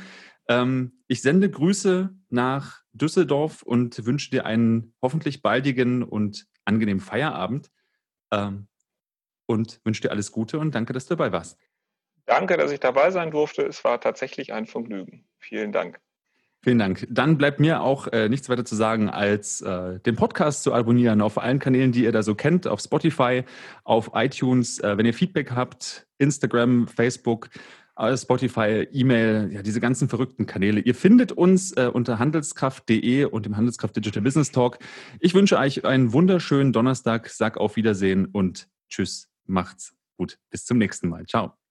Ähm, 0.49 1.03
ich 1.09 1.21
sende 1.21 1.51
Grüße 1.51 2.09
nach 2.31 2.81
Düsseldorf 2.93 3.63
und 3.63 4.07
wünsche 4.07 4.31
dir 4.31 4.47
einen 4.47 4.95
hoffentlich 5.03 5.43
baldigen 5.43 6.03
und 6.03 6.47
angenehmen 6.65 7.01
Feierabend. 7.01 7.71
Ähm, 8.31 8.69
und 9.45 9.81
wünsche 9.85 10.01
dir 10.01 10.11
alles 10.11 10.33
Gute 10.33 10.59
und 10.59 10.75
danke, 10.75 10.95
dass 10.95 11.07
du 11.07 11.17
dabei 11.17 11.33
warst. 11.33 11.59
Danke, 12.25 12.57
dass 12.57 12.73
ich 12.73 12.81
dabei 12.81 13.11
sein 13.11 13.31
durfte. 13.31 13.63
Es 13.63 13.85
war 13.85 14.01
tatsächlich 14.01 14.53
ein 14.53 14.67
Vergnügen. 14.67 15.29
Vielen 15.39 15.73
Dank. 15.73 16.01
Vielen 16.65 16.79
Dank. 16.79 17.09
Dann 17.11 17.39
bleibt 17.39 17.59
mir 17.59 17.83
auch 17.83 18.07
äh, 18.07 18.29
nichts 18.29 18.49
weiter 18.49 18.65
zu 18.65 18.77
sagen, 18.77 19.11
als 19.11 19.63
äh, 19.63 19.99
den 19.99 20.15
Podcast 20.15 20.63
zu 20.63 20.73
abonnieren 20.73 21.21
auf 21.21 21.39
allen 21.39 21.59
Kanälen, 21.59 21.91
die 21.91 22.05
ihr 22.05 22.13
da 22.13 22.23
so 22.23 22.37
kennt, 22.37 22.69
auf 22.69 22.79
Spotify, 22.79 23.43
auf 23.83 24.13
iTunes. 24.15 24.79
Äh, 24.79 24.97
wenn 24.97 25.05
ihr 25.05 25.13
Feedback 25.13 25.51
habt, 25.51 26.07
Instagram, 26.19 26.87
Facebook, 26.87 27.51
äh, 27.97 28.17
Spotify, 28.17 28.87
E-Mail, 28.93 29.51
ja, 29.53 29.63
diese 29.63 29.81
ganzen 29.81 30.09
verrückten 30.09 30.47
Kanäle. 30.47 30.81
Ihr 30.81 30.95
findet 30.95 31.33
uns 31.33 31.73
äh, 31.73 31.91
unter 31.93 32.21
handelskraft.de 32.21 33.25
und 33.25 33.45
im 33.45 33.57
Handelskraft 33.57 33.97
Digital 33.97 34.23
Business 34.23 34.53
Talk. 34.53 34.79
Ich 35.19 35.35
wünsche 35.35 35.59
euch 35.59 35.85
einen 35.85 36.13
wunderschönen 36.13 36.73
Donnerstag, 36.73 37.29
sag 37.29 37.57
auf 37.57 37.75
Wiedersehen 37.75 38.27
und 38.27 38.69
tschüss, 38.89 39.29
macht's 39.47 39.95
gut. 40.17 40.39
Bis 40.51 40.65
zum 40.65 40.79
nächsten 40.79 41.09
Mal. 41.09 41.27
Ciao. 41.27 41.62